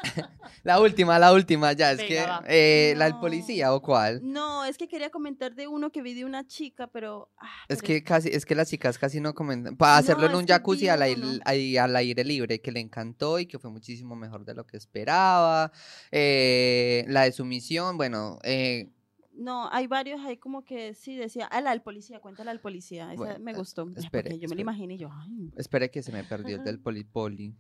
[0.63, 2.91] la última, la última, ya, es Venga, que.
[2.91, 4.19] eh, ¿La del policía o cuál?
[4.23, 7.30] No, es que quería comentar de uno que vi de una chica, pero.
[7.38, 9.76] ah, Es pero que casi, es que las chicas casi no comentan.
[9.77, 13.59] Para hacerlo en un jacuzzi al aire, al aire libre, que le encantó y que
[13.59, 15.71] fue muchísimo mejor de lo que esperaba.
[16.11, 18.89] Eh, la de sumisión, bueno, eh,
[19.34, 21.47] No, hay varios ahí como que sí decía.
[21.51, 23.05] Ah, la del policía, cuéntala al policía.
[23.13, 23.89] Esa Bueno, me gustó.
[23.95, 25.51] espere, yo me lo imaginé y yo, ay.
[25.55, 27.55] Espere que se me perdió el del poli, poli.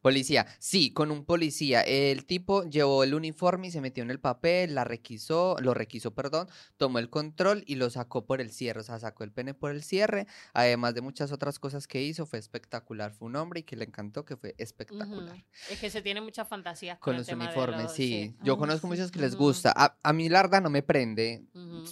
[0.00, 1.80] Policía, sí, con un policía.
[1.82, 6.12] El tipo llevó el uniforme y se metió en el papel, la requisó, lo requisó,
[6.14, 9.54] perdón, tomó el control y lo sacó por el cierre, o sea, sacó el pene
[9.54, 13.12] por el cierre, además de muchas otras cosas que hizo, fue espectacular.
[13.12, 15.44] Fue un hombre y que le encantó, que fue espectacular.
[15.70, 18.34] Es que se tiene muchas fantasías con, Con el los tema uniformes, los- sí.
[18.42, 18.92] Yo conozco sí.
[18.92, 19.72] muchos que les gusta.
[19.76, 21.44] A, a mí la verdad no me prende.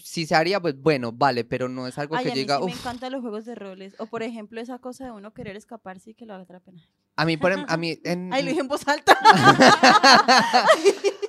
[0.02, 2.58] Si se haría, pues bueno, vale, pero no es algo Ay, que a mí llega.
[2.58, 3.94] sí me encantan los juegos de roles.
[3.98, 6.80] O por ejemplo, esa cosa de uno querer escaparse y que lo atrapen.
[7.16, 9.16] A mí, por, em- a mí, en- Ay, lo dije en voz alta.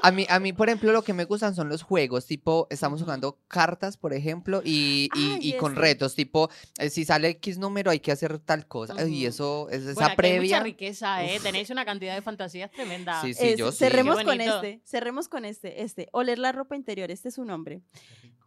[0.02, 3.02] a mí, a mí, por ejemplo, lo que me gustan son los juegos, tipo, estamos
[3.02, 5.82] jugando cartas, por ejemplo, y, y, Ay, y con ese.
[5.82, 8.94] retos, tipo, eh, si sale X número hay que hacer tal cosa.
[9.08, 9.28] Y Ujú.
[9.28, 10.58] eso, es esa Bueno, hay previa.
[10.58, 11.38] mucha riqueza, ¿eh?
[11.38, 11.44] Uf.
[11.44, 13.22] Tenéis una cantidad de fantasías tremenda.
[13.22, 13.78] Sí, sí, Es- yo sí.
[13.80, 17.46] cerremos Qué con este, cerremos con este, este, oler la ropa interior, este es su
[17.46, 17.82] nombre.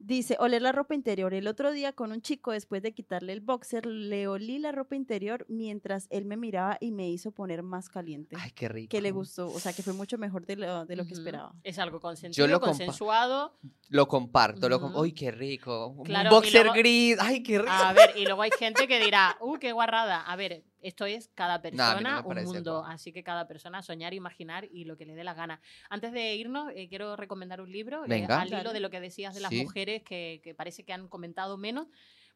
[0.04, 1.32] Dice, oler la ropa interior.
[1.32, 4.96] El otro día con un chico, después de quitarle el boxer, le olí la ropa
[4.96, 8.34] interior mientras él me miraba y me hizo poner más caliente.
[8.38, 8.90] Ay, qué rico.
[8.90, 11.54] que le gustó, o sea, que fue mucho mejor de lo, de lo que esperaba.
[11.62, 13.56] Es algo consentido, lo compa- consensuado.
[13.90, 14.96] Lo comparto, lo com-.
[14.96, 15.94] Uy, qué rico.
[16.04, 17.16] Claro, un boxer luego- gris.
[17.20, 17.70] Ay, qué rico.
[17.72, 20.20] A ver, y luego hay gente que dirá, uh, qué guarrada.
[20.22, 22.84] A ver, esto es cada No, no persona, un mundo.
[22.84, 25.60] Así que cada persona soñar, imaginar y lo que le dé la gana.
[25.88, 28.40] Antes de irnos, eh, quiero recomendar un libro eh, Venga.
[28.40, 29.62] al hilo de lo que decías de las Sí.
[29.62, 31.86] mujeres que, que parece que han comentado menos.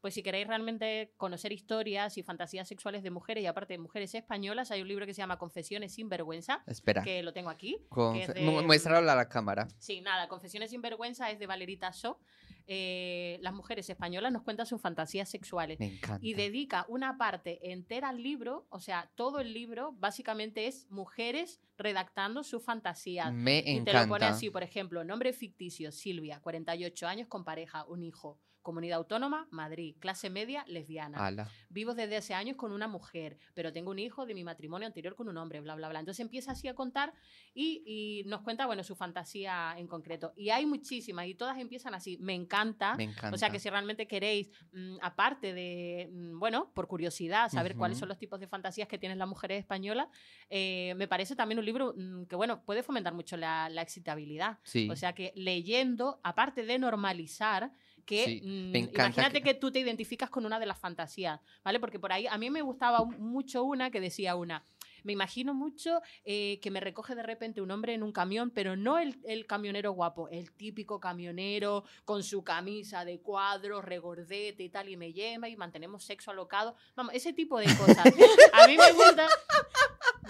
[0.02, 4.14] Pues si queréis realmente conocer historias y fantasías sexuales de mujeres y aparte de mujeres
[4.14, 7.02] españolas, hay un libro que se llama Confesiones sin vergüenza, Espera.
[7.02, 7.78] que lo tengo aquí.
[7.88, 9.66] Con- que es mu- de- Muéstralo a la cámara.
[9.78, 12.20] Sí, nada, Confesiones sin vergüenza es de Valerita So.
[12.68, 16.18] Eh, las mujeres españolas nos cuentan sus fantasías sexuales Me encanta.
[16.26, 21.60] y dedica una parte entera al libro, o sea, todo el libro básicamente es mujeres
[21.78, 23.32] redactando sus fantasías.
[23.32, 27.84] Me Y te lo pone así, por ejemplo, nombre ficticio, Silvia, 48 años con pareja,
[27.84, 28.40] un hijo.
[28.66, 29.94] Comunidad autónoma, Madrid.
[30.00, 31.24] Clase media, lesbiana.
[31.24, 31.48] Ala.
[31.68, 35.14] Vivo desde hace años con una mujer, pero tengo un hijo de mi matrimonio anterior
[35.14, 36.00] con un hombre, bla, bla, bla.
[36.00, 37.14] Entonces empieza así a contar
[37.54, 40.32] y, y nos cuenta, bueno, su fantasía en concreto.
[40.36, 42.18] Y hay muchísimas y todas empiezan así.
[42.20, 42.96] Me encanta.
[42.96, 43.36] Me encanta.
[43.36, 47.98] O sea que si realmente queréis, mm, aparte de, mm, bueno, por curiosidad, saber cuáles
[47.98, 50.08] son los tipos de fantasías que tienen las mujeres españolas,
[50.50, 54.58] eh, me parece también un libro mm, que, bueno, puede fomentar mucho la, la excitabilidad.
[54.64, 54.88] Sí.
[54.90, 57.70] O sea que leyendo, aparte de normalizar,
[58.06, 59.54] que Sí, mm, me imagínate que- que...
[59.54, 61.78] tú te identificas con una de las fantasías, ¿vale?
[61.80, 64.64] Porque por ahí a mí me gustaba mucho una que decía una.
[65.04, 68.74] Me imagino mucho eh, que me recoge de repente un hombre en un camión, pero
[68.74, 74.68] no el, el camionero guapo, el típico camionero con su camisa de cuadros, regordete y
[74.68, 76.74] tal, y me lleva y mantenemos sexo alocado.
[76.96, 77.98] Vamos, ese tipo de cosas.
[78.52, 79.28] A mí me gusta.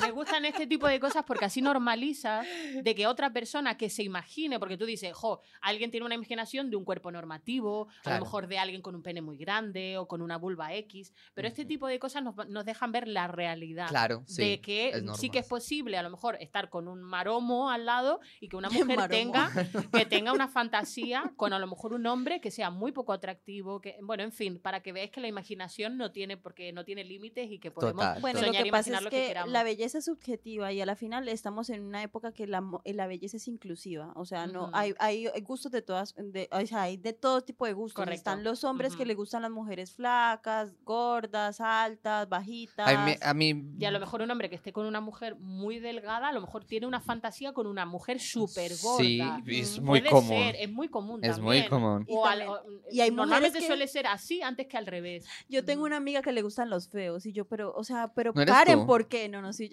[0.00, 2.42] Me gustan este tipo de cosas porque así normaliza
[2.82, 6.70] de que otra persona que se imagine, porque tú dices, jo, alguien tiene una imaginación
[6.70, 10.06] de un cuerpo normativo, a lo mejor de alguien con un pene muy grande o
[10.06, 13.88] con una vulva X, pero este tipo de cosas nos, nos dejan ver la realidad.
[13.88, 14.42] Claro, sí.
[14.42, 18.20] de que sí que es posible a lo mejor estar con un maromo al lado
[18.40, 19.50] y que una mujer tenga
[19.92, 23.80] que tenga una fantasía con a lo mejor un hombre que sea muy poco atractivo
[23.80, 27.04] que bueno en fin para que veáis que la imaginación no tiene porque no tiene
[27.04, 28.20] límites y que podemos Total.
[28.20, 29.52] Bueno, soñar lo y que pasa imaginar es lo que, que queramos.
[29.52, 32.82] la belleza es subjetiva y a la final estamos en una época que la, mo-
[32.84, 34.12] eh, la belleza es inclusiva.
[34.16, 37.40] O sea, no hay, hay hay gustos de todas, de, o sea, hay de todo
[37.42, 37.96] tipo de gustos.
[38.04, 38.16] Correcto.
[38.18, 42.88] Están los hombres que le gustan las mujeres flacas, gordas, altas, bajitas.
[42.88, 45.36] A mí, a mí- Y a lo mejor un hombre que esté con una mujer
[45.36, 48.98] muy delgada, a lo mejor tiene una fantasía con una mujer súper gorda.
[49.04, 50.28] Sí, es muy Puede común.
[50.42, 51.68] ser, es muy común Es muy también.
[51.70, 52.04] común.
[52.08, 54.86] Y O al- también- o- y hay normalmente que- suele ser así antes que al
[54.86, 55.24] revés.
[55.48, 58.32] Yo tengo una amiga que le gustan los feos y yo, pero, o sea, pero
[58.34, 58.86] ¿No Karen, tú?
[58.86, 59.28] ¿por qué?
[59.28, 59.68] No, no, sí,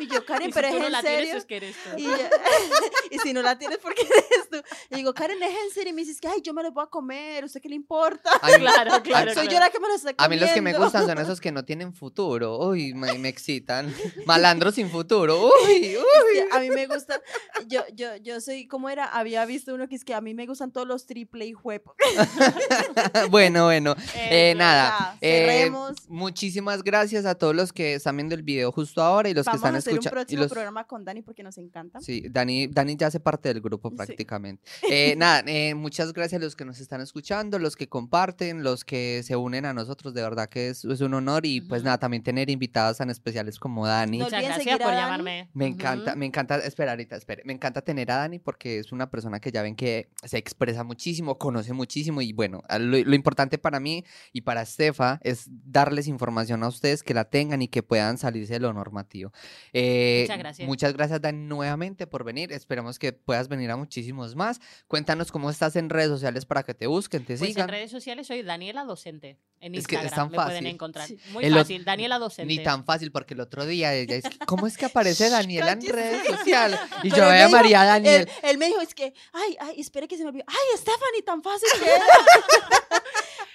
[0.00, 1.18] y yo, Karen, Y si pero tú es no en la serio.
[1.18, 1.90] tienes, es que eres tú.
[3.10, 4.58] Y, si no la tienes, ¿por qué eres tú?
[4.90, 5.90] Y digo, Karen, es en serio.
[5.90, 7.44] Y me dices que, ay, yo me lo voy a comer.
[7.44, 8.30] ¿Usted qué le importa?
[8.42, 9.32] a mí- Claro, claro.
[9.34, 9.50] Soy claro.
[9.52, 10.44] yo la que me lo estoy A mí comiendo.
[10.46, 12.58] los que me gustan son esos que no tienen futuro.
[12.58, 13.94] Uy, me, me excitan.
[14.26, 15.46] Malandros sin futuro.
[15.66, 16.38] Uy, uy.
[16.52, 17.20] A mí me gusta.
[17.66, 19.06] Yo, yo, yo soy, ¿cómo era?
[19.06, 21.84] Había visto uno que es que a mí me gustan todos los triple y juep.
[23.30, 23.94] bueno, bueno.
[24.14, 24.58] Eh, Eso.
[24.58, 24.88] nada.
[24.98, 25.96] ya, eh, cerremos.
[26.08, 29.60] muchísimas gracias a todos los que están viendo el video justo ahora y los Vamos
[29.60, 32.00] que están hacer un próximo programa con Dani porque nos encanta.
[32.00, 33.96] Sí, Dani, Dani ya hace parte del grupo Sí.
[33.96, 34.62] prácticamente.
[35.12, 38.84] Eh, nada, eh, muchas gracias a los que nos están escuchando, los que comparten, los
[38.84, 41.86] que se unen a nosotros, de verdad que es, es un honor y pues Ujú.
[41.86, 44.18] nada, también tener invitadas tan especiales como Dani.
[44.18, 44.96] Muchas gracias por Dani.
[44.96, 45.50] llamarme.
[45.54, 45.74] Me Ujú.
[45.74, 49.40] encanta, me encanta, espera ahorita, espere, me encanta tener a Dani porque es una persona
[49.40, 53.58] que ya ven que se expresa muchísimo, conoce muchísimo y bueno, a lo, lo importante
[53.58, 57.82] para mí y para Estefa es darles información a ustedes que la tengan y que
[57.82, 59.32] puedan salirse de lo normativo.
[59.80, 60.68] Eh, Muchas gracias.
[60.68, 64.60] Muchas gracias Dani nuevamente por venir, esperamos que puedas venir a muchísimos más.
[64.88, 67.68] Cuéntanos cómo estás en redes sociales para que te busquen, te Pues en sigan.
[67.68, 69.38] redes sociales soy Daniela Docente.
[69.60, 70.50] En Es que es Instagram tan me fácil.
[70.50, 71.06] pueden encontrar.
[71.08, 71.18] Sí.
[71.32, 72.46] Muy El fácil, Daniela Docente.
[72.54, 75.82] Ni tan fácil porque el otro día ella es, ¿cómo es que aparece Daniela en
[75.86, 76.78] redes sociales?
[77.02, 78.20] Y Pero yo él veo me a dijo- María Daniel.
[78.22, 80.44] Él, él me dijo, es que, ay, ay, espere que se me olvidó.
[80.48, 82.04] Ay, Stephanie, tan fácil que era.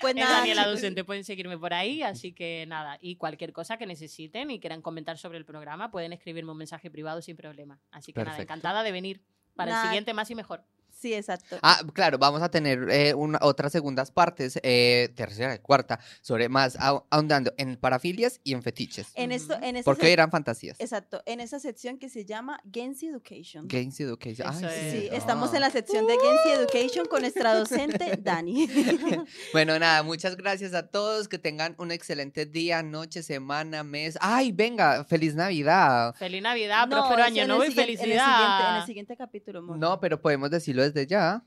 [0.03, 0.67] Pues Es nada, Daniela.
[0.67, 2.99] Docente, pueden seguirme por ahí, así que nada.
[3.01, 6.91] Y cualquier cosa que necesiten y quieran comentar sobre el programa, pueden escribirme un mensaje
[6.91, 7.79] privado sin problema.
[7.91, 9.21] Así que nada, encantada de venir
[9.55, 9.83] para Nada.
[9.83, 10.63] el siguiente más y mejor.
[11.03, 11.57] Sí, exacto.
[11.61, 16.47] Ah, claro, vamos a tener eh, una, otras segundas partes, eh, tercera y cuarta, sobre
[16.47, 19.07] más ahon- ahondando en parafilias y en fetiches.
[19.15, 20.79] en esto, en esa Porque eran fantasías.
[20.79, 23.67] Exacto, en esa sección que se llama Gensi Education.
[23.67, 24.47] Games Education.
[24.47, 24.91] Eso Ay, es.
[24.93, 25.15] Sí, Ah.
[25.17, 28.67] estamos en la sección de Gensi Education con nuestra docente Dani.
[29.51, 31.27] Bueno, nada, muchas gracias a todos.
[31.27, 34.17] Que tengan un excelente día, noche, semana, mes.
[34.21, 36.15] Ay, venga, feliz Navidad.
[36.15, 38.79] Feliz Navidad, No, próspero eso año nuevo y siguiente- En el, siguiente, en felicidad.
[38.79, 39.77] el siguiente capítulo, amor.
[39.77, 41.41] No, pero podemos decirlo desde ya.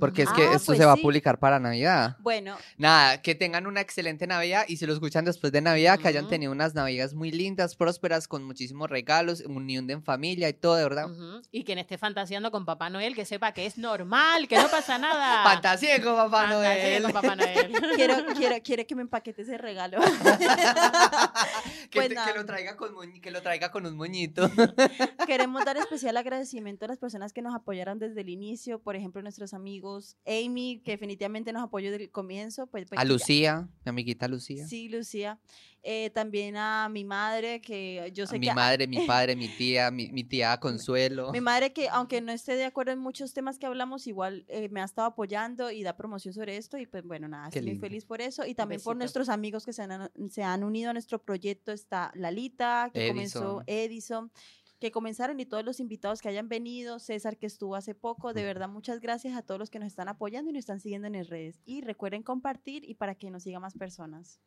[0.00, 1.00] Porque es Ah, que esto pues se va sí.
[1.00, 2.16] a publicar para Navidad.
[2.20, 6.08] Bueno, Nada, que tengan una excelente Navidad y si lo escuchan después de Navidad, que
[6.08, 10.54] hayan tenido unas Navidades muy lindas, prósperas, con muchísimos regalos, unión de en familia y
[10.54, 11.08] todo, de verdad.
[11.52, 14.98] Y quien esté fantaseando con Papá Noel, que sepa que es normal, que no pasa
[14.98, 15.42] nada.
[15.44, 17.02] Fantasía con Papá Noel.
[17.02, 17.72] con Papá Noel.
[17.96, 19.98] quiero, quiero, quiero que me empaquete ese regalo.
[21.90, 22.90] que, Pues te- que lo traiga con
[23.20, 24.50] que lo traiga con un moñito.
[25.26, 29.20] Queremos dar especial agradecimiento a las personas que nos apoyaron desde el inicio, por ejemplo,
[29.22, 29.89] nuestros amigos
[30.26, 32.66] Amy, que definitivamente nos apoyó desde el comienzo.
[32.66, 34.66] Pues, pues, A ya- Lucía, mi amiguita Lucía.
[34.66, 35.38] Sí, Lucía.
[35.82, 38.54] Eh, también a mi madre, que yo A sé mi que...
[38.54, 41.32] madre, mi padre, mi tía, mi, mi tía Consuelo.
[41.32, 44.68] Mi madre que, aunque no esté de acuerdo en muchos temas que hablamos, igual eh,
[44.68, 47.78] me ha estado apoyando y da promoción sobre esto y pues bueno, nada, estoy muy
[47.78, 50.92] feliz por eso y también por nuestros amigos que se han, se han unido a
[50.92, 54.30] nuestro proyecto, está Lalita, que comenzó Edison,
[54.80, 58.42] que comenzaron y todos los invitados que hayan venido, César que estuvo hace poco, de
[58.44, 61.12] verdad muchas gracias a todos los que nos están apoyando y nos están siguiendo en
[61.14, 64.40] las redes y recuerden compartir y para que nos sigan más personas.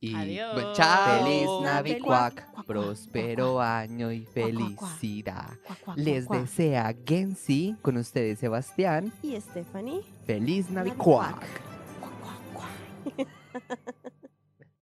[0.00, 0.54] Y Adiós.
[0.54, 1.24] bueno, chao.
[1.24, 4.90] Feliz Navicuac, Cuac, cuac, próspero cuac, año y cuac, cuac, cuac.
[4.98, 5.58] felicidad.
[5.84, 9.12] Cuac, Les cuac, desea Gensi con ustedes, Sebastián.
[9.22, 10.02] y Stephanie.
[10.24, 11.40] Feliz Navicuac.
[11.40, 11.62] Navicuac.
[11.98, 12.12] Cuac,
[12.52, 13.28] cuac, cuac.